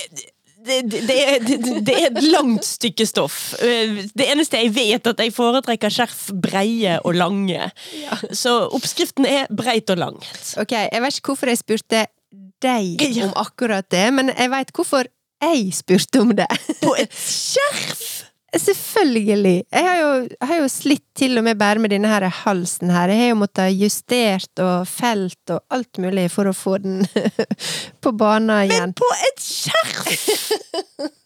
det, 0.66 0.80
det, 1.06 1.20
er, 1.22 1.46
det, 1.86 1.94
er 1.94 2.08
et 2.10 2.20
langt 2.34 2.66
stykke 2.66 3.06
stoff. 3.08 3.54
Eh, 3.62 4.02
Det 4.10 4.26
eneste 4.34 4.60
jeg 4.60 4.74
vet, 4.76 5.06
er 5.06 5.14
at 5.14 5.22
jeg 5.24 5.36
foretrekker 5.38 5.94
skjerf 5.94 6.26
breie 6.44 6.98
og 7.06 7.14
lange. 7.16 7.70
Så 8.36 8.58
oppskriften 8.74 9.30
er 9.30 9.46
breit 9.54 9.90
og 9.94 10.02
langt. 10.02 10.56
Ok, 10.60 10.74
jeg 10.74 11.06
vet 11.06 11.22
ikke 11.22 11.36
hvorfor 11.36 11.54
jeg 11.54 11.62
spurte 11.62 12.08
deg 12.64 13.04
om 13.26 13.36
akkurat 13.40 13.88
det, 13.92 14.08
men 14.16 14.34
jeg 14.36 14.52
veit 14.52 14.74
hvorfor 14.76 15.10
jeg 15.40 15.70
spurte 15.76 16.24
om 16.24 16.34
det. 16.36 16.50
På 16.86 16.96
et 17.00 17.14
skjerf! 17.16 18.26
Selvfølgelig! 18.66 19.64
Jeg 19.70 19.86
har 19.86 20.00
jo, 20.00 20.12
har 20.42 20.62
jo 20.64 20.70
slitt 20.74 21.06
til 21.18 21.38
og 21.38 21.46
med 21.46 21.60
bare 21.60 21.80
med 21.80 21.94
denne 21.94 22.10
her 22.10 22.26
halsen 22.42 22.90
her. 22.90 23.12
Jeg 23.14 23.22
har 23.22 23.30
jo 23.30 23.40
måttet 23.44 23.78
justert 23.78 24.64
og 24.66 24.90
felt 24.90 25.54
og 25.54 25.62
alt 25.70 26.02
mulig 26.02 26.26
for 26.34 26.50
å 26.50 26.56
få 26.58 26.80
den 26.82 27.04
på 28.04 28.16
bana 28.18 28.64
igjen. 28.66 28.90
Men 28.90 28.98
på 28.98 29.12
et 29.30 29.46
skjerf! 29.46 30.50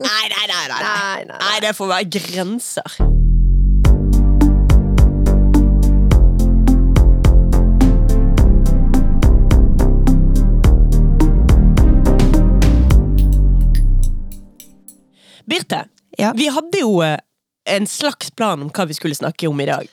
Nei. 0.03 0.23
nei, 0.35 0.45
nei. 0.51 0.63
Nei, 0.69 1.25
nei, 1.31 1.41
nei 1.47 1.59
det 1.63 1.75
får 1.79 1.93
være 1.95 2.11
grenser. 2.19 3.03
Birte, 15.45 15.85
Ja. 16.17 16.33
vi 16.35 16.47
hadde 16.47 16.79
jo 16.79 17.01
eh, 17.03 17.17
en 17.65 17.87
slags 17.87 18.31
plan 18.31 18.61
om 18.61 18.69
hva 18.69 18.85
vi 18.87 18.93
skulle 18.93 19.15
snakke 19.15 19.47
om 19.49 19.61
i 19.61 19.65
dag. 19.65 19.87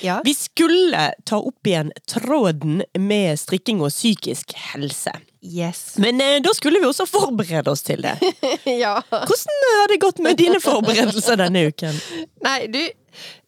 Ja. 0.00 0.20
Vi 0.24 0.34
skulle 0.36 1.12
ta 1.24 1.38
opp 1.40 1.66
igjen 1.66 1.90
tråden 2.08 2.82
med 3.00 3.38
strikking 3.40 3.80
og 3.80 3.90
psykisk 3.94 4.52
helse. 4.72 5.12
Yes. 5.42 5.94
Men 6.02 6.20
eh, 6.20 6.38
da 6.44 6.52
skulle 6.54 6.80
vi 6.82 6.88
også 6.90 7.06
forberede 7.08 7.70
oss 7.72 7.82
til 7.86 8.02
det. 8.04 8.16
ja. 8.82 8.98
Hvordan 9.10 9.64
har 9.80 9.88
det 9.92 10.00
gått 10.02 10.18
med 10.24 10.36
dine 10.40 10.60
forberedelser 10.60 11.40
denne 11.40 11.66
uken? 11.70 11.96
Nei, 12.46 12.58
du, 12.72 12.80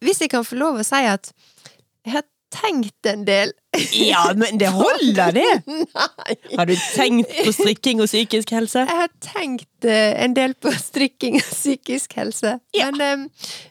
hvis 0.05 0.23
jeg 0.25 0.33
kan 0.33 0.47
få 0.47 0.57
lov 0.61 0.81
å 0.81 0.87
si 0.87 1.03
at 1.11 1.33
jeg 2.07 2.14
har 2.21 2.25
tenkt 2.55 3.05
en 3.11 3.27
del 3.29 3.53
Ja, 3.93 4.33
men 4.37 4.59
det 4.61 4.69
holder, 4.75 5.31
det! 5.37 5.47
Nei! 5.69 6.37
Har 6.57 6.67
du 6.67 6.75
tenkt 6.95 7.33
på 7.45 7.53
strikking 7.53 8.01
og 8.03 8.09
psykisk 8.11 8.51
helse? 8.57 8.85
Jeg 8.88 9.01
har 9.03 9.11
tenkt 9.25 9.85
eh, 9.88 10.14
en 10.25 10.35
del 10.37 10.55
på 10.59 10.73
strikking 10.88 11.38
og 11.41 11.49
psykisk 11.53 12.17
helse. 12.19 12.59
Ja. 12.77 12.91
Men 12.97 13.29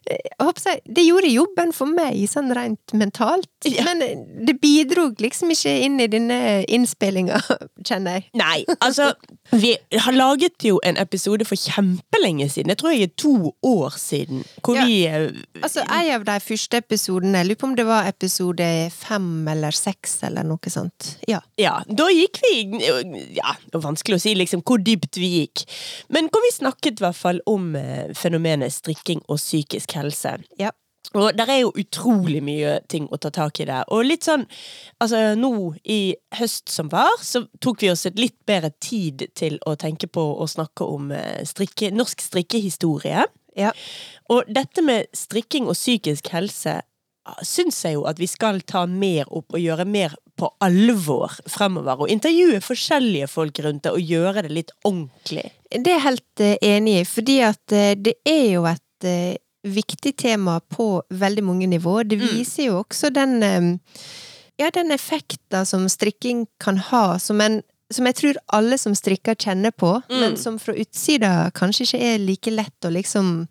jeg 0.08 0.82
det 0.96 1.04
gjorde 1.06 1.30
jobben 1.32 1.74
for 1.76 1.90
meg, 1.92 2.20
sånn 2.32 2.52
rent 2.56 2.94
mentalt. 2.98 3.50
Ja. 3.68 3.84
Men 3.90 4.02
eh, 4.06 4.16
det 4.48 4.58
bidro 4.62 5.10
liksom 5.20 5.52
ikke 5.54 5.74
inn 5.86 6.00
i 6.04 6.08
denne 6.12 6.40
innspillinga, 6.68 7.40
kjenner 7.88 8.20
jeg. 8.20 8.28
Nei, 8.38 8.64
altså 8.80 9.12
Vi 9.52 9.76
har 10.04 10.14
laget 10.16 10.64
jo 10.68 10.80
en 10.84 10.98
episode 11.00 11.46
for 11.48 11.56
kjempelenge 11.60 12.50
siden. 12.52 12.72
Jeg 12.74 12.82
tror 12.82 12.96
jeg 12.96 13.08
er 13.10 13.14
to 13.18 13.54
år 13.64 13.96
siden. 14.00 14.44
Hvor 14.64 14.76
Ja. 14.78 14.86
vi 14.86 15.06
eh, 15.08 15.30
Altså, 15.64 15.82
En 15.82 16.12
av 16.14 16.26
de 16.26 16.40
første 16.44 16.78
episodene, 16.78 17.38
jeg 17.42 17.48
lurer 17.48 17.60
på 17.62 17.68
om 17.68 17.76
det 17.76 17.86
var 17.88 18.08
episode 18.08 18.68
fem 18.94 19.48
eller 19.48 19.72
seks, 19.72 19.97
eller 20.24 20.46
noe 20.48 20.72
sånt. 20.72 21.14
Ja. 21.28 21.42
Ja, 21.60 21.80
da 21.88 22.10
gikk 22.14 22.42
vi 22.44 22.54
Ja, 23.38 23.56
det 23.66 23.78
er 23.78 23.84
vanskelig 23.84 24.18
å 24.18 24.24
si 24.24 24.36
liksom 24.38 24.64
hvor 24.68 24.82
dypt 24.84 25.20
vi 25.20 25.30
gikk. 25.42 25.66
Men 26.14 26.32
hvor 26.32 26.44
vi 26.46 26.56
snakket 26.56 27.00
i 27.00 27.06
hvert 27.06 27.20
fall 27.20 27.42
om 27.50 27.76
eh, 27.80 28.14
fenomenet 28.18 28.74
strikking 28.74 29.24
og 29.28 29.40
psykisk 29.42 29.98
helse. 29.98 30.38
Ja. 30.60 30.74
Og 31.16 31.32
der 31.38 31.48
er 31.48 31.62
jo 31.62 31.72
utrolig 31.80 32.42
mye 32.44 32.78
ting 32.92 33.08
å 33.12 33.20
ta 33.22 33.32
tak 33.32 33.62
i 33.64 33.68
der. 33.70 33.88
Og 33.94 34.04
litt 34.08 34.28
sånn 34.28 34.44
Altså, 35.00 35.36
nå 35.40 35.76
i 35.88 36.18
høst 36.40 36.72
som 36.74 36.90
var, 36.92 37.12
så 37.22 37.46
tok 37.64 37.84
vi 37.84 37.92
oss 37.92 38.08
et 38.10 38.18
litt 38.20 38.36
bedre 38.50 38.72
tid 38.82 39.28
til 39.38 39.60
å 39.70 39.76
tenke 39.80 40.10
på 40.10 40.24
å 40.42 40.48
snakke 40.50 40.88
om 40.90 41.12
eh, 41.14 41.44
strikke, 41.48 41.92
norsk 41.94 42.24
strikkehistorie. 42.26 43.28
Ja. 43.58 43.72
Og 44.34 44.50
dette 44.50 44.84
med 44.86 45.08
strikking 45.18 45.70
og 45.70 45.78
psykisk 45.78 46.32
helse 46.34 46.80
syns 47.44 47.84
jeg 47.86 47.94
jo 47.98 48.06
at 48.10 48.20
vi 48.20 48.28
skal 48.28 48.62
ta 48.62 48.86
mer 48.88 49.26
opp 49.30 49.54
og 49.54 49.60
gjøre 49.62 49.86
mer 49.86 50.16
på 50.38 50.50
alvor 50.62 51.34
fremover. 51.50 52.04
Og 52.06 52.10
intervjue 52.14 52.60
forskjellige 52.62 53.28
folk 53.32 53.60
rundt 53.66 53.84
det 53.88 53.92
og 53.96 54.02
gjøre 54.02 54.44
det 54.46 54.52
litt 54.54 54.72
ordentlig. 54.86 55.48
Det 55.72 55.88
er 55.92 55.98
jeg 55.98 56.06
helt 56.06 56.44
eh, 56.46 56.58
enig 56.62 57.00
i, 57.02 57.06
fordi 57.10 57.38
at 57.48 57.74
eh, 57.76 57.96
det 57.98 58.14
er 58.26 58.44
jo 58.54 58.66
et 58.70 59.08
eh, 59.10 59.36
viktig 59.68 60.14
tema 60.18 60.60
på 60.62 61.02
veldig 61.10 61.44
mange 61.44 61.68
nivåer. 61.68 62.06
Det 62.08 62.20
Mm. 62.22 62.28
viser 62.38 62.70
jo 62.70 62.84
også 62.84 63.10
den 63.14 63.80
ja, 64.58 64.70
den 64.74 64.92
effekten 64.92 65.66
som 65.66 65.88
strikking 65.90 66.46
kan 66.60 66.78
ha, 66.78 67.18
som 67.20 67.42
en 67.42 67.62
som 67.94 68.04
jeg 68.10 68.16
tror 68.20 68.38
alle 68.52 68.76
som 68.78 68.92
strikker 68.96 69.36
kjenner 69.40 69.72
på, 69.72 70.02
Mm. 70.10 70.20
men 70.20 70.34
som 70.38 70.58
fra 70.60 70.74
utsida 70.76 71.52
kanskje 71.56 71.86
ikke 71.86 72.02
er 72.04 72.18
like 72.20 72.52
lett 72.52 72.84
å 72.84 72.90
liksom 72.92 73.48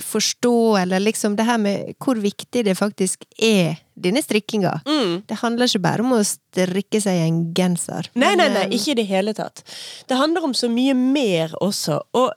forstå, 0.00 0.76
eller 0.76 1.00
liksom 1.00 1.36
det 1.36 1.46
her 1.48 1.58
med 1.58 1.94
hvor 2.02 2.18
viktig 2.22 2.64
det 2.66 2.76
faktisk 2.78 3.24
er, 3.42 3.80
denne 3.94 4.22
strikkinga. 4.22 4.72
Det 5.26 5.38
handler 5.40 5.70
ikke 5.70 5.82
bare 5.82 6.04
om 6.04 6.14
å 6.16 6.20
strikke 6.26 7.00
seg 7.02 7.24
en 7.24 7.40
genser. 7.54 8.08
Nei, 8.14 8.34
nei, 8.38 8.48
nei, 8.54 8.64
eh, 8.68 8.76
ikke 8.78 8.94
i 8.94 8.98
det 9.00 9.06
hele 9.10 9.34
tatt. 9.34 9.64
Det 10.08 10.18
handler 10.18 10.46
om 10.46 10.54
så 10.54 10.70
mye 10.70 10.94
mer 10.98 11.54
også. 11.62 12.00
Og 12.14 12.30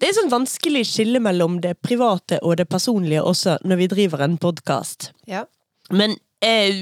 det 0.00 0.08
er 0.08 0.16
sånn 0.16 0.32
vanskelig 0.32 0.86
skille 0.88 1.20
mellom 1.24 1.60
det 1.64 1.76
private 1.84 2.40
og 2.42 2.56
det 2.60 2.68
personlige 2.72 3.24
også, 3.24 3.58
når 3.64 3.84
vi 3.84 3.92
driver 3.94 4.24
en 4.24 4.40
podkast. 4.40 5.12
Ja. 5.28 5.44
Men 5.90 6.16
Eh, 6.40 6.72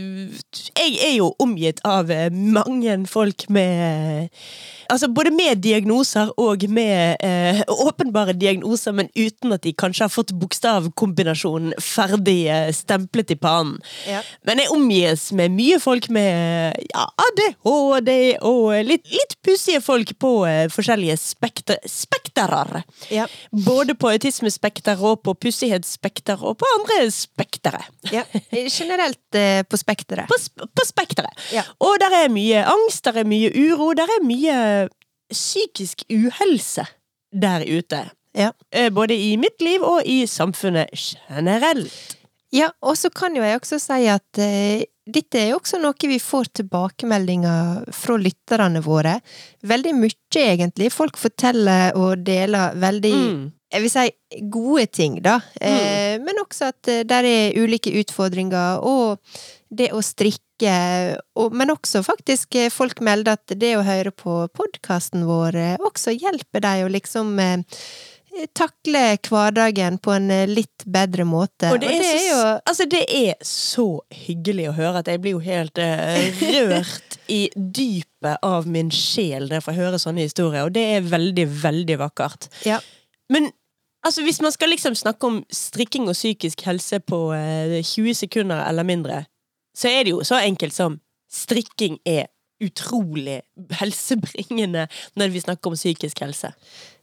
jeg 0.79 0.99
er 1.03 1.17
jo 1.17 1.33
omgitt 1.43 1.81
av 1.83 2.13
eh, 2.15 2.29
mange 2.31 2.95
folk 3.11 3.49
med 3.51 4.29
Altså 4.89 5.09
både 5.13 5.31
med 5.35 5.59
diagnoser 5.61 6.31
og 6.41 6.63
med 6.73 7.17
eh, 7.25 7.59
åpenbare 7.69 8.33
diagnoser, 8.33 8.95
men 8.97 9.11
uten 9.13 9.53
at 9.53 9.63
de 9.67 9.73
kanskje 9.77 10.07
har 10.07 10.13
fått 10.13 10.33
bokstavkombinasjonen 10.41 11.75
ferdig 11.83 12.47
stemplet 12.77 13.35
i 13.35 13.37
pannen. 13.37 13.77
Ja. 14.09 14.23
Men 14.49 14.63
jeg 14.63 14.73
omgis 14.73 15.27
med 15.37 15.53
mye 15.53 15.77
folk 15.83 16.09
med 16.15 16.79
ja, 16.89 17.05
ADHD 17.27 18.11
og 18.49 18.73
litt, 18.89 19.05
litt 19.13 19.37
pussige 19.45 19.83
folk 19.85 20.15
på 20.21 20.33
eh, 20.49 20.67
forskjellige 20.73 21.19
spekter, 21.21 21.81
spekterer. 21.89 22.83
Ja. 23.13 23.27
Både 23.53 23.93
på 23.99 24.09
autismespekter 24.15 25.01
og 25.05 25.21
på 25.27 25.37
pussighetsspekter 25.37 26.41
og 26.41 26.57
på 26.63 26.71
andre 26.79 27.11
spektere. 27.13 27.83
Ja. 28.13 28.25
Generelt 28.53 29.37
eh, 29.37 29.61
på 29.69 29.77
spekteret. 29.81 30.29
På, 30.33 30.41
sp- 30.41 30.65
på 30.73 30.89
spekteret. 30.89 31.45
Og 31.85 31.99
der 32.01 32.23
er 32.25 32.33
mye 32.33 32.65
angst, 32.69 33.05
der 33.05 33.21
er 33.23 33.29
mye 33.29 33.53
uro, 33.53 33.93
der 33.99 34.09
er 34.17 34.25
mye 34.25 34.59
psykisk 35.33 36.05
uhelse 36.11 36.87
der 37.33 37.65
ute. 37.67 38.05
Ja. 38.37 38.53
Eh, 38.73 38.91
Både 38.95 39.15
i 39.17 39.37
mitt 39.41 39.61
liv 39.65 39.83
og 39.83 40.03
i 40.07 40.23
samfunnet 40.31 40.89
generelt. 40.95 42.15
Ja, 42.53 42.71
og 42.81 42.97
så 42.97 43.11
kan 43.13 43.35
jo 43.37 43.43
jeg 43.45 43.59
også 43.61 43.77
si 43.83 44.07
at 44.09 44.39
eh, 44.41 44.85
dette 45.09 45.41
er 45.41 45.51
jo 45.51 45.59
også 45.59 45.81
noe 45.81 46.09
vi 46.09 46.17
får 46.21 46.49
tilbakemeldinger 46.63 47.85
fra 47.97 48.17
lytterne 48.21 48.81
våre. 48.85 49.19
Veldig 49.69 49.93
mye, 49.97 50.17
egentlig. 50.41 50.91
Folk 50.93 51.17
forteller 51.21 51.97
og 51.97 52.25
deler 52.25 52.75
veldig 52.81 53.13
Mm. 53.15 53.53
jeg 53.73 53.83
vil 53.85 53.91
si 53.91 54.07
gode 54.49 54.87
ting, 54.87 55.21
da. 55.23 55.41
Eh, 55.61 56.17
men 56.25 56.41
også 56.45 56.69
at 56.73 56.89
eh, 56.89 57.03
der 57.05 57.25
er 57.25 57.57
ulike 57.61 57.93
utfordringer, 58.01 58.81
og 58.81 59.19
det 59.71 59.91
å 59.93 60.01
strikke 60.01 60.41
og, 60.67 61.55
Men 61.55 61.71
også 61.71 62.03
faktisk 62.07 62.55
eh, 62.59 62.71
folk 62.73 63.01
melder 63.05 63.39
at 63.39 63.57
det 63.59 63.77
å 63.79 63.87
høre 63.87 64.11
på 64.11 64.41
podkasten 64.55 65.27
vår 65.29 65.57
eh, 65.57 65.75
også 65.79 66.17
hjelper 66.17 66.65
deg 66.65 66.85
å 66.85 66.93
liksom 66.93 67.39
eh, 67.43 67.83
takle 68.55 69.03
hverdagen 69.25 69.99
på 69.99 70.13
en 70.15 70.29
litt 70.51 70.85
bedre 70.87 71.25
måte. 71.27 71.71
Og 71.73 71.81
det 71.83 71.95
er, 71.97 72.05
så, 72.05 72.19
jo 72.27 72.41
altså 72.71 72.87
det 72.91 73.05
er 73.07 73.39
så 73.47 73.87
hyggelig 74.15 74.69
å 74.71 74.75
høre 74.77 75.03
at 75.03 75.11
jeg 75.11 75.23
blir 75.25 75.39
jo 75.39 75.43
helt 75.43 75.81
uh, 75.81 76.43
rørt 76.69 77.19
i 77.33 77.41
dypet 77.55 78.45
av 78.47 78.69
min 78.71 78.93
sjel 78.95 79.49
når 79.49 79.59
jeg 79.59 79.67
får 79.67 79.79
høre 79.79 80.03
sånne 80.03 80.29
historier, 80.29 80.69
og 80.69 80.77
det 80.77 80.85
er 80.99 81.09
veldig, 81.09 81.49
veldig 81.65 81.99
vakkert. 82.05 82.51
Ja. 82.69 82.79
Men 83.33 83.51
altså, 84.07 84.23
hvis 84.27 84.41
man 84.45 84.55
skal 84.55 84.73
liksom 84.73 84.97
snakke 84.99 85.29
om 85.29 85.43
strikking 85.53 86.07
og 86.09 86.17
psykisk 86.17 86.63
helse 86.69 87.01
på 87.01 87.25
uh, 87.33 87.81
20 87.81 88.23
sekunder 88.23 88.63
eller 88.69 88.87
mindre, 88.87 89.25
så 89.79 89.93
er 89.93 90.05
det 90.05 90.17
jo 90.17 90.27
så 90.27 90.43
enkelt 90.43 90.75
som 90.75 90.99
strikking 91.31 92.01
er 92.09 92.27
utrolig 92.65 93.41
helsebringende 93.79 94.89
når 95.19 95.35
vi 95.35 95.43
snakker 95.45 95.71
om 95.71 95.79
psykisk 95.79 96.25
helse. 96.25 96.53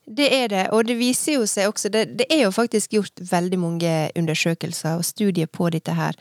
Det 0.06 0.28
er 0.30 0.50
det, 0.52 0.64
og 0.70 0.86
det 0.86 1.00
viser 1.00 1.40
jo 1.40 1.48
seg 1.50 1.72
også 1.72 1.90
det, 1.90 2.04
det 2.20 2.28
er 2.30 2.44
jo 2.44 2.52
faktisk 2.54 2.92
gjort 2.94 3.22
veldig 3.26 3.58
mange 3.58 3.94
undersøkelser 4.14 5.00
og 5.00 5.06
studier 5.08 5.50
på 5.50 5.72
dette 5.74 5.96
her. 5.98 6.14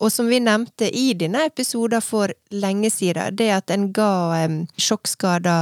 Og 0.00 0.08
som 0.12 0.30
vi 0.32 0.38
nevnte 0.40 0.88
i 0.88 1.10
denne 1.12 1.42
episoden 1.50 2.00
for 2.00 2.32
lenge 2.48 2.88
siden, 2.94 3.36
det 3.36 3.50
at 3.52 3.72
en 3.74 3.90
ga 3.96 4.46
um, 4.46 4.62
sjokkskada, 4.80 5.56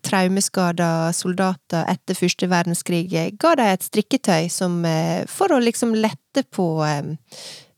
traumeskada 0.00 1.12
soldater 1.16 1.84
etter 1.92 2.16
første 2.16 2.48
verdenskrig, 2.48 3.10
ga 3.12 3.52
dem 3.58 3.68
et 3.68 3.84
strikketøy 3.84 4.48
som, 4.48 4.80
eh, 4.88 5.26
for 5.28 5.52
å 5.52 5.60
liksom 5.60 5.92
lette 6.00 6.46
på 6.56 6.70
um, 6.80 7.18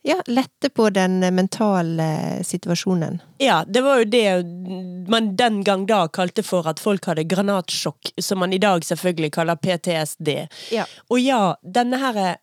ja, 0.03 0.23
lette 0.27 0.69
på 0.69 0.91
den 0.91 1.21
mentale 1.35 2.45
situasjonen. 2.45 3.21
Ja, 3.39 3.65
det 3.67 3.81
var 3.81 3.99
jo 3.99 4.05
det 4.05 4.45
man 5.11 5.37
den 5.37 5.63
gang 5.65 5.87
da 5.87 6.07
kalte 6.09 6.43
for 6.43 6.67
at 6.69 6.81
folk 6.83 7.07
hadde 7.07 7.25
granatsjokk, 7.31 8.15
som 8.19 8.43
man 8.43 8.53
i 8.53 8.59
dag 8.63 8.85
selvfølgelig 8.85 9.33
kaller 9.39 9.61
PTSD. 9.63 10.31
Ja. 10.75 10.87
Og 11.09 11.21
ja, 11.23 11.43
denne 11.63 12.01
her 12.03 12.37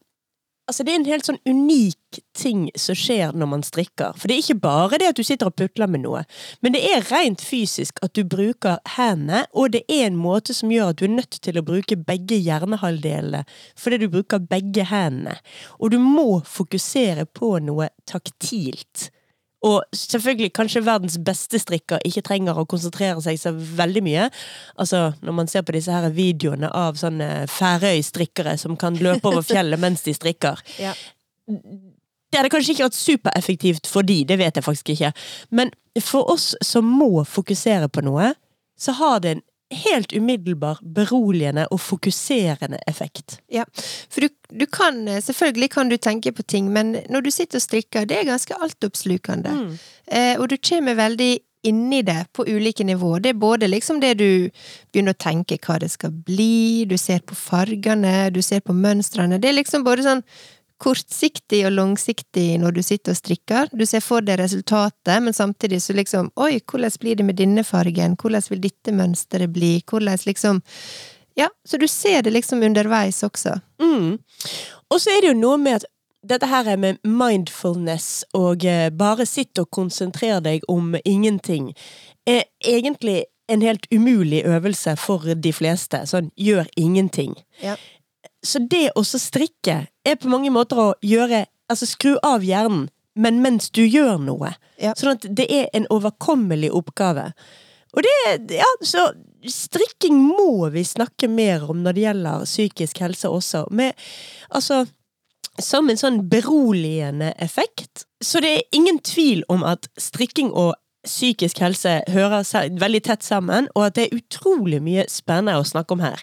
Altså, 0.69 0.83
det 0.85 0.91
er 0.93 0.99
en 0.99 1.07
helt 1.09 1.25
sånn 1.25 1.39
unik 1.49 2.19
ting 2.37 2.67
som 2.77 2.97
skjer 2.97 3.33
når 3.33 3.49
man 3.49 3.63
strikker. 3.65 4.13
For 4.13 4.29
det 4.29 4.35
er 4.35 4.43
ikke 4.43 4.61
bare 4.61 4.99
det 5.01 5.07
at 5.09 5.17
du 5.17 5.25
sitter 5.25 5.49
og 5.49 5.55
putler 5.57 5.89
med 5.89 6.03
noe, 6.03 6.21
men 6.61 6.75
det 6.75 6.83
er 6.85 7.07
rent 7.09 7.41
fysisk 7.41 7.97
at 8.05 8.13
du 8.13 8.21
bruker 8.21 8.77
hendene, 8.93 9.47
og 9.57 9.73
det 9.73 9.81
er 9.89 10.05
en 10.05 10.19
måte 10.19 10.53
som 10.53 10.69
gjør 10.69 10.91
at 10.93 11.01
du 11.01 11.07
er 11.07 11.15
nødt 11.15 11.39
til 11.41 11.57
å 11.57 11.65
bruke 11.65 11.97
begge 11.97 12.37
hjernehalvdelene 12.37 13.41
fordi 13.79 14.03
du 14.03 14.11
bruker 14.13 14.45
begge 14.45 14.85
hendene. 14.91 15.39
Og 15.81 15.95
du 15.95 15.97
må 16.03 16.43
fokusere 16.45 17.25
på 17.25 17.55
noe 17.65 17.89
taktilt. 18.05 19.09
Og 19.67 19.83
selvfølgelig 19.95 20.53
kanskje 20.55 20.85
verdens 20.85 21.17
beste 21.25 21.59
strikker 21.59 22.03
ikke 22.07 22.23
trenger 22.23 22.57
å 22.59 22.67
konsentrere 22.69 23.19
seg 23.23 23.39
så 23.41 23.51
veldig 23.53 24.03
mye. 24.05 24.29
Altså, 24.79 25.09
når 25.25 25.35
man 25.35 25.51
ser 25.51 25.65
på 25.67 25.75
disse 25.75 25.91
her 25.91 26.07
videoene 26.15 26.69
av 26.71 26.99
sånne 26.99 27.45
Færøy-strikkere 27.51 28.55
som 28.61 28.77
kan 28.79 28.95
løpe 28.99 29.27
over 29.27 29.43
fjellet 29.43 29.81
mens 29.81 30.05
de 30.07 30.15
strikker. 30.15 30.63
Ja. 30.79 30.93
Det 32.29 32.37
hadde 32.37 32.51
kanskje 32.53 32.75
ikke 32.75 32.85
vært 32.85 32.97
supereffektivt 32.97 33.87
for 33.89 34.05
de, 34.05 34.19
det 34.29 34.35
vet 34.37 34.55
jeg 34.59 34.63
faktisk 34.63 34.91
ikke. 34.93 35.09
Men 35.49 35.71
for 36.05 36.29
oss 36.29 36.51
som 36.61 36.85
må 36.85 37.23
fokusere 37.25 37.89
på 37.89 38.03
noe, 38.05 38.35
så 38.77 38.93
har 38.99 39.23
det 39.23 39.31
en 39.33 39.41
helt 39.71 40.13
umiddelbar 40.13 40.79
beroligende 40.95 41.67
og 41.71 41.79
fokuserende 41.79 42.79
effekt. 42.87 43.39
Ja, 43.51 43.65
for 44.09 44.25
du, 44.25 44.29
du 44.59 44.65
kan, 44.65 45.05
selvfølgelig 45.21 45.69
kan 45.71 45.89
du 45.89 45.97
tenke 45.97 46.31
på 46.31 46.43
ting, 46.43 46.71
men 46.73 46.97
når 47.09 47.21
du 47.21 47.31
sitter 47.31 47.57
og 47.57 47.61
strikker, 47.61 48.05
det 48.09 48.17
er 48.17 48.31
ganske 48.31 48.57
altoppslukende. 48.61 49.53
Mm. 49.53 49.77
Eh, 50.11 50.35
og 50.39 50.49
du 50.49 50.57
kommer 50.69 50.97
veldig 50.97 51.37
inni 51.63 52.01
det 52.01 52.25
på 52.33 52.45
ulike 52.47 52.83
nivåer. 52.83 53.19
Det 53.19 53.29
er 53.29 53.39
både 53.39 53.67
liksom 53.67 53.99
det 53.99 54.13
du 54.19 54.49
begynner 54.91 55.15
å 55.15 55.19
tenke 55.19 55.59
hva 55.65 55.79
det 55.81 55.91
skal 55.91 56.13
bli, 56.13 56.85
du 56.87 56.95
ser 56.97 57.19
på 57.19 57.35
fargene, 57.35 58.29
du 58.31 58.41
ser 58.41 58.63
på 58.63 58.73
mønstrene. 58.73 59.41
Det 59.41 59.51
er 59.51 59.59
liksom 59.59 59.83
både 59.83 60.07
sånn 60.07 60.23
kortsiktig 60.79 61.61
og 61.67 61.75
langsiktig 61.75 62.47
når 62.61 62.77
du 62.77 62.81
sitter 62.85 63.13
og 63.13 63.19
strikker. 63.19 63.69
Du 63.75 63.85
ser 63.89 64.03
for 64.03 64.25
deg 64.25 64.39
resultatet, 64.41 65.15
men 65.23 65.35
samtidig 65.35 65.81
så 65.83 65.95
liksom 65.97 66.31
Oi, 66.39 66.59
hvordan 66.63 66.97
blir 67.01 67.19
det 67.19 67.27
med 67.27 67.39
denne 67.39 67.63
fargen? 67.67 68.17
Hvordan 68.19 68.47
vil 68.49 68.63
dette 68.63 68.95
mønsteret 68.95 69.53
bli? 69.53 69.77
Hvordan 69.85 70.19
liksom 70.25 70.63
Ja, 71.37 71.47
så 71.67 71.77
du 71.77 71.87
ser 71.87 72.21
det 72.23 72.33
liksom 72.33 72.63
underveis 72.63 73.23
også. 73.23 73.59
Mm. 73.81 74.17
Og 74.91 75.01
så 75.01 75.13
er 75.13 75.21
det 75.21 75.33
jo 75.33 75.39
noe 75.39 75.57
med 75.57 75.79
at 75.79 75.85
dette 76.27 76.49
her 76.51 76.67
er 76.67 76.79
med 76.79 76.99
mindfulness 77.07 78.25
og 78.35 78.65
eh, 78.67 78.89
bare 78.91 79.25
sitt 79.25 79.59
og 79.61 79.69
konsentrer 79.71 80.41
deg 80.43 80.65
om 80.67 80.97
ingenting, 81.05 81.71
er 82.27 82.43
egentlig 82.59 83.23
en 83.49 83.61
helt 83.61 83.87
umulig 83.91 84.43
øvelse 84.45 84.95
for 84.99 85.23
de 85.35 85.53
fleste. 85.55 86.03
Sånn 86.05 86.29
gjør 86.37 86.67
ingenting. 86.77 87.33
Ja. 87.63 87.77
Så 88.45 88.61
det 88.71 88.89
å 88.95 89.03
strikke 89.03 89.81
er 90.07 90.19
på 90.19 90.31
mange 90.31 90.51
måter 90.53 90.79
å 90.79 90.91
gjøre 91.05 91.45
Altså 91.69 91.85
skru 91.85 92.15
av 92.25 92.41
hjernen, 92.41 92.87
men 93.13 93.43
mens 93.43 93.67
du 93.69 93.83
gjør 93.83 94.15
noe. 94.25 94.55
Ja. 94.81 94.95
Sånn 94.97 95.11
at 95.11 95.27
det 95.37 95.45
er 95.53 95.67
en 95.77 95.83
overkommelig 95.93 96.71
oppgave. 96.73 97.27
Og 97.93 98.01
det 98.07 98.55
Ja, 98.57 98.69
så 98.81 99.11
strikking 99.45 100.17
må 100.17 100.71
vi 100.73 100.81
snakke 100.81 101.29
mer 101.29 101.67
om 101.69 101.83
når 101.85 101.93
det 101.93 102.05
gjelder 102.07 102.47
psykisk 102.49 103.03
helse 103.05 103.29
også. 103.29 103.67
Med 103.69 103.93
Altså 104.49 104.87
som 105.61 105.89
en 105.89 105.99
sånn 105.99 106.21
beroligende 106.31 107.33
effekt. 107.43 108.05
Så 108.23 108.41
det 108.43 108.51
er 108.55 108.75
ingen 108.75 108.99
tvil 109.03 109.43
om 109.51 109.65
at 109.67 109.89
strikking 109.99 110.51
og 110.51 110.75
psykisk 111.07 111.61
helse 111.63 112.01
hører 112.11 112.43
veldig 112.79 113.01
tett 113.07 113.23
sammen, 113.23 113.69
og 113.75 113.87
at 113.87 113.95
det 113.95 114.07
er 114.07 114.17
utrolig 114.19 114.81
mye 114.83 115.05
spennende 115.11 115.59
å 115.59 115.67
snakke 115.67 115.95
om 115.95 116.03
her. 116.03 116.19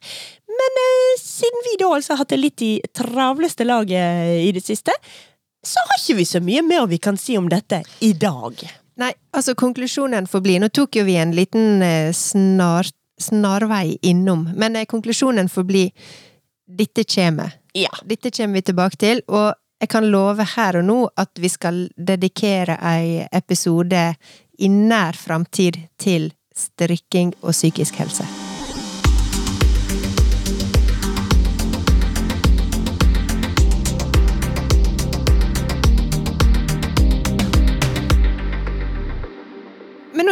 Men 0.56 0.80
eh, 0.82 1.14
siden 1.20 1.64
vi 1.66 1.76
da 1.80 1.92
altså 1.96 2.14
har 2.14 2.22
hatt 2.24 2.34
det 2.34 2.40
litt 2.40 2.64
i 2.64 2.72
travleste 2.94 3.66
laget 3.68 4.42
i 4.42 4.50
det 4.56 4.64
siste, 4.64 4.94
så 5.66 5.82
har 5.82 6.00
ikke 6.00 6.18
vi 6.20 6.26
så 6.28 6.40
mye 6.44 6.62
mer 6.62 6.86
vi 6.90 6.98
kan 7.02 7.18
si 7.18 7.36
om 7.38 7.48
dette 7.50 7.82
i 8.06 8.12
dag. 8.12 8.62
Nei, 8.96 9.12
altså 9.36 9.54
konklusjonen 9.58 10.28
får 10.30 10.40
bli 10.44 10.54
Nå 10.62 10.70
tok 10.72 10.96
jo 10.96 11.04
vi 11.04 11.18
en 11.20 11.34
liten 11.36 11.82
eh, 11.84 12.12
snar, 12.16 12.88
snarvei 13.20 13.98
innom, 14.08 14.46
men 14.56 14.76
eh, 14.76 14.88
konklusjonen 14.88 15.50
får 15.52 15.68
bli 15.68 15.84
dette 16.66 17.04
kommer. 17.04 17.52
Ja. 17.76 17.92
Dette 18.04 18.30
kommer 18.30 18.58
vi 18.58 18.66
tilbake 18.70 18.96
til, 18.96 19.22
og 19.28 19.52
jeg 19.80 19.92
kan 19.92 20.08
love 20.08 20.46
her 20.56 20.80
og 20.80 20.88
nå 20.88 20.96
at 21.20 21.36
vi 21.38 21.50
skal 21.52 21.84
dedikere 21.96 22.78
ei 22.80 23.20
episode 23.28 24.08
i 24.58 24.72
nær 24.72 25.18
framtid 25.20 25.82
til 26.00 26.30
strikking 26.56 27.36
og 27.42 27.52
psykisk 27.52 28.00
helse. 28.00 28.45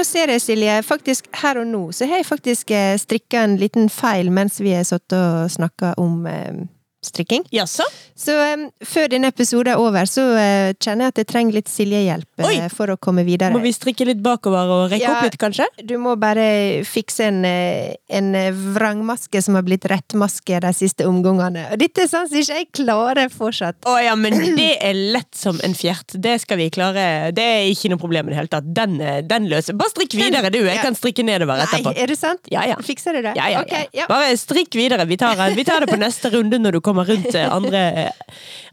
Nå 0.05 0.09
ser 0.11 0.29
jeg, 0.29 0.41
Silje, 0.45 0.73
faktisk 0.85 1.31
her 1.41 1.57
og 1.63 1.65
nå, 1.71 1.79
så 1.97 2.05
har 2.05 2.19
jeg 2.21 2.27
faktisk 2.29 2.73
strikka 3.01 3.47
en 3.47 3.55
liten 3.57 3.87
feil 3.89 4.29
mens 4.29 4.59
vi 4.61 4.75
har 4.77 4.85
sittet 4.85 5.17
og 5.17 5.49
snakka 5.55 5.95
om 5.97 6.27
eh, 6.29 6.59
strikking. 7.05 7.45
Jaså? 7.55 7.85
Så 8.17 8.35
um, 8.55 8.69
før 8.87 9.09
denne 9.11 9.29
episoden 9.33 9.73
er 9.75 9.81
over, 9.83 10.07
så 10.07 10.23
uh, 10.35 10.73
kjenner 10.79 11.09
jeg 11.09 11.15
at 11.15 11.21
jeg 11.23 11.27
trenger 11.33 11.57
litt 11.59 11.69
Silje-hjelp 11.73 12.45
uh, 12.45 12.69
for 12.75 12.93
å 12.95 12.97
komme 12.97 13.25
videre. 13.27 13.51
Må 13.55 13.61
vi 13.65 13.73
strikke 13.75 14.07
litt 14.09 14.23
bakover 14.25 14.71
og 14.77 14.85
rekke 14.93 15.03
Ja. 15.05 15.17
opp 15.19 15.27
litt, 15.27 15.39
kanskje? 15.41 15.67
Du 15.85 15.97
må 15.99 16.15
bare 16.21 16.83
fikse 16.87 17.27
en, 17.27 17.43
eh, 17.45 17.95
en 18.09 18.31
vrangmaske 18.75 19.43
som 19.43 19.55
har 19.59 19.63
blitt 19.67 19.85
rettmaske 19.91 20.61
de 20.63 20.73
siste 20.77 21.07
omgangene. 21.09 21.67
Og 21.75 21.79
dette 21.83 22.05
er 22.05 22.11
sånn 22.11 22.29
som 22.31 22.39
ikke 22.39 22.59
jeg 22.61 22.69
klarer 22.77 23.29
fortsatt. 23.33 23.81
Å 23.91 23.97
ja, 24.05 24.15
men 24.15 24.39
det 24.57 24.71
er 24.85 24.95
lett 24.95 25.35
som 25.35 25.59
en 25.67 25.75
fjert. 25.75 26.15
Det 26.15 26.37
skal 26.45 26.61
vi 26.61 26.71
klare. 26.71 27.33
Det 27.35 27.43
er 27.43 27.67
ikke 27.73 27.91
noe 27.91 27.99
problem 27.99 28.29
i 28.31 28.35
det 28.35 28.39
hele 28.39 28.53
tatt. 28.53 28.71
Den, 28.75 28.97
den 29.27 29.49
løser 29.51 29.75
Bare 29.75 29.91
strikk 29.91 30.15
videre, 30.15 30.51
du. 30.55 30.61
Jeg 30.63 30.77
Ja. 30.77 30.83
kan 30.87 30.95
strikke 30.95 31.25
nedover 31.27 31.57
Nei, 31.59 31.67
etterpå. 31.67 31.97
er 31.99 32.07
det 32.07 32.19
sant? 32.19 32.41
Ja, 32.51 32.63
ja. 32.71 32.77
Fikser 32.85 33.13
du 33.19 33.23
det? 33.23 33.35
Ja, 33.37 33.49
ja, 33.51 33.61
Ok, 33.65 33.75
ja. 33.97 34.07
Bare 34.07 34.37
strikk 34.37 34.71
videre. 34.79 35.07
Vi 35.09 35.17
tar, 35.17 35.35
vi 35.57 35.65
tar 35.65 35.81
det 35.81 35.89
på 35.89 35.99
neste 35.99 36.31
runde 36.31 36.59
når 36.61 36.73
du 36.73 36.81
kommer 36.81 36.94
rundt 37.03 37.35
eh, 37.35 37.51
andre, 37.51 38.13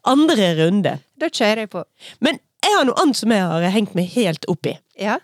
andre 0.07 0.53
runde. 0.59 0.95
Da 1.19 1.29
kjører 1.29 1.65
jeg 1.65 1.71
på. 1.73 1.83
Men 2.19 2.39
jeg 2.61 2.77
har 2.77 2.85
noe 2.85 3.01
annet 3.01 3.17
som 3.17 3.33
jeg 3.33 3.41
har 3.49 3.73
hengt 3.73 3.95
meg 3.97 4.11
helt 4.13 4.45
opp 4.51 4.69
i. 4.69 4.77
Ja. 5.01 5.17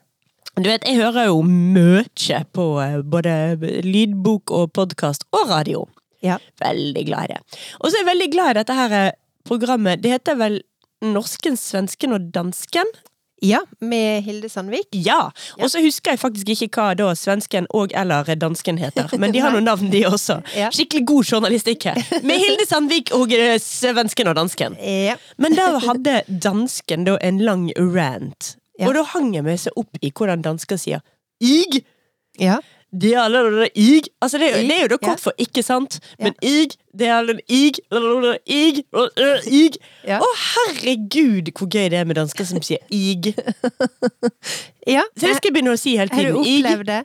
Du 0.57 0.65
vet, 0.65 0.87
Jeg 0.89 0.97
hører 0.97 1.27
jo 1.29 1.43
mye 1.45 2.39
på 2.53 2.65
eh, 2.81 3.01
både 3.05 3.33
lydbok 3.85 4.51
og 4.51 4.71
podkast 4.73 5.27
og 5.31 5.51
radio. 5.51 5.85
Ja. 6.25 6.39
Veldig 6.59 7.03
glad 7.05 7.29
i 7.29 7.35
det. 7.35 7.59
Og 7.77 7.91
så 7.91 7.97
er 7.99 8.01
jeg 8.01 8.09
veldig 8.09 8.29
glad 8.33 8.49
i 8.49 8.57
dette 8.61 8.77
her 8.77 8.95
eh, 8.97 9.11
programmet. 9.45 10.01
Det 10.01 10.15
heter 10.15 10.39
vel 10.39 10.61
Norsken, 11.05 11.53
svensken 11.61 12.15
og 12.17 12.31
dansken? 12.33 12.89
Ja, 13.41 13.59
med 13.79 14.23
Hilde 14.25 14.49
Sandvik. 14.49 14.87
Ja! 14.91 15.31
Og 15.61 15.69
så 15.71 15.81
husker 15.83 16.15
jeg 16.15 16.21
faktisk 16.21 16.49
ikke 16.53 16.69
hva 16.73 16.87
da 16.97 17.11
svensken 17.17 17.67
og 17.75 17.93
eller 17.97 18.29
dansken 18.39 18.79
heter. 18.81 19.11
Men 19.21 19.35
de 19.35 19.41
har 19.43 19.51
noen 19.55 19.67
navn, 19.69 19.91
de 19.93 20.03
også. 20.09 20.39
Skikkelig 20.73 21.05
god 21.07 21.33
journalistikk 21.33 21.89
her. 21.91 21.99
Med 22.25 22.41
Hilde 22.41 22.65
Sandvik 22.69 23.13
og 23.17 23.33
eh, 23.35 23.57
svensken 23.61 24.31
og 24.31 24.37
dansken. 24.39 24.77
Men 25.37 25.57
der 25.57 25.77
hadde 25.85 26.21
dansken 26.27 27.05
da 27.07 27.17
en 27.21 27.43
lang 27.45 27.69
rant. 27.77 28.55
Og 28.85 28.93
da 28.93 29.03
hang 29.13 29.31
jeg 29.35 29.45
meg 29.45 29.61
så 29.61 29.73
opp 29.77 30.01
i 30.05 30.11
hvordan 30.13 30.43
dansker 30.45 30.81
sier 30.81 31.05
ig. 31.41 31.83
ja. 32.41 32.59
Det 32.91 33.11
er 33.13 33.19
allerede 33.19 33.67
ig. 33.75 34.03
Altså, 34.21 34.37
det, 34.39 34.47
er, 34.53 34.61
det 34.63 34.71
er 34.77 34.81
jo 34.81 34.87
da 34.87 34.97
Ja. 35.01 35.07
kort 35.09 35.19
for 35.19 35.33
ikke 35.37 35.63
sant, 35.63 35.99
men 36.23 36.33
ig, 36.41 36.71
det 36.97 37.07
er 37.07 37.17
allerede 37.17 37.41
ig, 37.49 37.79
ig, 38.47 38.83
ig. 39.51 39.75
Å, 40.07 40.29
herregud, 40.53 41.51
hvor 41.57 41.67
gøy 41.67 41.89
det 41.91 41.99
er 41.99 42.07
med 42.07 42.15
dansker 42.15 42.47
som 42.47 42.61
sier 42.63 42.79
ig. 42.89 43.33
ja. 44.87 45.03
Så 45.17 45.27
det 45.27 45.35
skal 45.37 45.49
jeg 45.49 45.53
begynne 45.57 45.75
å 45.75 45.79
si 45.79 45.97
hele 45.99 46.13
Har 46.15 46.23
du 46.31 46.39
tiden. 46.43 46.65
Opplevd 46.65 46.87
det? 46.93 47.01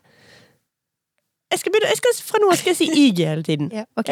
Jeg 1.52 1.58
skal 1.60 1.72
begynne, 1.74 1.88
jeg 1.92 1.96
skal, 2.00 2.14
fra 2.24 2.38
nå 2.40 2.48
av 2.48 2.56
skal 2.62 2.70
jeg 2.72 2.78
si 2.78 2.86
ig 3.08 3.18
hele 3.26 3.42
tiden. 3.44 3.68
Ja, 3.74 3.82
ok. 4.00 4.08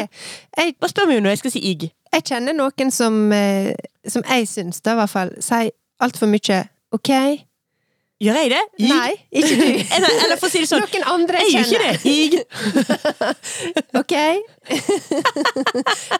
Jeg, 0.59 0.75
Hva 0.83 0.91
spør 0.91 1.07
meg 1.09 1.17
jo 1.17 1.23
når 1.25 1.37
jeg 1.37 1.39
skal 1.45 1.55
si 1.55 1.63
ig. 1.71 1.87
jeg 2.13 2.25
kjenner 2.29 2.53
noen 2.59 2.91
som, 2.93 3.21
eh, 3.33 3.71
som 4.09 4.27
jeg 4.29 4.49
syns 4.51 4.83
da 4.85 4.93
i 4.93 5.01
hvert 5.01 5.15
fall 5.15 5.31
sier 5.41 5.71
altfor 6.03 6.29
mye 6.29 6.59
ok. 6.93 7.13
Gjør 8.21 8.37
jeg 8.37 8.51
det? 8.53 8.61
Jeg? 8.77 8.89
Nei, 8.91 9.13
ikke 9.41 9.55
du. 9.57 9.69
Eller, 9.97 10.15
eller 10.27 10.37
for 10.41 10.49
å 10.49 10.53
si 10.53 10.61
det 10.61 10.69
sånn, 10.69 10.83
Noen 10.85 11.07
andre 11.09 11.41
jeg 11.41 11.53
gjør 11.55 11.65
ikke 11.65 11.81
det. 11.81 11.95
Jeg. 12.05 12.45
Ok? 14.01 14.13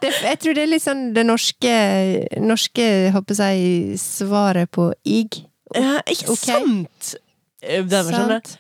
det, 0.01 0.11
jeg 0.25 0.39
tror 0.43 0.57
det 0.57 0.63
er 0.65 0.71
litt 0.71 0.85
sånn 0.85 1.03
det 1.17 1.25
norske, 1.29 1.75
norske 2.41 2.87
håper 3.15 3.43
jeg, 3.45 3.99
svaret 4.01 4.71
på 4.75 4.89
ig. 5.05 5.43
Ja, 5.77 5.99
ikke 6.09 6.33
okay. 6.35 6.57
sant? 6.57 7.13
Eh, 7.63 7.85
Det 7.85 8.01
var 8.01 8.09
sånn, 8.09 8.33
Sant? 8.33 8.57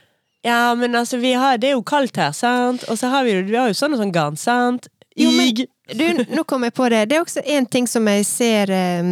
ja, 0.46 0.60
men 0.78 0.94
altså, 1.00 1.18
vi 1.22 1.32
har, 1.36 1.56
det 1.60 1.72
er 1.72 1.76
jo 1.78 1.82
kaldt 1.86 2.20
her, 2.20 2.32
sant? 2.36 2.84
Og 2.92 3.00
så 3.00 3.08
har 3.12 3.24
vi, 3.26 3.38
vi 3.48 3.56
har 3.58 3.72
jo 3.72 3.76
sånn 3.80 3.96
og 3.96 4.02
sånn 4.04 4.12
garn, 4.14 4.36
sant? 4.40 4.90
Jo, 5.18 5.32
men- 5.36 5.66
Du, 5.90 6.04
nå 6.30 6.44
kom 6.46 6.62
jeg 6.62 6.70
på 6.76 6.86
det. 6.92 7.00
Det 7.10 7.16
er 7.16 7.24
også 7.24 7.42
en 7.50 7.64
ting 7.66 7.88
som 7.90 8.06
jeg 8.06 8.22
ser 8.28 8.70
eh, 8.70 9.08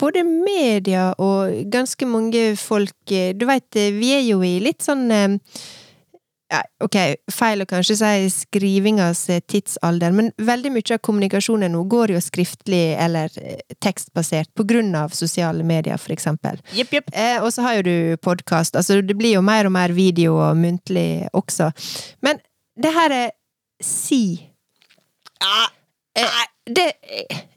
både 0.00 0.22
media 0.26 1.08
og 1.22 1.64
ganske 1.72 2.06
mange 2.08 2.50
folk 2.60 3.12
eh, 3.12 3.32
Du 3.36 3.46
veit, 3.48 3.68
vi 3.72 4.12
er 4.12 4.24
jo 4.26 4.42
i 4.44 4.58
litt 4.60 4.84
sånn 4.84 5.10
eh, 5.10 5.36
ja, 6.52 6.60
ok, 6.84 6.96
feil 7.34 7.64
å 7.64 7.66
kanskje 7.66 7.96
si 7.98 8.28
skrivingas 8.30 9.24
eh, 9.34 9.40
tidsalder, 9.50 10.12
men 10.14 10.28
veldig 10.38 10.70
mye 10.76 10.94
av 10.94 11.00
kommunikasjonen 11.02 11.72
nå 11.74 11.82
går 11.90 12.12
jo 12.14 12.20
skriftlig 12.22 12.94
eller 13.02 13.32
eh, 13.42 13.64
tekstbasert 13.82 14.52
på 14.54 14.66
grunn 14.68 14.92
av 14.94 15.16
sosiale 15.16 15.66
medier, 15.66 15.98
for 15.98 16.14
eksempel. 16.14 16.60
Yep, 16.76 16.94
yep. 16.94 17.10
Eh, 17.10 17.40
og 17.42 17.50
så 17.54 17.66
har 17.66 17.80
jo 17.80 17.86
du 17.88 17.96
podkast. 18.22 18.78
Altså, 18.78 19.00
det 19.02 19.18
blir 19.18 19.34
jo 19.34 19.42
mer 19.42 19.66
og 19.66 19.74
mer 19.74 19.96
video 19.96 20.36
og 20.38 20.60
muntlig 20.60 21.26
også. 21.34 21.72
Men 22.22 22.38
det 22.78 22.94
her 22.94 23.16
er 23.24 23.34
si 23.82 24.22
Ah, 25.42 25.66
Eh, 26.16 26.44
det, 26.66 26.86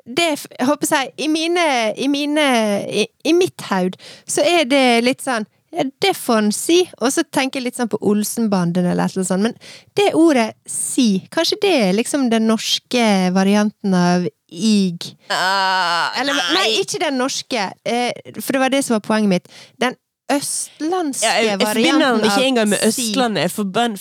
det 0.06 0.28
jeg 0.30 0.68
håper 0.70 0.90
jeg 0.92 1.14
i 1.18 1.28
mine 1.32 1.64
I, 1.98 2.08
mine, 2.08 2.50
i, 2.86 3.08
i 3.26 3.34
mitt 3.34 3.62
haud 3.70 3.98
så 4.30 4.46
er 4.46 4.68
det 4.70 4.84
litt 5.06 5.24
sånn 5.26 5.48
ja, 5.70 5.84
det 6.02 6.16
får 6.18 6.40
en 6.42 6.52
si. 6.56 6.80
Og 6.98 7.12
så 7.14 7.24
tenker 7.30 7.60
jeg 7.60 7.68
litt 7.68 7.78
sånn 7.78 7.92
på 7.92 8.00
Olsenbanden 8.10 8.88
eller 8.90 9.06
annet 9.06 9.28
sånt. 9.28 9.46
Men 9.46 9.54
det 9.98 10.08
ordet 10.18 10.48
si, 10.66 11.22
kanskje 11.30 11.60
det 11.62 11.74
er 11.84 11.98
liksom 11.98 12.30
den 12.32 12.48
norske 12.50 13.04
varianten 13.36 13.94
av 13.94 14.26
ig? 14.50 15.12
Uh, 15.30 16.10
Eller 16.20 16.42
nei, 16.56 16.66
ikke 16.82 17.04
den 17.04 17.20
norske, 17.22 17.70
eh, 17.86 18.34
for 18.40 18.56
det 18.56 18.64
var 18.64 18.74
det 18.74 18.82
som 18.86 18.98
var 18.98 19.06
poenget 19.06 19.36
mitt. 19.36 19.52
Den 19.82 19.98
østlandske 20.34 21.26
Ja, 21.26 21.36
jeg, 21.38 21.46
jeg 21.50 21.60
forbinder 21.60 21.92
varianten 21.92 22.30
han 22.30 22.40
ikke 22.40 22.48
engang 22.48 22.70
med. 22.70 22.84
Østlandet, 22.88 23.46
jeg 23.46 23.52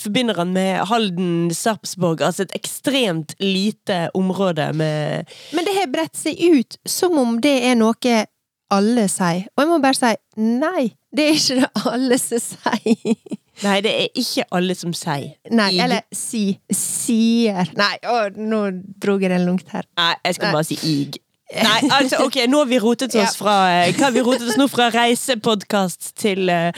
forbinder 0.03 0.41
han 0.41 0.53
med 0.55 0.85
Halden, 0.89 1.29
Sarpsborg. 1.55 2.21
Altså 2.25 2.45
et 2.47 2.55
ekstremt 2.57 3.35
lite 3.39 4.01
område 4.17 4.71
med 4.73 5.29
Men 5.53 5.67
det 5.67 5.77
har 5.77 5.91
bredt 5.93 6.17
seg 6.17 6.39
ut 6.39 6.79
som 6.87 7.17
om 7.21 7.39
det 7.43 7.57
er 7.71 7.79
noe 7.79 8.25
alle 8.69 9.07
sier. 9.09 9.47
Og 9.55 9.63
jeg 9.63 9.69
må 9.71 9.79
bare 9.81 9.97
si 9.97 10.15
nei, 10.37 10.89
det 11.15 11.25
er 11.25 11.37
ikke 11.39 11.61
det 11.61 11.69
alle 11.89 12.19
som 12.21 12.43
sier. 12.43 13.37
Nei, 13.59 13.79
det 13.83 13.91
er 13.91 14.19
ikke 14.21 14.45
alle 14.55 14.75
som 14.77 14.93
sier 14.95 15.33
Nei, 15.51 15.73
eller 15.83 16.05
si. 16.15 16.43
Sier. 16.71 17.67
Nei, 17.75 17.95
å, 18.07 18.29
nå 18.37 18.61
drog 19.03 19.25
jeg 19.25 19.33
det 19.33 19.41
langt 19.43 19.73
her. 19.73 19.83
Nei, 19.99 20.13
jeg 20.23 20.37
skal 20.37 20.47
Nei. 20.47 20.53
bare 20.55 20.67
si 20.69 20.77
ig. 20.87 21.19
Nei, 21.65 21.77
altså, 21.89 22.19
ok, 22.27 22.35
nå 22.45 22.59
har 22.61 22.67
vi 22.69 22.77
rotet 22.77 23.15
oss 23.17 23.33
fra 23.39 23.53
eh, 23.73 23.87
Hva 23.97 24.03
har 24.05 24.13
vi 24.13 24.21
rotet 24.21 24.51
oss 24.51 24.57
nå 24.59 24.67
fra 24.69 24.91
reisepodkast 24.93 26.11
til, 26.21 26.45
eh, 26.53 26.75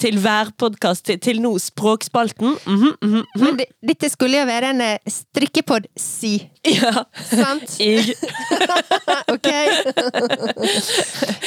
til 0.00 0.18
værpodkast 0.20 1.06
til, 1.08 1.16
til 1.24 1.40
nå 1.40 1.54
språkspalten? 1.58 2.52
Mm 2.66 2.76
-hmm, 2.82 2.92
mm 3.00 3.14
-hmm. 3.14 3.24
Men 3.40 3.56
det, 3.56 3.66
dette 3.88 4.10
skulle 4.10 4.38
jo 4.38 4.44
være 4.46 4.70
en 4.70 4.80
eh, 4.80 4.98
strikkepod 5.08 5.86
si, 5.96 6.50
Ja. 6.66 7.04
sant? 7.30 7.80
Ok? 9.34 9.48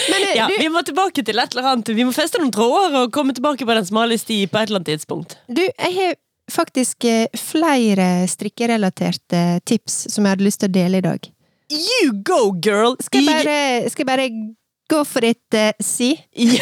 Men 0.10 0.20
Ja, 0.36 0.48
du, 0.48 0.54
vi 0.58 0.68
må 0.68 0.82
tilbake 0.82 1.24
til 1.24 1.40
et 1.40 1.50
eller 1.52 1.70
annet. 1.70 1.96
Vi 1.96 2.04
må 2.04 2.12
feste 2.12 2.40
noen 2.40 2.52
tråder 2.52 2.98
og 3.04 3.12
komme 3.12 3.34
tilbake 3.34 3.66
på 3.66 3.74
den 3.74 3.86
smale 3.86 4.18
sti 4.18 4.48
på 4.48 4.58
et 4.58 4.70
eller 4.70 4.80
annet 4.80 4.88
tidspunkt. 4.88 5.38
du, 5.48 5.62
jeg 5.62 5.94
har 5.96 6.16
faktisk 6.52 7.06
flere 7.38 8.28
strikkerelaterte 8.28 9.60
tips 9.66 10.08
som 10.14 10.26
jeg 10.26 10.30
hadde 10.32 10.44
lyst 10.44 10.60
til 10.60 10.70
å 10.70 10.74
dele 10.74 10.98
i 10.98 11.02
dag. 11.02 11.34
You 11.74 12.14
go, 12.26 12.52
girl! 12.54 12.96
Skal 13.02 13.24
jeg 13.24 13.44
bare, 13.46 13.90
skal 13.90 14.06
jeg 14.06 14.10
bare 14.12 14.30
gå 14.94 15.04
for 15.10 15.26
et 15.26 15.58
uh, 15.58 15.72
si? 15.82 16.14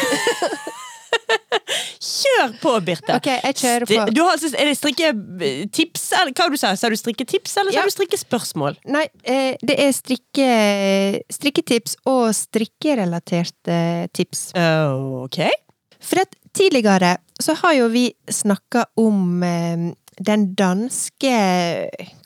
Kjør 2.02 2.54
på, 2.62 2.72
Birte. 2.86 3.14
Ok, 3.14 3.28
jeg 3.30 3.56
kjører 3.60 3.86
på. 3.88 4.04
Du 4.14 4.22
har, 4.26 4.40
er 4.58 4.70
det 4.70 4.76
strikketips, 4.78 6.04
hva 6.34 6.46
du 6.50 6.56
sa 6.60 6.72
Sa 6.78 6.90
du 6.90 6.96
strikketips, 6.98 7.54
eller 7.60 7.74
Ja. 7.74 7.82
sa 7.82 7.90
du 7.90 7.94
strikkespørsmål? 7.96 8.78
Nei, 8.90 9.04
eh, 9.24 9.56
det 9.62 9.76
er 9.78 9.92
strikke, 9.94 10.48
strikketips 11.30 11.96
og 12.06 12.32
strikkerelaterte 12.36 14.08
tips. 14.12 14.52
Oh, 14.56 15.24
Ok. 15.26 15.38
For 16.02 16.18
at 16.18 16.34
tidligere 16.52 17.16
så 17.40 17.54
har 17.60 17.74
jo 17.74 17.88
vi 17.92 18.08
snakka 18.26 18.86
om 18.98 19.42
eh, 19.46 19.92
den 20.24 20.52
danske 20.58 21.32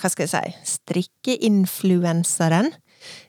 Hva 0.01 0.11
skal 0.13 0.27
jeg 0.27 0.33
si 0.35 0.75
strikkeinfluenseren. 0.77 2.73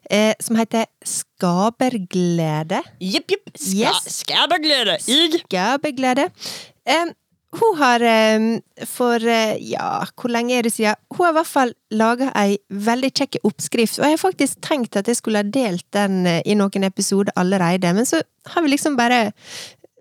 Eh, 0.10 0.34
som 0.42 0.58
heter 0.58 0.88
Skaberglede. 1.06 2.82
Jepp, 3.04 3.32
jepp. 3.36 3.52
Ska, 3.54 3.78
Yes. 3.78 4.08
Skaberglede. 4.24 4.98
Ig. 5.12 5.42
Skaberglede. 5.46 6.30
Eh, 6.88 7.12
hun 7.58 7.78
har 7.80 8.04
for 8.86 9.24
eh, 9.24 9.56
ja, 9.64 10.04
hvor 10.20 10.32
lenge 10.34 10.58
er 10.58 10.66
det 10.68 10.74
siden? 10.76 10.96
Hun 11.14 11.26
har 11.26 11.32
i 11.32 11.38
hvert 11.40 11.48
fall 11.50 11.74
laga 11.96 12.28
ei 12.36 12.58
veldig 12.70 13.12
kjekk 13.16 13.38
oppskrift, 13.48 14.00
og 14.00 14.06
jeg 14.06 14.18
har 14.18 14.22
faktisk 14.22 14.60
tenkt 14.66 14.98
at 15.00 15.08
jeg 15.08 15.20
skulle 15.20 15.42
ha 15.42 15.48
delt 15.48 15.86
den 15.96 16.26
eh, 16.28 16.42
i 16.46 16.58
noen 16.60 16.84
episoder 16.88 17.32
allerede, 17.40 17.94
men 17.96 18.06
så 18.06 18.20
har 18.52 18.66
vi 18.66 18.74
liksom 18.74 18.98
bare 19.00 19.32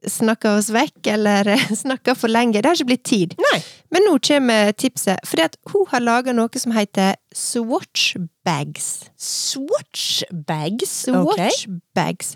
snakka 0.07 0.57
oss 0.59 0.69
vekk, 0.75 1.07
eller 1.15 1.51
snakka 1.85 2.15
for 2.19 2.29
lenge. 2.33 2.61
Det 2.63 2.67
har 2.71 2.79
ikke 2.79 2.91
blitt 2.93 3.05
tid. 3.09 3.35
Nei. 3.51 3.59
Men 3.95 4.07
nå 4.09 4.17
kommer 4.27 4.73
tipset, 4.79 5.21
fordi 5.27 5.45
at 5.47 5.57
hun 5.73 5.87
har 5.93 6.03
laga 6.05 6.35
noe 6.35 6.61
som 6.63 6.75
heter 6.75 7.15
swatch 7.35 8.17
bags. 8.47 9.07
Swatch 9.19 10.23
bags. 10.47 10.97
Ok. 11.09 11.37
Swatch 11.37 11.67
bags. 11.97 12.35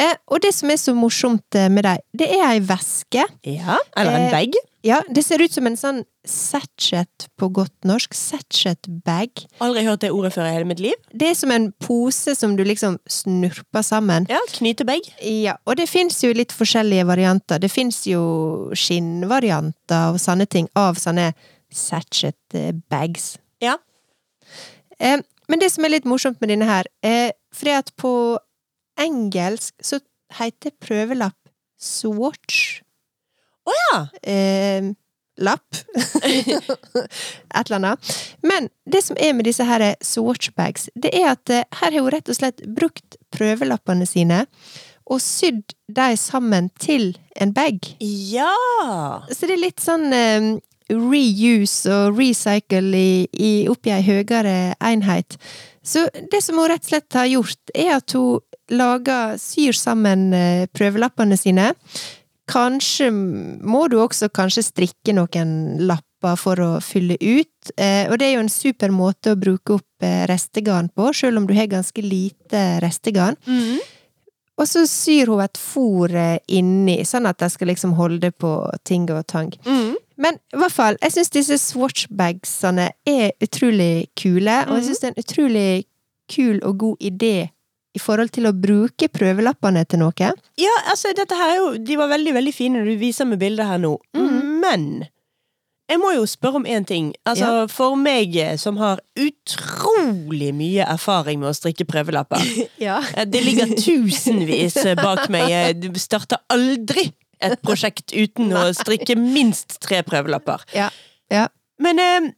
Eh, 0.00 0.14
og 0.30 0.40
det 0.44 0.52
som 0.56 0.70
er 0.72 0.78
så 0.80 0.94
morsomt 0.96 1.58
med 1.70 1.84
dem, 1.84 2.02
det 2.16 2.30
er 2.38 2.46
ei 2.54 2.60
veske. 2.64 3.26
Ja, 3.44 3.78
eller 3.96 4.16
en 4.16 4.28
Eh, 4.28 4.34
bag. 4.34 4.54
Ja, 4.86 5.02
det 5.12 5.22
ser 5.26 5.42
ut 5.44 5.52
som 5.52 5.66
en 5.68 5.76
sånn 5.76 5.98
satchet 6.24 7.26
på 7.40 7.50
godt 7.52 7.74
norsk. 7.88 8.14
Satchet-bag. 8.16 9.42
Aldri 9.60 9.84
hørt 9.84 10.00
det 10.04 10.12
ordet 10.16 10.32
før 10.32 10.48
i 10.48 10.54
hele 10.54 10.68
mitt 10.68 10.80
liv. 10.80 10.96
Det 11.12 11.30
er 11.30 11.36
som 11.36 11.52
en 11.52 11.68
pose 11.84 12.34
som 12.38 12.54
du 12.56 12.64
liksom 12.64 12.96
snurper 13.10 13.84
sammen. 13.84 14.28
Ja, 14.32 14.40
Knytebag. 14.56 15.10
Ja, 15.20 15.58
og 15.68 15.76
det 15.80 15.90
fins 15.92 16.22
jo 16.24 16.32
litt 16.36 16.54
forskjellige 16.56 17.04
varianter. 17.08 17.60
Det 17.60 17.72
fins 17.72 18.02
jo 18.08 18.22
skinnvarianter 18.76 20.14
og 20.14 20.20
sånne 20.22 20.48
ting 20.48 20.70
av 20.80 21.00
sånne 21.00 21.30
satchet-bags. 21.76 23.34
Ja. 23.60 23.76
Eh, 24.98 25.20
men 25.50 25.60
det 25.60 25.72
som 25.74 25.84
er 25.84 25.96
litt 25.96 26.08
morsomt 26.08 26.40
med 26.40 26.52
denne 26.52 26.68
her, 26.68 26.88
er 27.04 27.34
fordi 27.52 27.76
at 27.76 27.92
på 28.00 28.12
engelsk 29.00 29.74
så 29.84 30.00
heter 30.38 30.72
prøvelapp 30.80 31.36
swatch. 31.80 32.80
Å 33.68 33.76
ja! 33.76 33.96
eh, 34.22 34.90
lapp. 35.40 35.76
Et 37.54 37.70
eller 37.70 37.76
annet. 37.78 38.12
Men 38.42 38.68
det 38.84 39.02
som 39.06 39.18
er 39.20 39.34
med 39.36 39.48
disse 39.48 39.64
her 39.66 39.84
swatchbags, 40.04 40.88
det 40.94 41.12
er 41.16 41.32
at 41.34 41.52
eh, 41.52 41.66
her 41.80 41.92
har 41.96 42.00
hun 42.00 42.12
rett 42.12 42.30
og 42.30 42.38
slett 42.38 42.62
brukt 42.76 43.18
prøvelappene 43.34 44.08
sine 44.08 44.44
og 45.10 45.18
sydd 45.22 45.74
de 45.90 46.14
sammen 46.18 46.68
til 46.78 47.16
en 47.40 47.50
bag. 47.54 47.82
Ja! 48.00 48.52
Så 49.32 49.48
det 49.48 49.56
er 49.56 49.64
litt 49.64 49.82
sånn 49.82 50.06
um, 50.14 50.52
reuse 50.90 51.90
og 51.90 52.18
recycle 52.18 52.94
i, 52.94 53.26
i, 53.34 53.50
oppi 53.70 53.90
ei 53.94 54.04
høyere 54.06 54.76
enhet. 54.78 55.38
Så 55.82 56.06
det 56.30 56.42
som 56.44 56.60
hun 56.60 56.70
rett 56.70 56.86
og 56.86 56.92
slett 56.92 57.18
har 57.18 57.30
gjort, 57.30 57.74
er 57.74 57.96
at 57.96 58.14
hun 58.14 58.38
lager, 58.70 59.34
syr 59.42 59.74
sammen 59.74 60.28
eh, 60.36 60.68
prøvelappene 60.70 61.34
sine. 61.38 61.72
Kanskje 62.50 63.10
må 63.12 63.84
du 63.90 64.00
også 64.02 64.30
kanskje 64.34 64.66
strikke 64.66 65.14
noen 65.16 65.52
lapper 65.86 66.36
for 66.40 66.60
å 66.60 66.72
fylle 66.84 67.16
ut, 67.20 67.70
eh, 67.80 68.10
og 68.10 68.18
det 68.20 68.26
er 68.26 68.34
jo 68.34 68.42
en 68.44 68.52
super 68.52 68.92
måte 68.92 69.32
å 69.32 69.38
bruke 69.40 69.78
opp 69.78 70.04
eh, 70.04 70.26
restegarn 70.28 70.90
på, 70.92 71.12
selv 71.16 71.40
om 71.40 71.46
du 71.48 71.54
har 71.56 71.70
ganske 71.70 72.02
lite 72.04 72.64
restegarn. 72.84 73.38
Mm. 73.46 73.78
Og 74.60 74.68
så 74.68 74.84
syr 74.84 75.30
hun 75.32 75.40
et 75.40 75.56
fôr 75.56 76.12
eh, 76.12 76.36
inni, 76.52 76.98
sånn 77.08 77.28
at 77.30 77.40
de 77.40 77.48
skal 77.52 77.70
liksom 77.72 77.94
holde 77.96 78.32
på 78.36 78.52
ting 78.84 79.06
og 79.08 79.24
tang. 79.30 79.54
Mm. 79.64 79.94
Men 80.20 80.36
i 80.52 80.60
hvert 80.60 80.74
fall, 80.74 80.98
jeg 81.00 81.14
syns 81.14 81.32
disse 81.32 81.56
swatchbagsene 81.62 82.90
er 83.08 83.30
utrolig 83.40 84.10
kule, 84.20 84.58
og 84.68 84.76
jeg 84.76 84.90
syns 84.90 85.00
det 85.00 85.08
er 85.08 85.14
en 85.14 85.24
utrolig 85.24 85.70
kul 86.30 86.60
og 86.66 86.76
god 86.84 87.08
idé 87.08 87.34
i 87.94 88.00
forhold 88.02 88.30
til 88.34 88.46
å 88.46 88.52
bruke 88.54 89.08
prøvelappene 89.10 89.82
til 89.90 90.02
noe. 90.04 90.32
Ja, 90.60 90.74
altså, 90.92 91.10
dette 91.16 91.34
her 91.34 91.54
er 91.54 91.56
jo 91.58 91.70
De 91.82 91.96
var 91.98 92.10
veldig, 92.12 92.34
veldig 92.36 92.52
fine 92.54 92.84
du 92.86 92.92
viser 93.00 93.26
med 93.26 93.40
bildet 93.42 93.66
her 93.66 93.80
nå. 93.82 93.96
Men 94.14 95.06
jeg 95.90 95.98
må 95.98 96.12
jo 96.14 96.26
spørre 96.28 96.60
om 96.60 96.66
én 96.70 96.84
ting. 96.86 97.08
Altså, 97.26 97.64
For 97.72 97.96
meg 97.98 98.36
eh, 98.38 98.52
som 98.62 98.76
har 98.78 99.00
utrolig 99.18 100.52
mye 100.54 100.86
erfaring 100.86 101.40
med 101.42 101.50
å 101.50 101.56
strikke 101.56 101.86
prøvelapper 101.88 102.44
Ja. 102.86 103.00
Eh, 103.16 103.26
Det 103.26 103.42
ligger 103.42 103.72
tusenvis 103.74 104.78
bak 105.00 105.26
meg. 105.32 105.48
Jeg 105.50 105.80
Du 105.82 105.88
starter 105.98 106.38
aldri 106.52 107.08
et 107.42 107.58
prosjekt 107.64 108.12
uten 108.14 108.52
å 108.54 108.68
strikke 108.82 109.16
minst 109.18 109.80
tre 109.82 110.02
prøvelapper. 110.06 110.62
Ja. 110.76 110.90
ja. 111.32 111.48
Men 111.82 111.98
eh, 111.98 112.30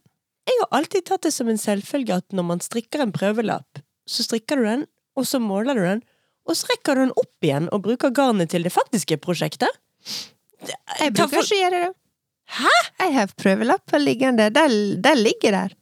jeg 0.49 0.59
har 0.63 0.73
alltid 0.79 1.05
tatt 1.11 1.27
det 1.27 1.33
som 1.35 1.51
en 1.51 1.59
selvfølge 1.61 2.23
at 2.23 2.33
når 2.35 2.49
man 2.49 2.63
strikker 2.63 3.03
en 3.03 3.13
prøvelapp, 3.15 3.83
så 4.09 4.25
strikker 4.25 4.59
du 4.59 4.65
den, 4.67 4.87
og 5.15 5.27
så 5.29 5.39
måler 5.41 5.77
du 5.77 5.83
den, 5.85 6.01
og 6.49 6.57
så 6.59 6.67
rekker 6.71 6.95
du 6.97 7.01
den 7.05 7.13
opp 7.19 7.45
igjen 7.47 7.69
og 7.71 7.83
bruker 7.85 8.11
garnet 8.15 8.49
til 8.51 8.63
det 8.65 8.71
faktiske 8.73 9.17
prosjektet. 9.23 9.69
Jeg 10.99 11.13
bruker 11.13 11.29
for- 11.37 11.43
ikke 11.45 11.59
gjøre 11.61 11.79
det. 11.85 11.93
Hæ? 12.57 12.73
Jeg 12.99 13.13
har 13.15 13.31
prøvelapper 13.39 13.99
liggende. 14.03 14.49
Der 14.53 15.15
ligger 15.15 15.51
der. 15.55 15.75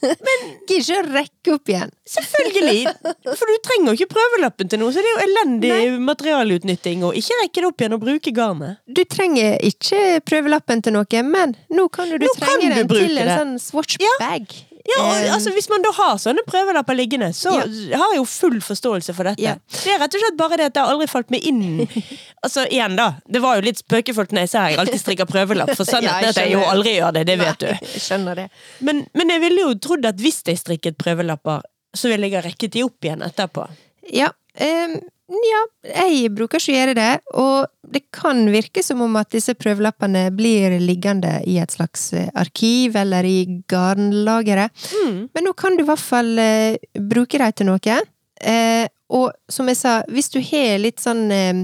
Men 0.00 0.46
gidder 0.68 0.80
ikke 0.80 1.00
å 1.02 1.08
rekke 1.14 1.54
opp 1.58 1.68
igjen. 1.74 1.92
Selvfølgelig! 2.10 2.80
For 3.24 3.50
du 3.50 3.58
trenger 3.66 3.92
jo 3.92 3.96
ikke 3.98 4.10
prøvelappen 4.14 4.70
til 4.72 4.82
noe, 4.82 4.94
så 4.94 5.02
det 5.04 5.10
er 5.10 5.16
jo 5.16 5.26
elendig 5.28 5.74
materialutnytting 6.06 7.04
å 7.06 7.12
ikke 7.16 7.38
rekke 7.42 7.62
det 7.62 7.68
opp 7.70 7.84
igjen 7.84 7.96
og 7.96 8.02
bruke 8.06 8.34
garnet. 8.34 8.80
Du 8.90 9.02
trenger 9.06 9.60
ikke 9.70 10.02
prøvelappen 10.26 10.82
til 10.86 10.96
noe, 10.96 11.22
men 11.28 11.54
nå 11.70 11.86
kan 11.94 12.10
du, 12.10 12.18
du 12.18 12.26
Nå 12.26 12.34
kan 12.40 12.58
du 12.58 12.68
den 12.74 12.90
til 12.90 13.22
en 13.22 13.30
det. 13.30 13.38
sånn 13.38 13.54
swatchbag. 13.70 14.58
Ja, 14.88 14.96
og, 15.04 15.10
Eh, 15.20 15.32
altså 15.34 15.50
Hvis 15.52 15.68
man 15.70 15.82
da 15.84 15.90
har 15.94 16.18
sånne 16.20 16.42
prøvelapper 16.48 16.96
liggende, 16.96 17.30
så 17.36 17.52
har 17.52 18.12
jeg 18.14 18.16
jo 18.16 18.24
full 18.28 18.60
forståelse 18.64 19.14
for 19.14 19.28
dette. 19.28 19.42
Ja. 19.42 19.56
Det 19.70 19.92
er 19.94 20.00
rett 20.02 20.16
og 20.16 20.24
slett 20.24 20.38
bare 20.38 20.58
det 20.60 20.68
at 20.70 20.76
det 20.76 20.84
har 20.84 20.94
aldri 20.94 21.08
falt 21.10 21.30
meg 21.30 21.44
inn 21.46 21.84
Altså 22.44 22.64
igjen 22.70 22.96
da, 22.98 23.10
Det 23.28 23.42
var 23.44 23.58
jo 23.58 23.66
litt 23.68 23.82
spøkefullt 23.82 24.32
når 24.32 24.46
jeg 24.46 24.52
sa 24.54 24.66
jeg 24.70 24.80
alltid 24.80 25.02
strikker 25.02 25.28
prøvelapp, 25.28 25.74
for 25.76 25.88
sannheten 25.88 26.24
Ja, 26.24 26.30
er 26.30 26.32
at 26.32 26.40
jeg 26.40 26.54
jo 26.54 26.62
aldri 26.64 26.96
gjør 26.96 27.14
det. 27.18 27.26
Det 27.28 27.36
vet 27.40 27.66
Nei, 27.66 27.74
du. 27.76 27.90
Jeg 27.94 28.04
skjønner 28.06 28.40
det. 28.42 28.46
Men, 28.86 29.04
men 29.16 29.34
jeg 29.34 29.44
ville 29.44 29.66
jo 29.68 29.74
trodd 29.84 30.08
at 30.08 30.24
hvis 30.24 30.40
jeg 30.48 30.60
strikket 30.62 30.98
prøvelapper, 31.00 31.60
så 31.96 32.10
ville 32.10 32.28
jeg 32.28 32.38
ha 32.38 32.44
rekket 32.46 32.76
de 32.76 32.84
opp 32.86 33.06
igjen 33.06 33.24
etterpå. 33.26 33.66
Ja. 34.14 34.30
ehm, 34.54 35.00
ja, 35.30 35.60
jeg 36.02 36.32
bruker 36.34 36.58
ikke 36.58 36.72
å 36.72 36.76
gjøre 36.76 36.94
det, 36.98 37.10
og 37.38 37.92
det 37.94 38.02
kan 38.14 38.42
virke 38.50 38.82
som 38.82 39.02
om 39.04 39.14
at 39.20 39.30
disse 39.30 39.54
prøvelappene 39.54 40.24
blir 40.34 40.74
liggende 40.82 41.36
i 41.46 41.60
et 41.62 41.70
slags 41.70 42.08
eh, 42.18 42.30
arkiv 42.34 42.98
eller 42.98 43.26
i 43.26 43.62
garnlageret. 43.70 44.74
Mm. 45.04 45.20
Men 45.30 45.46
nå 45.46 45.54
kan 45.58 45.78
du 45.78 45.84
i 45.84 45.88
hvert 45.90 46.02
fall 46.02 46.34
eh, 46.42 46.80
bruke 46.98 47.38
dem 47.38 47.54
til 47.54 47.70
noe. 47.70 48.00
Eh, 48.40 48.86
og 49.10 49.30
som 49.50 49.70
jeg 49.70 49.78
sa, 49.78 50.00
hvis 50.10 50.32
du 50.34 50.40
har 50.42 50.82
litt 50.82 51.02
sånn 51.02 51.26
eh, 51.34 51.62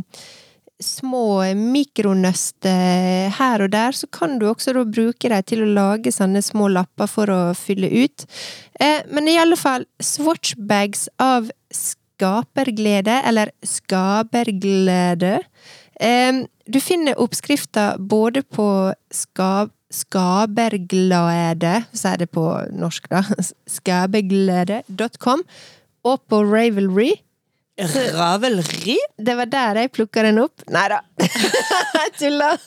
små 0.82 1.40
mikronøster 1.56 3.30
her 3.36 3.64
og 3.64 3.72
der, 3.72 3.96
så 3.96 4.08
kan 4.12 4.38
du 4.38 4.48
også 4.50 4.74
bruke 4.84 5.30
dem 5.32 5.46
til 5.48 5.64
å 5.64 5.72
lage 5.76 6.12
sånne 6.12 6.42
små 6.44 6.68
lapper 6.72 7.08
for 7.10 7.32
å 7.32 7.40
fylle 7.56 7.88
ut. 7.88 8.26
Eh, 8.80 9.02
men 9.10 9.28
i 9.28 9.38
alle 9.40 9.56
fall, 9.56 9.86
swatchbags 10.02 11.08
av 11.22 11.48
skaperglede, 11.72 13.22
eller 13.24 13.52
skaberglede. 13.64 15.38
Eh, 16.00 16.44
du 16.66 16.80
finner 16.82 17.18
oppskrifter 17.22 17.96
både 17.98 18.42
på 18.42 18.68
skab 19.14 19.72
skaberglade, 19.96 21.72
sier 21.94 22.18
det 22.18 22.26
på 22.34 22.44
norsk, 22.74 23.06
da, 23.12 23.22
skaberglede.com, 23.76 25.44
og 26.06 26.22
på 26.30 26.42
Ravelry. 26.42 27.12
Ravelry? 27.78 28.96
Det 29.18 29.34
var 29.36 29.48
der 29.52 29.80
jeg 29.82 29.92
plukka 29.92 30.22
den 30.24 30.40
opp. 30.40 30.64
Nei 30.72 30.86
da, 30.92 31.00
jeg 32.00 32.12
tuller! 32.18 32.60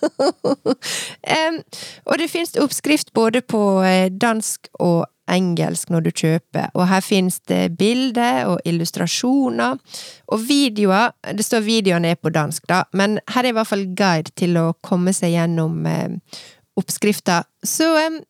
um, 1.38 1.62
og 2.06 2.20
det 2.22 2.30
fins 2.30 2.54
oppskrift 2.62 3.14
både 3.18 3.42
på 3.42 3.82
eh, 3.86 4.12
dansk 4.14 4.70
og 4.80 5.08
engelsk 5.30 5.92
når 5.94 6.06
du 6.08 6.12
kjøper, 6.14 6.70
og 6.74 6.88
her 6.90 7.02
fins 7.06 7.40
det 7.50 7.78
bilder 7.78 8.50
og 8.50 8.62
illustrasjoner. 8.66 9.78
Og 10.34 10.46
videoer 10.48 11.14
Det 11.38 11.46
står 11.46 11.66
videoene 11.66 12.14
er 12.14 12.22
på 12.22 12.34
dansk, 12.34 12.66
da, 12.70 12.84
men 12.94 13.20
her 13.34 13.46
er 13.46 13.54
i 13.54 13.58
hvert 13.58 13.70
fall 13.70 13.86
guide 13.98 14.34
til 14.38 14.58
å 14.58 14.72
komme 14.86 15.14
seg 15.14 15.36
gjennom 15.38 15.86
eh, 15.90 16.46
oppskrifta. 16.80 17.44
Så 17.66 17.90
um, 18.08 18.22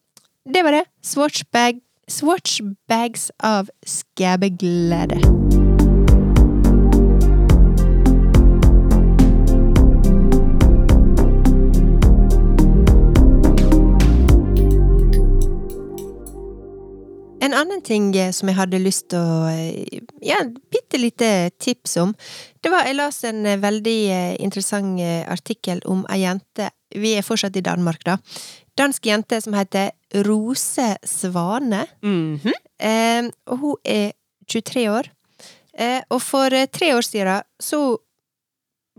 det 0.49 0.63
var 0.65 0.79
det. 0.79 0.85
Swatchbag, 1.05 1.83
Swatchbags 2.09 3.29
av 3.43 3.69
skabbeglede. 3.85 5.38
En 17.41 17.53
annen 17.55 17.81
ting 17.81 18.11
eh, 18.19 18.31
som 18.35 18.49
jeg 18.51 18.57
hadde 18.57 18.81
lyst 18.83 19.09
til 19.13 19.19
å 19.23 19.47
eh, 19.51 20.01
Ja, 20.25 20.41
bitte 20.43 20.99
lite 20.99 21.49
tips 21.59 21.95
om. 22.01 22.13
Det 22.59 22.71
var 22.73 22.87
Jeg 22.89 22.97
leste 22.99 23.31
en 23.31 23.45
eh, 23.47 23.59
veldig 23.61 23.99
interessant 24.43 24.99
artikkel 25.31 25.79
om 25.87 26.03
ei 26.11 26.23
jente 26.25 26.69
Vi 26.99 27.13
er 27.15 27.23
fortsatt 27.25 27.55
i 27.55 27.63
Danmark, 27.63 28.03
da. 28.03 28.17
Dansk 28.79 29.05
jente 29.05 29.39
som 29.43 29.55
heter 29.55 29.91
Rose 30.25 30.95
Svane. 31.05 31.85
Mhm. 32.01 32.53
Eh, 32.79 33.31
og 33.51 33.57
hun 33.63 33.75
er 33.83 34.13
23 34.47 34.87
år. 34.89 35.09
Eh, 35.73 36.01
og 36.09 36.21
for 36.23 36.49
tre 36.71 36.93
år 36.95 37.05
siden 37.05 37.43
så 37.61 37.97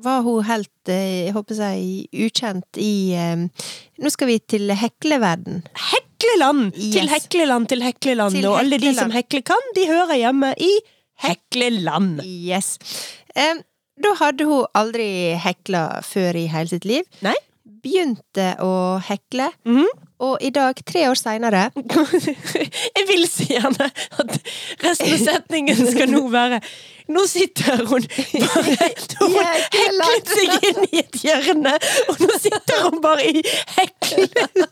var 0.01 0.23
hun 0.25 0.45
helt, 0.45 0.71
jeg 0.89 1.33
håper 1.33 1.59
jeg, 1.61 2.07
ukjent 2.13 2.79
i 2.81 3.13
eh, 3.13 3.43
Nå 4.01 4.13
skal 4.13 4.31
vi 4.31 4.39
til 4.39 4.73
hekleverden. 4.73 5.65
Hekleland! 6.21 6.75
Til 6.93 7.09
Hekleland, 7.09 7.67
til 7.69 7.83
Hekleland. 7.83 8.35
Til 8.37 8.47
og 8.51 8.59
alle 8.61 8.77
de 8.77 8.91
som 8.93 9.09
hekle 9.15 9.41
kan, 9.41 9.71
de 9.73 9.87
hører 9.89 10.19
hjemme 10.21 10.51
i 10.61 10.69
Hekleland. 11.25 12.21
Yes. 12.27 12.75
Um, 13.33 13.63
da 14.05 14.13
hadde 14.19 14.45
hun 14.45 14.67
aldri 14.77 15.07
hekla 15.41 16.03
før 16.05 16.37
i 16.37 16.45
hele 16.53 16.69
sitt 16.69 16.85
liv. 16.85 17.09
Nei. 17.25 17.33
Begynte 17.83 18.53
å 18.63 18.73
hekle, 19.09 19.51
Mhm. 19.67 19.87
og 20.21 20.43
i 20.45 20.51
dag, 20.53 20.77
tre 20.85 21.07
år 21.09 21.17
seinere 21.17 21.71
Jeg 22.97 23.07
vil 23.09 23.23
så 23.31 23.47
gjerne 23.49 23.87
at 24.21 24.35
resten 24.85 25.15
av 25.15 25.23
setningen 25.25 25.81
skal 25.93 26.11
nå 26.13 26.27
være 26.33 26.59
Nå 27.11 27.25
sitter 27.27 27.81
hun 27.81 28.05
bare 28.05 28.89
hun 29.21 29.39
heklet 29.41 30.29
seg 30.31 30.67
inn 30.69 30.85
i 30.93 31.01
et 31.01 31.17
hjørne, 31.25 31.73
og 32.13 32.21
nå 32.23 32.37
sitter 32.39 32.85
hun 32.85 33.01
bare 33.03 33.25
i 33.27 33.43
hekleland. 33.75 34.69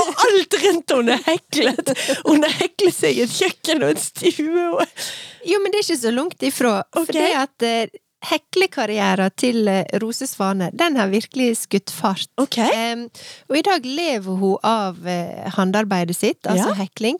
Og 0.00 0.24
alt 0.26 0.56
rundt 0.64 0.94
henne 0.96 1.14
er 1.14 1.22
heklet. 1.28 1.92
Hun 2.26 2.42
har 2.42 2.56
heklet 2.64 2.96
seg 2.98 3.20
i 3.20 3.22
et 3.28 3.36
kjøkken 3.36 3.84
og 3.86 3.94
en 3.94 4.02
stue. 4.02 4.66
Og... 4.72 5.06
Jo, 5.46 5.60
men 5.62 5.70
det 5.70 5.78
er 5.78 5.86
ikke 5.86 6.00
så 6.02 6.12
langt 6.16 6.42
ifra. 6.50 6.74
For 6.96 7.14
det 7.14 7.28
at 7.44 7.66
eh, 7.70 7.94
heklekarrieren 8.30 9.30
til 9.38 9.68
eh, 9.68 9.84
Rose 10.02 10.26
Svane, 10.30 10.70
den 10.76 10.96
har 11.00 11.08
virkelig 11.12 11.56
skutt 11.64 11.90
fart. 11.94 12.28
Ok. 12.40 12.58
Um, 12.62 13.06
og 13.50 13.58
i 13.60 13.64
dag 13.66 13.84
lever 13.86 14.40
hun 14.40 14.56
av 14.66 14.98
uh, 15.06 15.50
håndarbeidet 15.56 16.16
sitt, 16.16 16.42
altså 16.46 16.72
Ja. 16.74 16.78
hekling. 16.84 17.18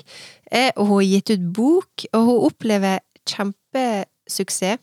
Uh, 0.53 0.71
og 0.77 0.87
hun 0.87 0.97
har 1.01 1.09
gitt 1.11 1.31
ut 1.37 1.47
bok, 1.57 2.07
og 2.13 2.27
hun 2.31 2.45
opplever 2.51 2.99
kjempesuksess. 3.27 4.79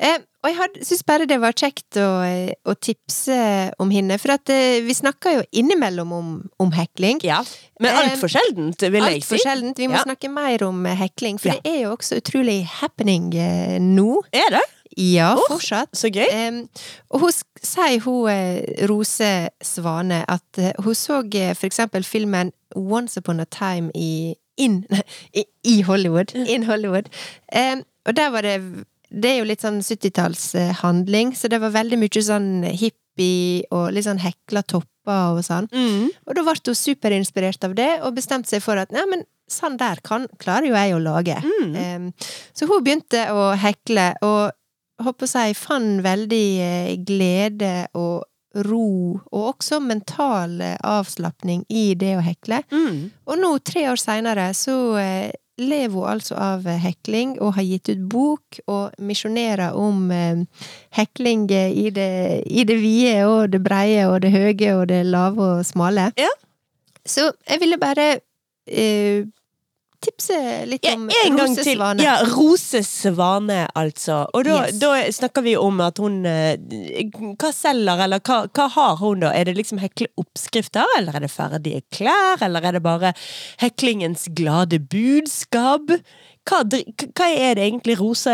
Uh, 0.00 0.18
og 0.40 0.48
jeg 0.56 0.84
syns 0.88 1.02
bare 1.04 1.26
det 1.28 1.36
var 1.42 1.52
kjekt 1.52 1.98
å, 2.00 2.04
eh, 2.24 2.54
å 2.64 2.72
tipse 2.80 3.34
om 3.78 3.90
henne, 3.92 4.16
for 4.16 4.32
at 4.38 4.48
eh, 4.48 4.78
vi 4.80 4.94
snakker 4.96 5.34
jo 5.34 5.42
innimellom 5.60 6.14
om, 6.16 6.30
om 6.64 6.70
hekling. 6.72 7.18
Ja. 7.28 7.42
Men 7.76 7.98
altfor 8.06 8.32
sjeldent, 8.32 8.80
vil 8.80 9.04
jeg 9.04 9.20
si. 9.20 9.34
Altfor 9.34 9.42
sjeldent. 9.44 9.76
Vi 9.82 9.90
må 9.92 9.98
Ja. 9.98 10.06
snakke 10.08 10.30
mer 10.32 10.64
om 10.64 10.80
eh, 10.88 10.96
hekling, 10.96 11.36
for 11.38 11.52
Ja. 11.52 11.58
det 11.60 11.74
er 11.74 11.82
jo 11.82 11.90
også 11.92 12.16
utrolig 12.22 12.62
happening 12.80 13.28
eh, 13.36 13.76
nå. 13.84 14.22
Er 14.32 14.48
det? 14.56 14.64
Ja, 14.98 15.34
oh, 15.36 15.46
fortsatt. 15.48 15.92
Så 15.96 16.10
gøy. 16.10 16.26
Em, 16.34 16.64
og 17.10 17.24
hun 17.24 17.34
sier 17.34 18.00
hun 18.04 18.30
eh, 18.32 18.86
Rose 18.90 19.30
Svane 19.62 20.24
at 20.30 20.58
eh, 20.58 20.74
hun 20.82 20.96
så 20.98 21.20
eh, 21.22 21.54
for 21.54 21.68
eksempel 21.68 22.06
filmen 22.06 22.52
Once 22.74 23.20
Upon 23.20 23.40
a 23.40 23.46
Time 23.50 23.90
i 23.94 24.34
in, 24.60 24.84
i, 25.72 25.82
Hollywood. 25.82 26.34
In 26.34 26.66
Hollywood. 26.68 27.10
Em, 27.52 27.84
og 28.06 28.16
der 28.16 28.30
var 28.30 28.42
det 28.42 28.86
Det 29.10 29.26
er 29.26 29.38
jo 29.40 29.46
litt 29.48 29.62
sånn 29.64 29.80
70-tallshandling, 29.82 31.32
så 31.34 31.48
det 31.50 31.58
var 31.58 31.72
veldig 31.74 31.96
mye 31.98 32.20
sånn 32.22 32.62
hippie 32.62 33.64
og 33.74 33.88
litt 33.90 34.06
sånn 34.06 34.20
hekla 34.22 34.62
topper 34.62 35.34
og 35.34 35.40
sånn. 35.42 35.66
Mm. 35.74 36.12
Og 36.28 36.36
da 36.38 36.44
ble 36.46 36.54
hun 36.54 36.78
superinspirert 36.78 37.66
av 37.66 37.74
det, 37.74 37.88
og 38.06 38.14
bestemte 38.14 38.52
seg 38.52 38.62
for 38.62 38.78
at 38.78 38.94
ja, 38.94 39.02
men 39.10 39.24
sånn 39.50 39.80
der 39.80 39.98
kan, 40.06 40.28
klarer 40.38 40.70
jo 40.70 40.76
jeg 40.78 40.94
å 40.94 41.02
lage. 41.02 41.40
Mm. 41.42 41.74
Um, 41.74 42.30
så 42.54 42.70
hun 42.70 42.86
begynte 42.86 43.24
å 43.34 43.50
hekle, 43.58 44.12
og 44.22 44.54
håper 45.04 45.30
jeg, 45.30 45.56
fant 45.58 46.02
veldig 46.04 46.46
eh, 46.64 46.96
glede 47.06 47.88
og 47.98 48.26
ro, 48.66 49.20
og 49.30 49.44
også 49.54 49.78
mental 49.82 50.60
eh, 50.64 50.76
avslapning 50.86 51.64
i 51.68 51.92
det 51.98 52.16
å 52.18 52.24
hekle. 52.24 52.62
Mm. 52.72 53.10
Og 53.30 53.38
nå, 53.40 53.52
tre 53.66 53.86
år 53.92 54.00
seinere, 54.00 54.50
så 54.58 54.76
eh, 55.00 55.30
lever 55.60 55.94
hun 55.94 56.12
altså 56.14 56.38
av 56.40 56.66
hekling, 56.82 57.36
og 57.40 57.54
har 57.58 57.68
gitt 57.68 57.92
ut 57.92 58.04
bok 58.10 58.60
og 58.66 58.96
misjonerer 58.98 59.76
om 59.76 60.08
hekling 60.96 61.44
i 61.52 61.90
det, 61.92 62.12
i 62.48 62.64
det 62.64 62.78
vide 62.80 63.18
og 63.28 63.50
det 63.52 63.60
breie 63.60 64.06
og 64.08 64.22
det 64.24 64.32
høye 64.32 64.70
og 64.78 64.86
det 64.88 65.02
lave 65.04 65.50
og 65.58 65.66
smale. 65.68 66.10
Ja. 66.16 66.32
Så 67.04 67.30
jeg 67.48 67.60
ville 67.60 67.76
bare 67.80 68.08
eh, 68.66 69.28
tipse 70.00 70.36
litt 70.68 70.84
Ja, 70.86 70.94
om 70.96 71.08
en 71.10 71.36
gang 71.36 71.50
Rose 71.52 71.64
til. 71.66 71.82
Ja, 72.00 72.14
Rosesvane, 72.30 73.58
altså. 73.76 74.22
Og 74.34 74.44
da, 74.48 74.56
Yes. 74.66 74.78
da 74.80 74.92
snakker 75.12 75.42
vi 75.44 75.56
om 75.60 75.80
at 75.84 75.98
hun 75.98 76.24
eh, 76.26 76.56
Hva 77.40 77.50
selger, 77.54 78.04
eller 78.06 78.20
hva, 78.24 78.42
hva 78.48 78.68
har 78.76 78.96
hun, 79.02 79.20
da? 79.24 79.32
Er 79.36 79.44
det 79.50 79.56
liksom 79.58 79.80
hekleoppskrifter, 79.82 80.86
eller 80.98 81.16
er 81.20 81.26
det 81.26 81.30
ferdige 81.32 81.82
klær, 81.92 82.40
eller 82.46 82.64
er 82.70 82.72
det 82.78 82.82
bare 82.84 83.12
heklingens 83.60 84.28
glade 84.36 84.78
budskap? 84.80 85.90
Hva, 86.48 86.62
hva 86.64 87.28
er 87.36 87.54
det 87.58 87.66
egentlig 87.68 87.98
Rose 88.00 88.32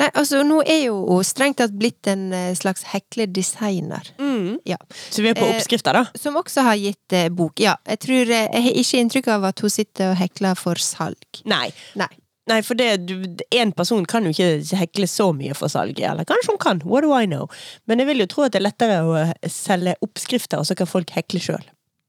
Nei, 0.00 0.08
altså, 0.16 0.40
nå 0.46 0.62
er 0.64 0.86
jo 0.86 0.96
hun 1.10 1.26
strengt 1.26 1.58
tatt 1.60 1.74
blitt 1.76 2.08
en 2.08 2.30
eh, 2.36 2.54
slags 2.56 2.86
hekledesigner. 2.94 4.14
mm. 4.18 4.60
Ja. 4.68 4.78
Så 5.10 5.22
vi 5.22 5.28
er 5.30 5.36
på 5.36 5.44
oppskrifta, 5.44 5.92
oppskrifter, 5.92 5.98
da? 6.00 6.20
Som 6.22 6.38
også 6.40 6.64
har 6.64 6.80
gitt 6.80 7.16
eh, 7.16 7.28
bok. 7.28 7.60
Ja, 7.60 7.76
jeg 7.88 8.00
tror 8.06 8.32
eh, 8.32 8.48
Jeg 8.48 8.64
har 8.64 8.80
ikke 8.82 9.04
inntrykk 9.04 9.30
av 9.36 9.46
at 9.52 9.60
hun 9.60 9.72
sitter 9.72 10.12
og 10.14 10.18
hekler 10.20 10.58
for 10.58 10.80
salg. 10.80 11.42
Nei. 11.48 11.68
Nei. 12.00 12.10
Nei, 12.50 12.60
for 12.66 12.74
én 12.74 13.72
person 13.76 14.06
kan 14.08 14.24
jo 14.26 14.32
ikke 14.32 14.78
hekle 14.80 15.06
så 15.10 15.28
mye 15.36 15.54
for 15.54 15.70
salg. 15.70 16.00
Eller 16.00 16.26
kanskje 16.28 16.54
hun 16.54 16.62
kan, 16.62 16.80
what 16.88 17.04
do 17.04 17.12
I 17.14 17.26
know? 17.28 17.50
Men 17.86 18.02
jeg 18.02 18.10
vil 18.10 18.24
jo 18.24 18.30
tro 18.32 18.46
at 18.46 18.56
det 18.56 18.62
er 18.62 18.66
lettere 18.66 19.02
å 19.06 19.18
eh, 19.20 19.34
selge 19.52 19.94
oppskrifter, 20.02 20.62
og 20.62 20.66
så 20.66 20.76
kan 20.78 20.90
folk 20.90 21.12
hekle 21.14 21.42
sjøl. 21.44 21.68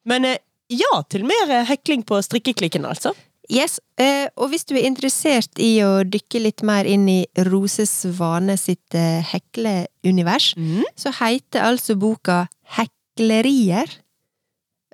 Men 0.10 0.26
eh, 0.26 0.40
ja 0.72 1.02
til 1.12 1.28
mer 1.28 1.52
eh, 1.52 1.68
hekling 1.70 2.06
på 2.08 2.22
strikkeklikken, 2.26 2.88
altså. 2.88 3.14
Yes, 3.52 3.80
eh, 4.00 4.30
og 4.40 4.50
hvis 4.54 4.64
du 4.70 4.76
er 4.78 4.86
interessert 4.88 5.60
i 5.60 5.82
å 5.84 6.04
dykke 6.08 6.40
litt 6.40 6.62
mer 6.64 6.88
inn 6.88 7.04
i 7.12 7.20
Rose 7.50 7.84
Svane 7.90 8.56
sitt 8.60 8.96
eh, 8.96 9.20
hekleunivers, 9.28 10.54
Mm. 10.56 10.86
så 10.96 11.12
heter 11.20 11.66
altså 11.68 11.98
boka 12.00 12.46
Heklerier. 12.78 13.92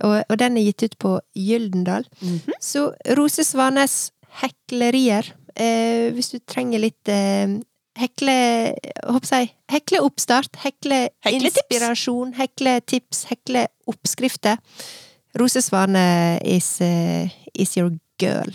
Og, 0.01 0.23
og 0.29 0.37
den 0.41 0.57
er 0.57 0.65
gitt 0.67 0.83
ut 0.83 0.97
på 1.01 1.19
Gyldendal. 1.37 2.05
Mhm. 2.21 2.53
Så 2.61 2.91
Rose 3.17 3.43
Svanes 3.45 4.11
Heklerier. 4.41 5.25
Eh, 5.55 6.11
hvis 6.13 6.29
du 6.33 6.39
trenger 6.45 6.79
litt 6.83 7.09
eh, 7.09 7.55
hekle... 7.97 8.75
Håper 9.07 9.31
jeg 9.39 9.53
Hekleoppstart, 9.73 10.57
hekleinspirasjon, 10.63 12.33
hekletips, 12.37 13.23
hekleoppskrifter. 13.31 14.57
Rose 15.37 15.61
Svane 15.61 16.39
is, 16.45 16.77
uh, 16.81 17.27
is 17.53 17.75
your 17.77 17.91
girl. 18.21 18.51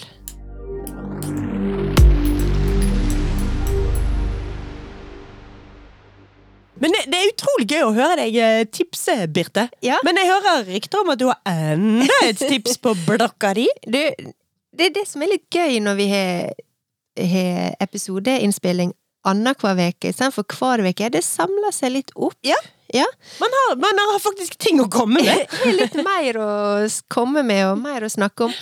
Men 6.83 6.91
det, 6.91 7.05
det 7.13 7.19
er 7.19 7.29
utrolig 7.31 7.67
gøy 7.71 7.83
å 7.87 7.95
høre 7.95 8.25
deg 8.25 8.37
eh, 8.43 8.65
tipse, 8.67 9.15
Birte. 9.31 9.69
Ja. 9.87 10.01
Men 10.03 10.19
jeg 10.19 10.33
hører 10.33 10.65
rykter 10.67 11.05
om 11.05 11.13
at 11.15 11.21
du 11.21 11.29
har 11.29 11.39
enda 11.47 12.17
et 12.27 12.43
tips 12.43 12.81
på 12.83 12.97
blokka 13.07 13.53
di. 13.55 13.69
Du, 13.87 14.01
det 14.75 14.89
er 14.89 14.97
det 14.97 15.07
som 15.07 15.23
er 15.23 15.31
litt 15.37 15.47
gøy 15.47 15.79
når 15.85 16.01
vi 16.01 16.09
har, 16.11 16.51
har 17.23 17.79
episodeinnspilling 17.87 18.91
annenhver 19.31 19.79
uke 19.79 20.11
istedenfor 20.11 20.47
hver 20.59 20.83
uke. 20.89 21.11
Det 21.15 21.23
samler 21.23 21.75
seg 21.75 21.95
litt 22.01 22.11
opp. 22.17 22.39
Ja. 22.43 22.59
Ja. 22.93 23.07
Man 23.41 23.55
har, 23.57 23.77
man 23.81 24.01
har 24.03 24.19
faktisk 24.21 24.59
ting 24.61 24.83
å 24.83 24.89
komme 24.93 25.23
med. 25.23 25.47
Det 25.63 25.71
er 25.71 25.79
litt 25.79 25.95
mer 26.03 26.39
å 26.43 26.49
komme 27.13 27.45
med 27.47 27.63
og 27.71 27.79
mer 27.81 28.05
å 28.05 28.11
snakke 28.13 28.51
om. 28.51 28.57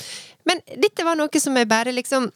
Men 0.51 0.63
dette 0.83 1.07
var 1.07 1.19
noe 1.19 1.43
som 1.43 1.57
er 1.61 1.69
bare 1.71 1.95
liksom 1.95 2.27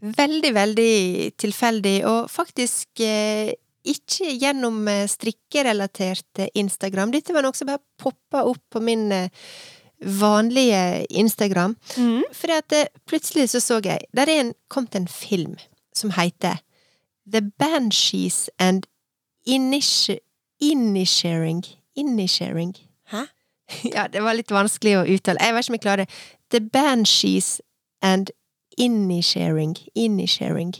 veldig, 0.00 0.52
veldig 0.54 0.92
tilfeldig, 1.40 1.96
og 2.08 2.30
faktisk 2.32 3.02
eh, 3.04 3.50
ikke 3.90 4.32
gjennom 4.38 4.86
eh, 4.88 5.04
strikkerelatert 5.10 6.44
eh, 6.44 6.52
Instagram. 6.62 7.12
Dette 7.12 7.34
var 7.36 7.44
noe 7.44 7.56
som 7.56 7.68
bare 7.68 7.82
poppa 8.00 8.44
opp 8.48 8.62
på 8.72 8.82
min 8.84 9.10
eh, 9.12 9.28
vanlige 10.00 11.04
Instagram. 11.10 11.74
Mm. 12.00 12.22
For 12.32 12.54
at 12.54 12.76
plutselig 13.08 13.50
så 13.52 13.60
så 13.60 13.80
jeg 13.84 14.06
Der 14.16 14.30
er 14.30 14.40
en, 14.46 14.54
kommet 14.68 14.96
en 14.96 15.08
film 15.08 15.58
som 15.92 16.14
heter 16.16 16.62
The 17.30 17.42
Banshees 17.58 18.48
and 18.58 18.86
Initi- 19.46 20.22
Inisharing 20.60 21.64
Inisharing? 21.96 22.74
Ja, 23.94 24.08
det 24.08 24.22
var 24.24 24.36
litt 24.38 24.50
vanskelig 24.52 24.96
å 24.98 25.06
uttale. 25.06 25.40
Jeg 25.42 25.54
vet 25.56 25.64
ikke 25.64 25.72
om 25.72 25.78
jeg 25.78 25.86
klarer 25.86 26.04
det. 26.04 26.20
The 26.50 26.60
Banshees 26.60 27.60
and 28.02 28.30
Inisharing 28.80 29.76
Inisharing. 29.94 30.74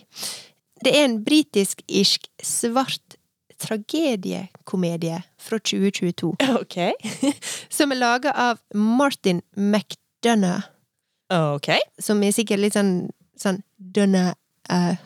Det 0.84 0.92
er 0.96 1.04
en 1.04 1.18
britisk-irsk 1.24 2.28
svart 2.42 3.16
tragediekomedie 3.60 5.22
fra 5.38 5.58
2022 5.58 6.30
Ok. 6.56 6.76
som 7.76 7.92
er 7.92 8.00
laga 8.00 8.32
av 8.32 8.60
Martin 8.74 9.42
McDonough 9.56 10.64
Ok. 11.30 11.68
som 12.00 12.22
er 12.24 12.32
sikkert 12.34 12.64
litt 12.64 12.74
sånn 12.74 13.10
sånn 13.40 13.60
Donna 13.76 14.30
eh, 14.70 14.88
eh, 14.90 14.96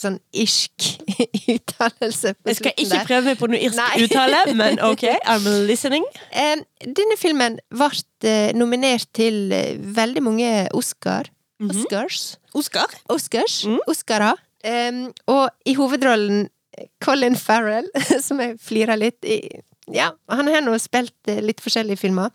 Sånn 0.00 0.18
irsk 0.36 0.86
uttalelse 1.54 2.34
på 2.38 2.50
Jeg 2.52 2.58
skal 2.60 2.74
ikke 2.76 2.90
der. 2.98 3.06
prøve 3.08 3.24
meg 3.30 3.38
på 3.40 3.48
noe 3.50 3.60
irsk 3.66 3.78
Nei. 3.80 4.04
uttale, 4.04 4.40
men 4.60 4.80
ok, 4.86 5.04
I'm 5.24 5.48
listening. 5.68 6.06
Eh, 6.32 6.62
denne 6.86 7.16
filmen 7.20 7.58
ble 7.72 7.90
eh, 8.28 8.52
nominert 8.58 9.08
til 9.16 9.50
eh, 9.56 9.74
veldig 10.00 10.22
mange 10.26 10.52
Oscar. 10.76 11.30
Mhm. 11.60 11.74
Oscars. 11.76 12.20
Oscar. 12.56 12.94
Oscars. 13.12 13.58
Mm. 13.68 13.80
Oscarer. 13.90 14.38
Eh, 14.64 15.02
og 15.30 15.48
i 15.68 15.74
hovedrollen 15.78 16.46
eh, 16.76 16.86
Colin 17.04 17.36
Farrell, 17.36 17.88
som 18.26 18.40
jeg 18.40 18.56
flirer 18.64 19.00
litt 19.00 19.24
i 19.28 19.40
Ja, 19.90 20.12
han 20.30 20.46
har 20.48 20.62
nå 20.62 20.76
spilt 20.78 21.16
eh, 21.28 21.40
litt 21.42 21.60
forskjellige 21.64 21.98
filmer. 22.00 22.30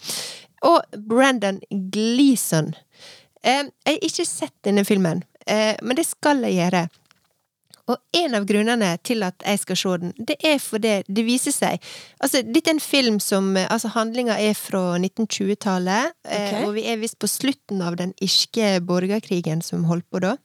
Og 0.66 0.82
Brandon 1.10 1.60
Gleeson. 1.94 2.74
Eh, 3.46 3.68
jeg 3.86 3.98
har 4.00 4.06
ikke 4.10 4.26
sett 4.26 4.56
denne 4.66 4.82
filmen, 4.88 5.20
eh, 5.46 5.76
men 5.86 5.96
det 6.00 6.06
skal 6.10 6.42
jeg 6.48 6.58
gjøre. 6.58 6.88
Og 7.86 8.00
en 8.18 8.34
av 8.34 8.48
grunnene 8.50 8.96
til 9.06 9.22
at 9.26 9.44
jeg 9.46 9.62
skal 9.62 9.78
se 9.78 9.92
den, 10.02 10.14
det 10.18 10.40
er 10.42 10.58
fordi 10.62 10.96
det 11.06 11.26
viser 11.28 11.54
seg 11.54 11.84
Altså, 12.24 12.42
dette 12.42 12.72
er 12.72 12.78
en 12.78 12.82
film 12.82 13.20
som 13.22 13.52
Altså, 13.62 13.92
handlinga 13.94 14.40
er 14.42 14.56
fra 14.58 14.98
1920-tallet, 14.98 16.16
okay. 16.26 16.66
Og 16.66 16.74
vi 16.80 16.88
er 16.90 17.00
visst 17.02 17.20
på 17.22 17.30
slutten 17.30 17.84
av 17.86 18.00
den 18.02 18.16
irske 18.24 18.80
borgerkrigen 18.86 19.62
som 19.66 19.86
holdt 19.90 20.08
på 20.10 20.24
da. 20.26 20.36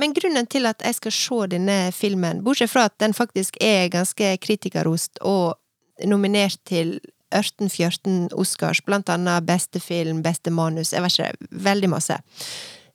Men 0.00 0.14
grunnen 0.14 0.46
til 0.50 0.68
at 0.70 0.82
jeg 0.86 0.98
skal 0.98 1.14
se 1.14 1.38
denne 1.54 1.78
filmen, 1.94 2.42
bortsett 2.46 2.70
fra 2.72 2.86
at 2.88 2.98
den 3.02 3.14
faktisk 3.14 3.58
er 3.62 3.90
ganske 3.92 4.36
kritikerrost 4.42 5.18
og 5.26 5.58
nominert 6.06 6.58
til 6.68 6.98
18-14 7.34 8.30
Oscars, 8.38 8.80
blant 8.82 9.10
annet 9.12 9.46
beste 9.46 9.82
film, 9.82 10.22
beste 10.22 10.50
manus, 10.50 10.92
jeg 10.94 11.04
vet 11.04 11.18
ikke, 11.18 11.50
veldig 11.68 11.90
masse, 11.92 12.16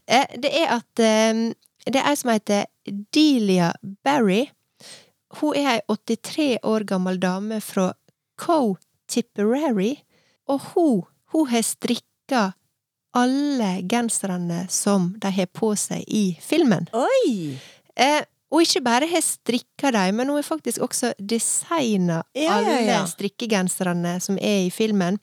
eh, 0.08 0.26
det 0.40 0.52
er 0.52 0.74
at 0.76 1.04
eh, 1.04 1.46
det 1.86 2.02
er 2.02 2.10
ei 2.10 2.18
som 2.18 2.32
heter 2.34 2.66
Delia 3.14 3.72
Barry. 4.06 4.48
Hun 5.40 5.58
er 5.58 5.76
ei 5.76 5.82
83 5.90 6.60
år 6.64 6.86
gammel 6.90 7.20
dame 7.22 7.62
fra 7.64 7.92
Co 8.42 8.76
Tipperary, 9.10 9.96
og 10.50 10.62
hun, 10.74 11.02
hun 11.34 11.50
har 11.52 11.66
strikka 11.66 12.46
alle 13.16 13.82
genserne 13.88 14.66
som 14.70 15.14
de 15.22 15.32
har 15.32 15.52
på 15.56 15.72
seg 15.80 16.04
i 16.08 16.26
filmen. 16.44 16.90
Oi! 16.98 17.56
Eh, 17.96 18.24
og 18.52 18.64
ikke 18.64 18.84
bare 18.86 19.08
har 19.10 19.24
strikka 19.24 19.92
dem, 19.96 20.20
men 20.20 20.30
hun 20.30 20.40
har 20.40 20.48
faktisk 20.48 20.84
også 20.84 21.14
designa 21.20 22.22
Ja, 22.36 22.42
ja, 22.44 22.58
alle 22.58 22.82
ja. 22.86 23.04
strikkegenserne 23.10 24.18
som 24.24 24.38
er 24.38 24.66
i 24.68 24.74
filmen. 24.74 25.20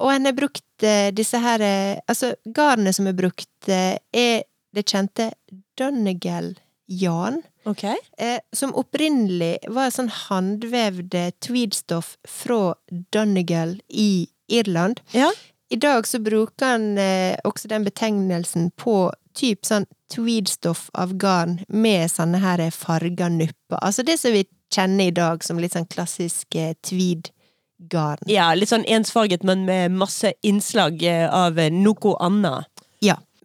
Og 0.00 0.12
en 0.14 0.28
har 0.28 0.36
brukt 0.36 0.84
eh, 0.86 1.10
disse 1.12 1.38
her 1.40 1.62
eh, 1.64 1.98
Altså, 2.08 2.34
garnet 2.56 2.96
som 2.96 3.08
er 3.10 3.16
brukt, 3.16 3.52
eh, 3.68 3.96
er 4.12 4.44
det 4.74 4.86
kjente 4.88 5.32
Donegal-Jan. 5.78 7.42
Okay. 7.64 7.96
Eh, 8.18 8.40
som 8.52 8.74
opprinnelig 8.74 9.58
var 9.68 9.88
et 9.88 9.96
sånn 9.96 10.10
håndvevd 10.14 11.16
tweedstoff 11.44 12.16
fra 12.28 12.74
Donegal 13.12 13.78
i 13.88 14.28
Irland. 14.50 15.02
Ja. 15.12 15.30
I 15.70 15.76
dag 15.76 16.06
så 16.06 16.18
bruker 16.18 16.66
han 16.66 16.98
eh, 16.98 17.36
også 17.44 17.68
den 17.70 17.84
betegnelsen 17.86 18.70
på 18.80 19.12
typ 19.38 19.66
sånn 19.66 19.86
tweedstoff 20.10 20.88
av 20.98 21.14
garn 21.20 21.60
med 21.68 22.10
sånne 22.10 22.40
her 22.42 22.64
farga 22.74 23.28
nupper. 23.30 23.78
Altså 23.78 24.02
det 24.02 24.18
som 24.18 24.34
vi 24.34 24.46
kjenner 24.74 25.10
i 25.10 25.14
dag 25.14 25.44
som 25.46 25.60
litt 25.62 25.76
sånn 25.76 25.86
klassisk 25.90 26.56
eh, 26.58 26.74
tweed-garn. 26.86 28.24
ja, 28.26 28.50
litt 28.54 28.72
sånn 28.72 28.86
ensfarget, 28.88 29.46
men 29.46 29.62
med 29.68 29.94
masse 29.94 30.32
innslag 30.42 31.04
av 31.30 31.60
noe 31.70 32.16
annet. 32.18 32.79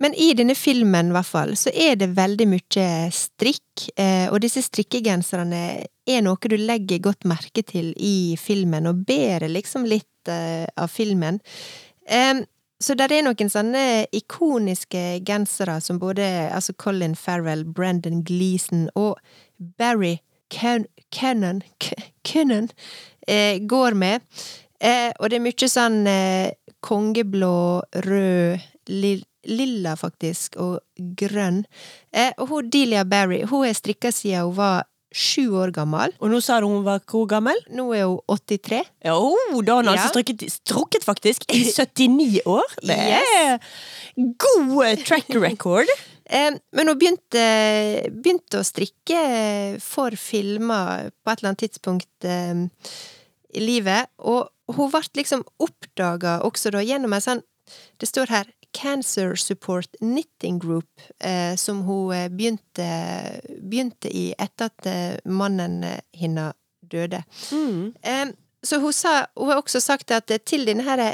Men 0.02 0.14
i 0.20 0.34
denne 0.36 0.56
filmen, 0.60 1.10
i 1.10 1.16
hvert 1.16 1.30
fall, 1.30 1.54
så 1.56 1.72
er 1.72 1.96
det 1.96 2.10
veldig 2.18 2.48
mye 2.52 2.88
strikk, 3.16 3.86
eh, 3.96 4.26
og 4.28 4.42
disse 4.44 4.60
strikkegenserne 4.66 5.62
er 6.06 6.26
noe 6.26 6.50
du 6.52 6.58
legger 6.60 7.00
godt 7.06 7.24
merke 7.30 7.64
til 7.64 7.94
i 7.96 8.36
filmen, 8.40 8.88
og 8.92 9.06
bærer 9.08 9.48
liksom 9.52 9.88
litt 9.88 10.28
eh, 10.32 10.66
av 10.76 10.92
filmen. 10.92 11.40
Så 12.86 12.94
der 13.00 13.14
er 13.16 13.24
noen 13.24 13.50
sånne 13.50 14.06
ikoniske 14.14 15.22
gensere 15.26 15.80
som 15.82 15.98
både 15.98 16.26
altså 16.54 16.76
Colin 16.78 17.16
Farrell, 17.16 17.64
Brendan 17.64 18.20
Gleeson 18.28 18.90
og 19.00 19.16
Barry 19.80 20.18
Can- 20.54 20.86
Cannon 21.10 21.64
K- 21.80 21.96
eh, 23.28 23.58
går 23.64 23.96
med. 23.96 24.22
Og 25.18 25.30
det 25.32 25.40
er 25.40 25.42
mye 25.48 25.70
sånn 25.72 26.04
kongeblå, 26.86 27.56
rød, 28.06 28.60
li 28.92 29.16
lilla 29.46 29.96
faktisk, 30.00 30.58
og 30.62 30.80
grønn. 31.20 31.64
Eh, 32.14 32.34
og 32.38 32.52
hun 32.52 32.70
Delia 32.74 33.06
Barry, 33.08 33.44
hun 33.50 33.66
har 33.66 33.78
strikka 33.78 34.12
siden 34.16 34.50
hun 34.50 34.60
var 34.60 34.84
sju 35.16 35.56
år 35.56 35.72
gammel. 35.76 36.14
Og 36.20 36.32
nå 36.32 36.42
sa 36.44 36.60
du 36.60 36.68
hun 36.68 36.84
var 36.86 37.04
hvor 37.08 37.28
gammel? 37.30 37.60
Nå 37.74 37.88
er 37.96 38.08
hun 38.10 38.20
83. 38.28 38.82
Ja, 39.06 39.16
oh, 39.16 39.62
da 39.64 39.78
har 39.78 39.86
hun 39.86 39.94
altså 39.94 40.10
strukket, 40.12 40.44
strukket 40.52 41.08
faktisk 41.08 41.48
i 41.56 41.64
79 41.72 42.44
år. 42.46 42.76
Det 42.84 43.00
er 43.00 43.56
god 44.44 44.76
eh, 44.88 45.00
track 45.06 45.32
record. 45.48 45.92
Eh, 46.26 46.58
men 46.76 46.92
hun 46.92 47.00
begynte, 47.00 47.46
begynte 48.12 48.60
å 48.60 48.68
strikke 48.68 49.22
for 49.84 50.18
filmer 50.20 51.12
på 51.14 51.32
et 51.32 51.40
eller 51.40 51.54
annet 51.54 51.64
tidspunkt 51.68 52.28
eh, 52.28 52.66
i 53.56 53.64
livet, 53.64 54.12
og 54.20 54.50
hun 54.76 54.90
ble 54.92 55.04
liksom 55.22 55.46
oppdaga 55.62 56.40
også 56.44 56.74
da 56.74 56.82
gjennom 56.84 57.14
ei 57.14 57.24
sånn 57.24 57.44
Det 58.02 58.06
står 58.10 58.30
her 58.30 58.50
Cancer 58.76 59.36
Support 59.36 59.96
Knitting 60.02 60.60
Group, 60.60 61.02
eh, 61.20 61.56
som 61.56 61.82
hun 61.88 62.14
eh, 62.14 62.30
begynte, 62.30 62.88
begynte 63.62 64.10
i 64.12 64.34
etter 64.38 64.66
at 64.68 64.86
eh, 64.90 65.16
mannen 65.26 65.84
eh, 65.84 66.00
hennes 66.20 66.54
døde. 66.92 67.24
Mm. 67.52 67.94
Eh, 68.02 68.28
så 68.64 68.80
hun, 68.82 68.94
sa, 68.94 69.26
hun 69.38 69.48
har 69.50 69.56
også 69.62 69.80
sagt 69.80 70.12
at 70.12 70.32
til 70.46 70.68
denne 70.68 70.84
her 70.84 71.14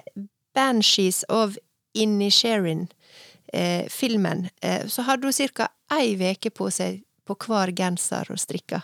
Banshees 0.55 1.25
of 1.29 1.55
Inisherin-filmen, 1.93 4.49
eh, 4.63 4.87
så 4.87 5.01
hadde 5.07 5.23
hun 5.27 5.33
cirka 5.33 5.67
ei 5.91 6.15
veke 6.19 6.49
på 6.49 6.69
seg 6.71 7.03
på 7.27 7.35
hver 7.45 7.71
genser 7.77 8.31
og 8.31 8.39
strikka. 8.39 8.81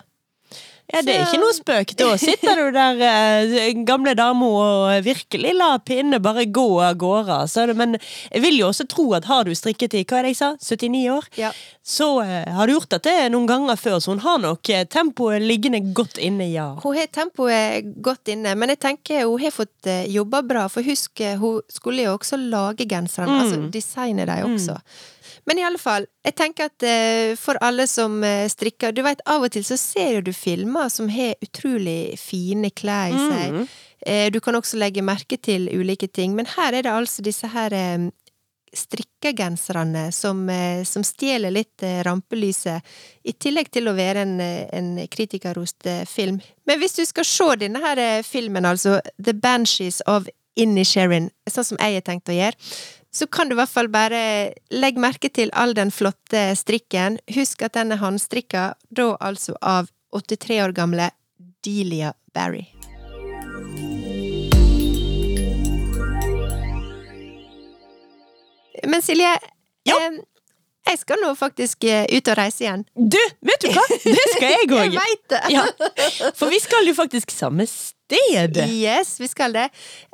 Ja, 0.93 1.01
det 1.03 1.17
er 1.17 1.25
ikke 1.25 1.39
noe 1.41 1.51
spøk. 1.51 1.89
Da 1.99 2.13
sitter 2.15 2.55
du 2.55 2.71
der, 2.71 3.01
eh, 3.03 3.73
gamle 3.83 4.13
dame, 4.15 4.47
og 4.47 5.03
virkelig 5.03 5.51
la 5.57 5.73
pinnene 5.83 6.21
bare 6.23 6.45
gå 6.47 6.63
av 6.81 6.95
gårde. 6.95 7.41
Så 7.51 7.65
Men 7.75 7.97
jeg 8.31 8.41
vil 8.41 8.59
jo 8.61 8.69
også 8.69 8.87
tro 8.87 9.13
at 9.13 9.25
har 9.25 9.43
du 9.43 9.51
strikket 9.51 9.93
i 9.99 10.05
hva 10.05 10.19
er 10.19 10.23
det 10.29 10.31
jeg 10.31 10.37
sa, 10.39 10.53
79 10.55 11.09
år, 11.11 11.27
Ja. 11.35 11.51
så 11.83 12.07
eh, 12.23 12.49
har 12.55 12.67
du 12.67 12.73
gjort 12.77 12.87
dette 12.95 13.29
noen 13.29 13.45
ganger 13.47 13.75
før, 13.75 13.99
så 13.99 14.15
hun 14.15 14.19
har 14.23 14.37
nok 14.39 14.69
eh, 14.69 14.85
tempoet 14.85 15.41
liggende 15.43 15.81
godt 15.93 16.17
inne, 16.23 16.47
ja. 16.53 16.69
Hun 16.81 16.95
har 16.95 17.07
tempoet 17.07 17.91
godt 18.01 18.31
inne, 18.31 18.55
men 18.55 18.69
jeg 18.69 18.79
tenker 18.79 19.27
hun 19.27 19.39
har 19.43 19.51
fått 19.51 19.85
eh, 19.91 20.07
jobba 20.07 20.41
bra, 20.41 20.67
for 20.69 20.83
husk, 20.87 21.19
eh, 21.19 21.35
hun 21.35 21.59
skulle 21.67 22.03
jo 22.07 22.15
også 22.17 22.39
lage 22.49 22.87
genserne, 22.87 23.27
Mm. 23.27 23.41
altså 23.43 23.71
designe 23.71 24.25
dem 24.25 24.55
også. 24.55 24.79
Men 25.47 25.61
i 25.61 25.63
alle 25.63 25.79
fall, 25.79 26.05
jeg 26.27 26.35
tenker 26.35 26.67
at 26.67 26.83
eh, 26.83 27.33
for 27.39 27.55
alle 27.63 27.85
som 27.87 28.19
eh, 28.25 28.49
strikker 28.51 28.91
Du 28.91 28.99
vet, 29.05 29.21
av 29.31 29.45
og 29.47 29.53
til 29.55 29.63
så 29.63 29.77
ser 29.79 30.19
du 30.25 30.33
filmer 30.35 30.91
som 30.91 31.07
har 31.11 31.37
utrolig 31.43 32.17
fine 32.19 32.71
klær 32.75 33.15
i 33.15 33.21
seg. 33.21 33.55
Mm. 33.55 33.67
Eh, 34.11 34.27
Du 34.35 34.41
kan 34.43 34.59
også 34.59 34.79
legge 34.79 35.05
merke 35.05 35.39
til 35.39 35.69
ulike 35.71 36.11
ting, 36.11 36.35
men 36.35 36.49
her 36.57 36.75
er 36.75 36.83
det 36.83 36.91
altså 36.91 37.23
disse 37.23 37.47
her 37.47 37.73
strikkegenserne 38.77 40.09
som, 40.11 40.41
som 40.85 41.03
stjeler 41.07 41.53
litt 41.55 41.81
rampelyset, 42.05 42.83
i 43.23 43.31
tillegg 43.31 43.71
til 43.73 43.87
å 43.87 43.95
være 43.95 44.25
en, 44.27 44.33
en 44.43 44.89
kritikerrost 45.09 45.87
film. 46.11 46.41
Men 46.67 46.81
hvis 46.81 46.97
du 46.99 47.05
skal 47.07 47.25
se 47.25 47.47
denne 47.63 47.79
her 47.81 48.01
filmen, 48.27 48.67
altså 48.67 48.99
The 49.15 49.33
Banshees 49.33 50.03
of 50.05 50.27
Inisherin, 50.59 51.31
sånn 51.49 51.69
som 51.71 51.79
jeg 51.79 51.99
har 51.99 52.05
tenkt 52.05 52.29
å 52.29 52.35
gjøre, 52.35 52.57
så 53.13 53.27
kan 53.27 53.49
du 53.49 53.55
i 53.55 53.59
hvert 53.59 53.71
fall 53.71 53.87
bare 53.89 54.53
legge 54.73 55.01
merke 55.01 55.29
til 55.33 55.49
all 55.53 55.73
den 55.77 55.91
flotte 55.91 56.49
strikken. 56.59 57.19
Husk 57.35 57.61
at 57.65 57.73
den 57.79 57.91
er 57.95 58.01
håndstrikka, 58.03 58.73
da 58.89 59.11
altså 59.19 59.55
av 59.61 59.89
83 60.13 60.61
år 60.67 60.75
gamle 60.77 61.09
Delia 61.65 62.13
Barry. 62.33 62.65
Men 68.83 69.01
Silje, 69.01 69.37
Ja. 69.83 69.95
eh, 69.97 70.19
jeg 70.87 70.99
skal 71.01 71.17
nå 71.23 71.33
faktisk 71.35 71.83
eh, 71.83 72.05
ut 72.13 72.27
og 72.31 72.37
reise 72.37 72.63
igjen. 72.63 72.85
Du, 72.95 73.17
vet 73.43 73.63
du 73.63 73.67
hva? 73.73 73.83
Det 73.89 74.27
skal 74.35 74.53
jeg 74.53 74.69
òg. 74.79 74.97
Ja, 75.51 75.65
for 76.37 76.51
vi 76.53 76.59
skal 76.63 76.87
jo 76.87 76.93
faktisk 76.97 77.31
samme 77.33 77.65
sted. 77.67 77.93
Yes, 78.71 79.17
vi 79.19 79.27
skal 79.27 79.53
det. 79.55 79.65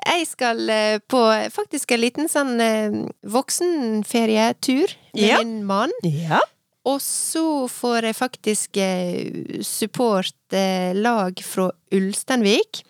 Jeg 0.06 0.26
skal 0.28 0.70
eh, 0.70 0.98
på 1.10 1.22
faktisk 1.54 1.91
en 1.94 2.02
liten 2.02 2.30
sånn 2.32 2.56
eh, 2.64 2.96
voksenferietur 3.24 4.96
med 5.14 5.24
Ja. 5.28 5.38
min 5.44 5.64
mann. 5.66 5.91
Ja. 6.04 6.39
Og 6.86 7.00
så 7.02 7.68
får 7.72 8.10
jeg 8.10 8.16
faktisk 8.18 8.76
supportlag 8.76 9.64
support 9.64 10.36
eh, 10.54 10.94
lag 10.96 11.39
fra 11.46 11.70
Ulsteinvik. 11.94 12.82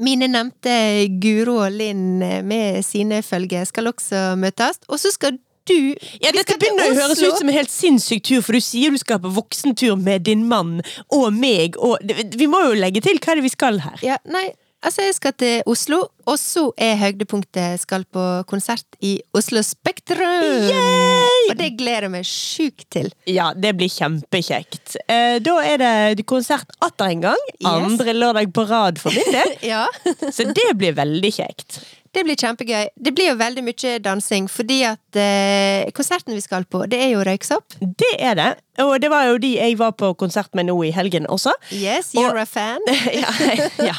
Mine 0.00 0.30
nevnte 0.32 0.72
Guro 1.20 1.58
og 1.66 1.72
Linn 1.76 2.18
med 2.48 2.80
sine 2.86 3.20
følge 3.22 3.66
skal 3.68 3.90
også 3.90 4.36
møtes. 4.40 4.78
Og 4.88 4.96
så 5.02 5.10
skal 5.12 5.36
du 5.68 5.94
Ja, 6.22 6.32
Dette 6.32 6.56
begynner 6.60 6.90
å 6.92 6.96
høres 7.02 7.20
ut 7.22 7.38
som 7.40 7.48
en 7.50 7.56
helt 7.56 7.72
sinnssyk 7.72 8.24
tur, 8.30 8.40
for 8.46 8.56
du 8.56 8.62
sier 8.64 8.94
du 8.94 9.00
skal 9.00 9.20
på 9.22 9.32
voksentur 9.36 9.98
med 10.00 10.24
din 10.28 10.46
mann 10.48 10.78
og 11.12 11.28
meg, 11.36 11.76
og 11.78 11.98
vi 12.36 12.48
må 12.50 12.64
jo 12.68 12.80
legge 12.80 13.02
til 13.04 13.20
hva 13.20 13.34
er 13.34 13.40
det 13.40 13.46
vi 13.48 13.52
skal 13.52 13.80
her. 13.84 14.00
Ja, 14.04 14.16
nei, 14.30 14.50
altså 14.86 15.04
jeg 15.04 15.16
skal 15.18 15.34
til 15.38 15.62
Oslo, 15.70 16.00
og 16.30 16.38
så 16.40 16.68
er 16.80 16.98
høydepunktet 17.00 17.82
skal 17.82 18.04
på 18.14 18.24
konsert 18.50 18.86
i 19.04 19.16
Oslo 19.36 19.62
Spektrum! 19.66 20.70
Yay! 20.70 21.50
Og 21.50 21.58
det 21.58 21.70
gleder 21.80 22.06
jeg 22.06 22.12
meg 22.14 22.26
sjukt 22.28 22.86
til. 22.94 23.08
Ja, 23.30 23.50
det 23.56 23.72
blir 23.78 23.90
kjempekjekt. 23.90 24.96
Eh, 25.10 25.38
da 25.42 25.56
er 25.66 25.80
det 26.14 26.26
konsert 26.30 26.70
atter 26.84 27.10
en 27.10 27.24
gang. 27.24 27.46
Yes. 27.58 27.70
Andre 27.72 28.14
lørdag 28.14 28.52
på 28.54 28.66
rad 28.70 29.00
for 29.02 29.14
min 29.14 29.32
del. 29.34 29.56
Ja. 29.72 29.84
Så 30.32 30.46
det 30.54 30.70
blir 30.78 30.94
veldig 30.96 31.30
kjekt. 31.34 31.80
Det 32.14 32.24
blir 32.26 32.38
kjempegøy. 32.38 32.88
Det 32.98 33.12
blir 33.14 33.30
jo 33.30 33.36
veldig 33.38 33.62
mye 33.62 33.98
dansing, 34.02 34.48
fordi 34.50 34.80
at 34.88 35.18
eh, 35.18 35.90
konserten 35.94 36.34
vi 36.34 36.42
skal 36.42 36.66
på, 36.66 36.82
det 36.90 36.98
er 37.04 37.12
jo 37.12 37.22
Røyksopp. 37.26 37.76
Det 37.80 38.14
er 38.18 38.34
det. 38.38 38.48
Og 38.82 38.96
det 39.02 39.10
var 39.12 39.28
jo 39.28 39.36
de 39.42 39.52
jeg 39.58 39.76
var 39.78 39.92
på 39.98 40.12
konsert 40.18 40.50
med 40.56 40.66
nå 40.70 40.74
i 40.88 40.90
helgen 40.94 41.28
også. 41.30 41.52
Yes, 41.70 42.10
you're 42.16 42.40
a 42.40 42.46
fan. 42.48 42.82
ja, 43.22 43.30
ja. 43.78 43.94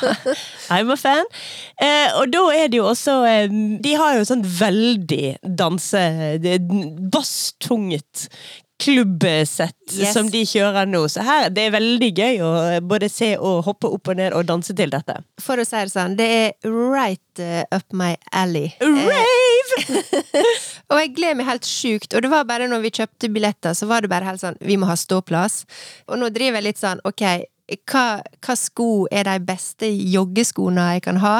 I'm 0.73 0.91
a 0.91 0.97
fan. 0.99 1.29
Eh, 1.79 2.09
og 2.19 2.33
da 2.33 2.43
er 2.55 2.71
det 2.71 2.81
jo 2.81 2.89
også 2.89 3.21
eh, 3.29 3.53
De 3.83 3.95
har 3.99 4.17
jo 4.19 4.27
sånn 4.27 4.43
veldig 4.43 5.37
danse... 5.59 6.03
Basstunget 7.11 8.27
klubbsett 8.81 9.77
Yes. 9.91 10.13
som 10.15 10.29
de 10.31 10.41
kjører 10.47 10.87
nå. 10.87 11.01
Så 11.11 11.23
her, 11.27 11.49
det 11.51 11.65
er 11.67 11.73
veldig 11.75 12.09
gøy 12.15 12.37
å 12.47 12.51
både 12.87 13.09
se 13.11 13.33
og 13.37 13.65
hoppe 13.67 13.89
opp 13.91 14.07
og 14.13 14.19
ned 14.21 14.33
og 14.37 14.45
danse 14.47 14.71
til 14.77 14.91
dette. 14.93 15.17
For 15.43 15.59
å 15.59 15.65
si 15.67 15.75
det 15.81 15.91
sånn, 15.91 16.15
det 16.19 16.27
er 16.31 16.69
right 16.71 17.41
eh, 17.43 17.65
up 17.75 17.85
my 17.91 18.13
alley. 18.31 18.71
Eh, 18.79 19.01
Rave! 19.11 19.99
og 20.91 21.01
jeg 21.01 21.13
gleder 21.17 21.39
meg 21.41 21.49
helt 21.51 21.67
sjukt. 21.67 22.15
Og 22.15 22.23
det 22.23 22.31
var 22.31 22.47
bare 22.49 22.69
når 22.71 22.85
vi 22.87 22.93
kjøpte 23.01 23.31
billetter, 23.35 23.75
så 23.77 23.89
var 23.91 24.03
det 24.05 24.11
bare 24.13 24.29
helt 24.31 24.41
sånn 24.43 24.57
Vi 24.63 24.79
må 24.79 24.87
ha 24.89 24.95
ståplass. 24.99 25.61
Og 26.07 26.21
nå 26.21 26.31
driver 26.33 26.61
jeg 26.61 26.69
litt 26.71 26.81
sånn, 26.81 27.03
ok, 27.07 27.25
hva, 27.91 28.05
hva 28.43 28.57
sko 28.59 28.89
er 29.11 29.27
de 29.27 29.37
beste 29.47 29.91
joggeskoene 29.91 30.89
jeg 30.95 31.05
kan 31.07 31.19
ha? 31.23 31.37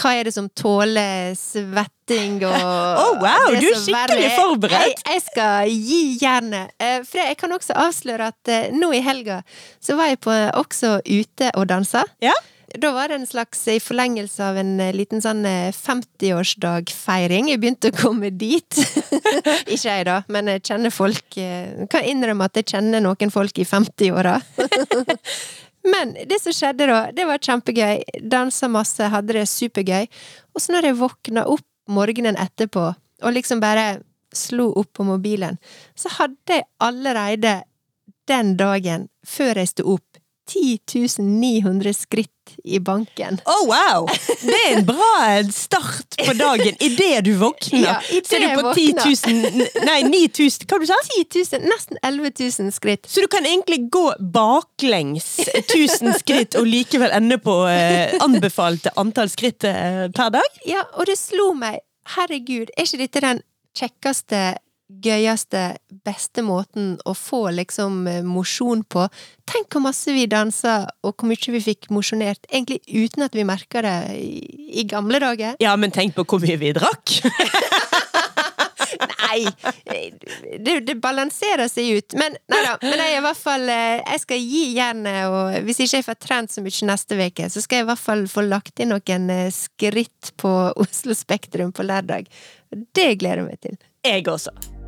Hva 0.00 0.12
er 0.16 0.28
det 0.28 0.32
som 0.34 0.46
tåler 0.56 1.34
svetting 1.36 2.38
og 2.48 2.54
Oh, 3.02 3.16
wow, 3.20 3.50
du 3.52 3.58
er 3.58 3.74
skikkelig 3.76 3.94
verre 3.96 4.20
er? 4.24 4.36
forberedt. 4.38 5.02
Jeg, 5.04 5.16
jeg 5.16 5.24
skal 5.26 5.72
gi 5.74 6.00
jernet. 6.22 6.72
Eh, 6.80 7.00
For 7.06 7.20
jeg 7.22 7.36
kan 7.40 7.52
også 7.56 7.76
avsløre 7.86 8.30
at 8.32 8.52
eh, 8.54 8.70
nå 8.72 8.92
i 8.96 9.02
helga 9.04 9.42
så 9.82 9.98
var 10.00 10.12
jeg 10.12 10.22
på, 10.24 10.32
også 10.60 11.00
ute 11.04 11.50
og 11.54 11.68
dansa. 11.70 12.06
Ja. 12.24 12.32
Da 12.78 12.92
var 12.94 13.10
det 13.10 13.16
en 13.18 13.26
slags 13.26 13.64
i 13.66 13.80
forlengelse 13.82 14.44
av 14.46 14.58
en 14.60 14.76
eh, 14.78 14.92
liten 14.94 15.18
sånn 15.24 15.40
eh, 15.48 15.72
50-årsdagfeiring. 15.74 17.48
Jeg 17.50 17.58
begynte 17.62 17.90
å 17.90 17.96
komme 17.98 18.30
dit. 18.30 18.78
Ikke 19.74 19.88
jeg, 19.88 20.06
da, 20.06 20.20
men 20.30 20.52
jeg 20.54 20.62
kjenner 20.68 20.94
folk 20.94 21.36
eh, 21.40 21.82
Kan 21.90 22.06
innrømme 22.06 22.46
at 22.46 22.60
jeg 22.60 22.68
kjenner 22.76 23.02
noen 23.02 23.32
folk 23.34 23.58
i 23.58 23.66
50-åra. 23.66 24.36
Men 25.86 26.12
det 26.28 26.40
som 26.42 26.52
skjedde 26.52 26.88
da, 26.90 27.00
det 27.14 27.24
var 27.28 27.40
kjempegøy. 27.40 28.02
Dansa 28.30 28.68
masse, 28.68 29.08
hadde 29.12 29.36
det 29.38 29.46
supergøy. 29.48 30.08
Og 30.54 30.62
så 30.62 30.74
når 30.74 30.90
jeg 30.90 31.00
våkna 31.00 31.46
opp 31.48 31.66
morgenen 31.90 32.38
etterpå, 32.38 32.90
og 33.20 33.34
liksom 33.36 33.62
bare 33.62 34.00
slo 34.36 34.70
opp 34.78 34.92
på 34.98 35.06
mobilen, 35.08 35.58
så 35.98 36.12
hadde 36.20 36.60
jeg 36.60 36.68
allerede 36.84 37.60
den 38.30 38.54
dagen, 38.60 39.08
før 39.26 39.58
jeg 39.58 39.72
sto 39.72 39.86
opp, 39.96 40.06
10 40.50 41.22
900 41.22 41.94
skritt 41.94 42.30
i 42.64 42.80
banken. 42.80 43.38
Oh, 43.44 43.66
wow! 43.66 44.08
Det 44.40 44.56
er 44.66 44.78
en 44.78 44.86
bra 44.86 45.42
start 45.54 46.16
på 46.26 46.32
dagen 46.34 46.74
idet 46.82 47.24
du 47.24 47.32
våkner. 47.38 47.84
Ja, 47.84 47.96
i 48.10 48.20
det 48.20 48.28
så 48.28 48.38
er 48.38 48.46
du 48.46 48.62
på 48.62 48.64
våkner. 48.68 49.04
10 49.06 49.30
000 49.30 49.86
Nei, 49.86 50.00
9000 50.08 50.66
Hva 50.66 50.80
du 50.82 50.86
sa 50.90 50.98
10 51.06 51.44
000, 51.58 51.68
nesten 51.70 52.00
11 52.02 52.32
000 52.40 52.74
skritt. 52.74 53.06
Så 53.10 53.22
du 53.24 53.28
kan 53.30 53.46
egentlig 53.46 53.84
gå 53.92 54.06
baklengs 54.34 55.28
1000 55.54 56.18
skritt 56.18 56.58
og 56.58 56.66
likevel 56.68 57.14
ende 57.14 57.38
på 57.42 57.60
eh, 57.70 58.16
anbefalte 58.24 58.94
antall 59.00 59.30
skritt 59.32 59.68
eh, 59.68 60.08
per 60.16 60.34
dag? 60.34 60.58
Ja, 60.66 60.84
og 60.98 61.06
det 61.10 61.18
slo 61.20 61.52
meg, 61.58 61.80
herregud, 62.16 62.74
er 62.74 62.88
ikke 62.88 63.04
dette 63.04 63.24
den 63.24 63.44
kjekkeste, 63.78 64.42
gøyeste, 65.04 65.76
beste 66.04 66.42
måten 66.44 66.94
å 67.06 67.14
få 67.16 67.46
liksom 67.54 68.02
eh, 68.10 68.22
mosjon 68.26 68.82
på? 68.84 69.06
Tenk 69.50 69.72
hvor 69.72 69.84
masse 69.86 70.12
vi 70.14 70.26
dansa, 70.30 70.82
og 71.06 71.14
hvor 71.14 71.30
mye 71.30 71.54
vi 71.56 71.62
fikk 71.64 71.90
mosjonert, 71.94 72.42
egentlig 72.50 72.80
uten 72.88 73.26
at 73.26 73.36
vi 73.36 73.46
merka 73.46 73.84
det 73.86 73.96
i, 74.18 74.84
gamle 74.90 75.20
dager. 75.22 75.56
Ja, 75.62 75.76
men 75.80 75.94
tenk 75.94 76.16
på 76.18 76.26
hvor 76.26 76.42
mye 76.42 76.58
vi 76.60 76.74
drakk! 76.76 77.20
Nei! 79.30 79.46
Det, 80.58 80.80
det 80.86 80.96
balanserer 81.00 81.68
seg 81.70 82.00
ut. 82.00 82.16
Men 82.18 82.34
nei 82.50 82.60
da. 82.64 82.72
Men 82.82 82.98
jeg, 82.98 83.18
i 83.20 83.22
hvert 83.24 83.38
fall, 83.38 83.68
eh, 83.70 84.00
jeg 84.02 84.22
skal 84.24 84.42
gi 84.42 84.64
jernet, 84.76 85.20
og 85.30 85.68
hvis 85.68 85.82
ikke 85.84 86.00
jeg 86.00 86.08
får 86.08 86.18
trent 86.26 86.54
så 86.54 86.64
mye 86.64 86.90
neste 86.90 87.20
uke, 87.20 87.50
så 87.52 87.62
skal 87.62 87.80
jeg 87.80 87.86
i 87.86 87.90
hvert 87.92 88.02
fall 88.02 88.26
få 88.30 88.44
lagt 88.48 88.82
inn 88.82 88.92
noen 88.94 89.30
eh, 89.34 89.46
skritt 89.54 90.34
på 90.40 90.56
Oslo 90.74 91.16
Spektrum 91.16 91.72
på 91.76 91.86
lørdag. 91.86 92.28
Det 92.70 93.08
gleder 93.22 93.44
jeg 93.44 93.48
meg 93.48 93.64
til. 93.64 93.80
Jeg 94.06 94.28
også. 94.28 94.79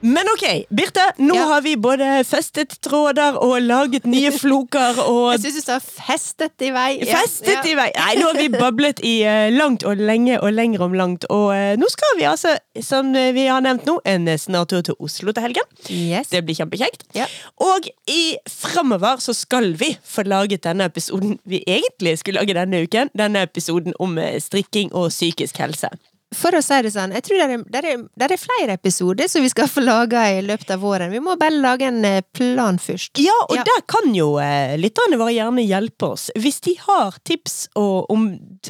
Men 0.00 0.28
ok, 0.30 0.44
Birte. 0.70 1.02
Nå 1.18 1.34
Ja. 1.34 1.44
har 1.46 1.60
vi 1.60 1.72
både 1.76 2.22
festet 2.24 2.76
tråder 2.80 3.34
og 3.42 3.56
laget 3.62 4.04
nye 4.06 4.30
floker 4.30 4.94
og 5.10 5.32
Jeg 5.32 5.40
syns 5.40 5.54
du 5.56 5.60
sa 5.64 5.78
'festet 5.80 6.62
i 6.62 6.70
vei'. 6.70 7.00
Ja, 7.04 7.16
Festet 7.18 7.48
ja. 7.48 7.62
i 7.66 7.74
vei! 7.74 7.88
Nei, 7.96 8.14
nå 8.20 8.28
har 8.30 8.38
vi 8.38 8.48
bablet 8.48 9.00
i 9.02 9.22
eh, 9.26 9.50
langt 9.50 9.82
og 9.82 9.96
lenge 9.98 10.38
og 10.40 10.52
lenger 10.54 10.84
om 10.86 10.92
langt. 10.94 11.26
Og 11.34 11.50
eh, 11.56 11.74
nå 11.76 11.88
skal 11.90 12.14
vi 12.18 12.22
altså, 12.30 12.54
som 12.80 13.10
vi 13.12 13.46
har 13.50 13.60
nevnt 13.60 13.86
nå, 13.90 13.98
en 14.06 14.28
eh, 14.28 14.38
snartur 14.38 14.82
til 14.86 14.94
Oslo 15.00 15.32
til 15.32 15.42
helgen. 15.42 15.66
Yes. 15.90 16.28
Det 16.30 16.44
blir 16.46 16.54
kjempekjekt. 16.54 17.02
Ja. 17.18 17.26
Og 17.58 17.88
i 18.06 18.36
framover 18.48 19.18
så 19.18 19.34
skal 19.34 19.72
vi 19.74 19.96
få 20.04 20.22
laget 20.22 20.62
denne 20.62 20.84
episoden 20.86 21.40
vi 21.44 21.64
egentlig 21.66 22.18
skulle 22.22 22.38
lage 22.38 22.54
denne 22.54 22.84
uken. 22.86 23.10
Denne 23.18 23.42
episoden 23.42 23.94
om 23.98 24.14
eh, 24.18 24.38
strikking 24.38 24.94
og 24.94 25.10
psykisk 25.10 25.58
helse. 25.58 25.90
For 26.36 26.52
å 26.52 26.60
si 26.60 26.76
det 26.84 26.90
sånn, 26.92 27.14
jeg 27.16 27.24
tror 27.24 27.38
det 27.40 27.44
er, 27.48 27.62
det 27.72 27.80
er, 27.88 28.00
det 28.20 28.26
er 28.34 28.40
flere 28.40 28.74
episoder 28.76 29.30
som 29.32 29.40
vi 29.40 29.48
skal 29.48 29.68
få 29.70 29.80
laga 29.80 30.26
i 30.36 30.42
løpet 30.44 30.74
av 30.74 30.82
våren. 30.84 31.08
Vi 31.10 31.22
må 31.24 31.38
bare 31.40 31.56
lage 31.56 31.86
en 31.88 32.04
eh, 32.04 32.20
plan 32.36 32.76
først. 32.78 33.16
Ja, 33.22 33.32
og 33.48 33.56
Ja. 33.56 33.62
der 33.64 33.80
kan 33.88 34.12
jo 34.14 34.34
eh, 34.38 34.74
lytterne 34.76 35.16
våre 35.16 35.32
gjerne 35.32 35.64
hjelpe 35.64 36.10
oss. 36.12 36.26
Hvis 36.36 36.60
de 36.66 36.74
har 36.84 37.16
tips 37.24 37.54
og, 37.80 38.10
om, 38.12 38.26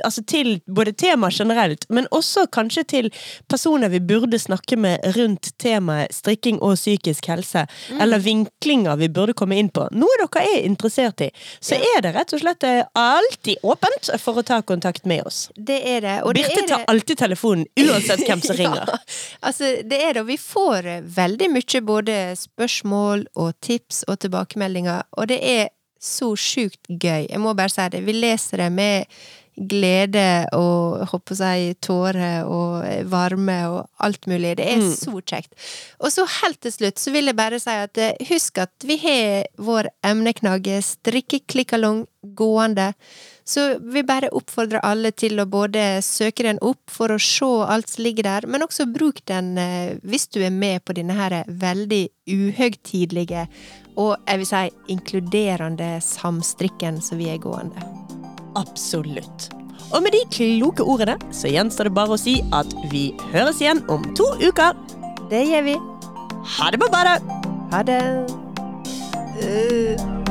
altså 0.07 0.23
til 0.31 0.61
både 0.71 0.93
tema 0.95 1.31
generelt, 1.35 1.85
men 1.91 2.07
også 2.15 2.47
kanskje 2.55 2.85
til 2.95 3.11
personer 3.51 3.91
vi 3.91 3.99
burde 4.07 4.39
snakke 4.39 4.79
med 4.79 5.03
rundt 5.19 5.51
temaet 5.59 6.15
strikking 6.15 6.61
og 6.63 6.77
psykisk 6.79 7.27
helse, 7.33 7.67
Mm. 7.89 8.01
eller 8.03 8.19
vinklinger 8.23 8.97
vi 9.01 9.09
burde 9.09 9.33
komme 9.35 9.57
inn 9.59 9.69
på, 9.73 9.89
noe 9.93 10.15
dere 10.21 10.43
er 10.47 10.65
interessert 10.67 11.21
i, 11.25 11.31
så 11.61 11.75
er 11.75 12.03
det 12.05 12.15
rett 12.15 12.33
og 12.37 12.41
slett 12.43 12.63
eh, 12.69 12.85
alltid 12.95 13.59
åpent 13.67 14.11
for 14.23 14.39
å 14.39 14.45
ta 14.47 14.61
kontakt 14.63 15.07
med 15.09 15.25
oss. 15.27 15.49
Det 15.57 15.79
er 15.97 16.01
det. 16.05 16.17
Og 16.23 16.35
det 16.37 16.45
Birte 16.47 16.63
er 16.63 16.69
tar 16.69 16.83
det. 16.85 16.89
alltid 16.93 17.19
telefonen, 17.49 17.67
uansett 17.91 18.27
hvem 18.27 18.41
som 18.43 18.57
ringer. 18.63 18.85
Ja, 18.87 18.99
altså, 19.41 19.65
det 19.85 20.03
er 20.03 20.15
da 20.15 20.23
Vi 20.23 20.37
får 20.39 20.87
eh, 20.87 21.03
veldig 21.03 21.51
mye 21.51 21.83
både 21.83 22.37
spørsmål 22.37 23.27
og 23.35 23.53
tips 23.61 24.05
og 24.09 24.21
tilbakemeldinger, 24.21 25.03
og 25.13 25.29
det 25.29 25.41
er 25.43 25.69
så 26.01 26.35
sjukt 26.37 26.87
gøy. 26.89 27.27
Jeg 27.29 27.41
må 27.43 27.55
bare 27.59 27.73
si 27.73 27.89
det. 27.91 28.05
Vi 28.07 28.15
leser 28.15 28.63
det 28.63 28.71
med 28.73 29.07
glede 29.69 30.47
og 30.55 31.07
håper 31.11 31.35
si 31.39 31.73
tårer 31.83 32.47
og 32.47 32.85
varme 33.11 33.57
og 33.69 33.89
alt 34.05 34.27
mulig. 34.31 34.57
Det 34.59 34.67
er 34.67 34.79
Mm. 34.79 34.93
så 34.95 35.21
kjekt. 35.23 35.53
Og 36.01 36.13
så 36.13 36.27
helt 36.43 36.61
til 36.61 36.73
slutt 36.73 36.99
så 36.99 37.11
vil 37.13 37.27
jeg 37.27 37.37
bare 37.37 37.59
si 37.61 37.71
at 37.71 37.99
eh, 37.99 38.15
husk 38.29 38.59
at 38.59 38.71
vi 38.85 38.97
har 38.97 39.47
vår 39.59 39.89
emneknagge 40.05 40.83
strikkeklikkalong 40.83 42.07
gående. 42.35 42.95
Så 43.45 43.79
vi 43.81 44.03
bare 44.03 44.29
oppfordrer 44.31 44.81
alle 44.85 45.11
til 45.11 45.41
å 45.41 45.47
både 45.49 46.03
søke 46.03 46.43
den 46.45 46.59
opp 46.61 46.91
for 46.91 47.09
å 47.09 47.19
se 47.19 47.49
alt 47.67 47.89
som 47.89 48.05
ligger 48.05 48.23
der, 48.23 48.47
men 48.47 48.63
også 48.63 48.87
bruk 48.93 49.25
den 49.27 49.57
eh, 49.59 49.97
hvis 50.05 50.29
du 50.29 50.43
er 50.45 50.51
med 50.51 50.85
på 50.85 50.93
denne 50.95 51.15
her 51.17 51.45
veldig 51.49 52.09
uhøgtidlige 52.29 53.49
og 53.99 54.15
jeg 54.29 54.39
vil 54.39 54.47
si 54.47 54.71
inkluderende 54.95 55.99
samstrikken 56.05 57.03
som 57.03 57.19
vi 57.19 57.33
er 57.33 57.43
gående. 57.43 58.18
Absolutt. 58.59 59.49
Og 59.95 60.03
med 60.05 60.13
de 60.13 60.25
kloke 60.35 60.85
ordene 60.85 61.17
så 61.33 61.51
gjenstår 61.53 61.89
det 61.89 61.97
bare 61.97 62.17
å 62.17 62.21
si 62.21 62.39
at 62.53 62.75
vi 62.93 63.09
høres 63.33 63.63
igjen 63.63 63.85
om 63.93 64.05
to 64.19 64.29
uker. 64.43 64.77
Det 65.33 65.45
gjør 65.49 65.69
vi. 65.71 65.77
Ha 66.59 66.71
det 66.73 66.83
på 66.83 66.93
badet! 66.93 67.21
Ha 67.73 67.85
det. 67.85 68.03
Uh. 69.39 70.28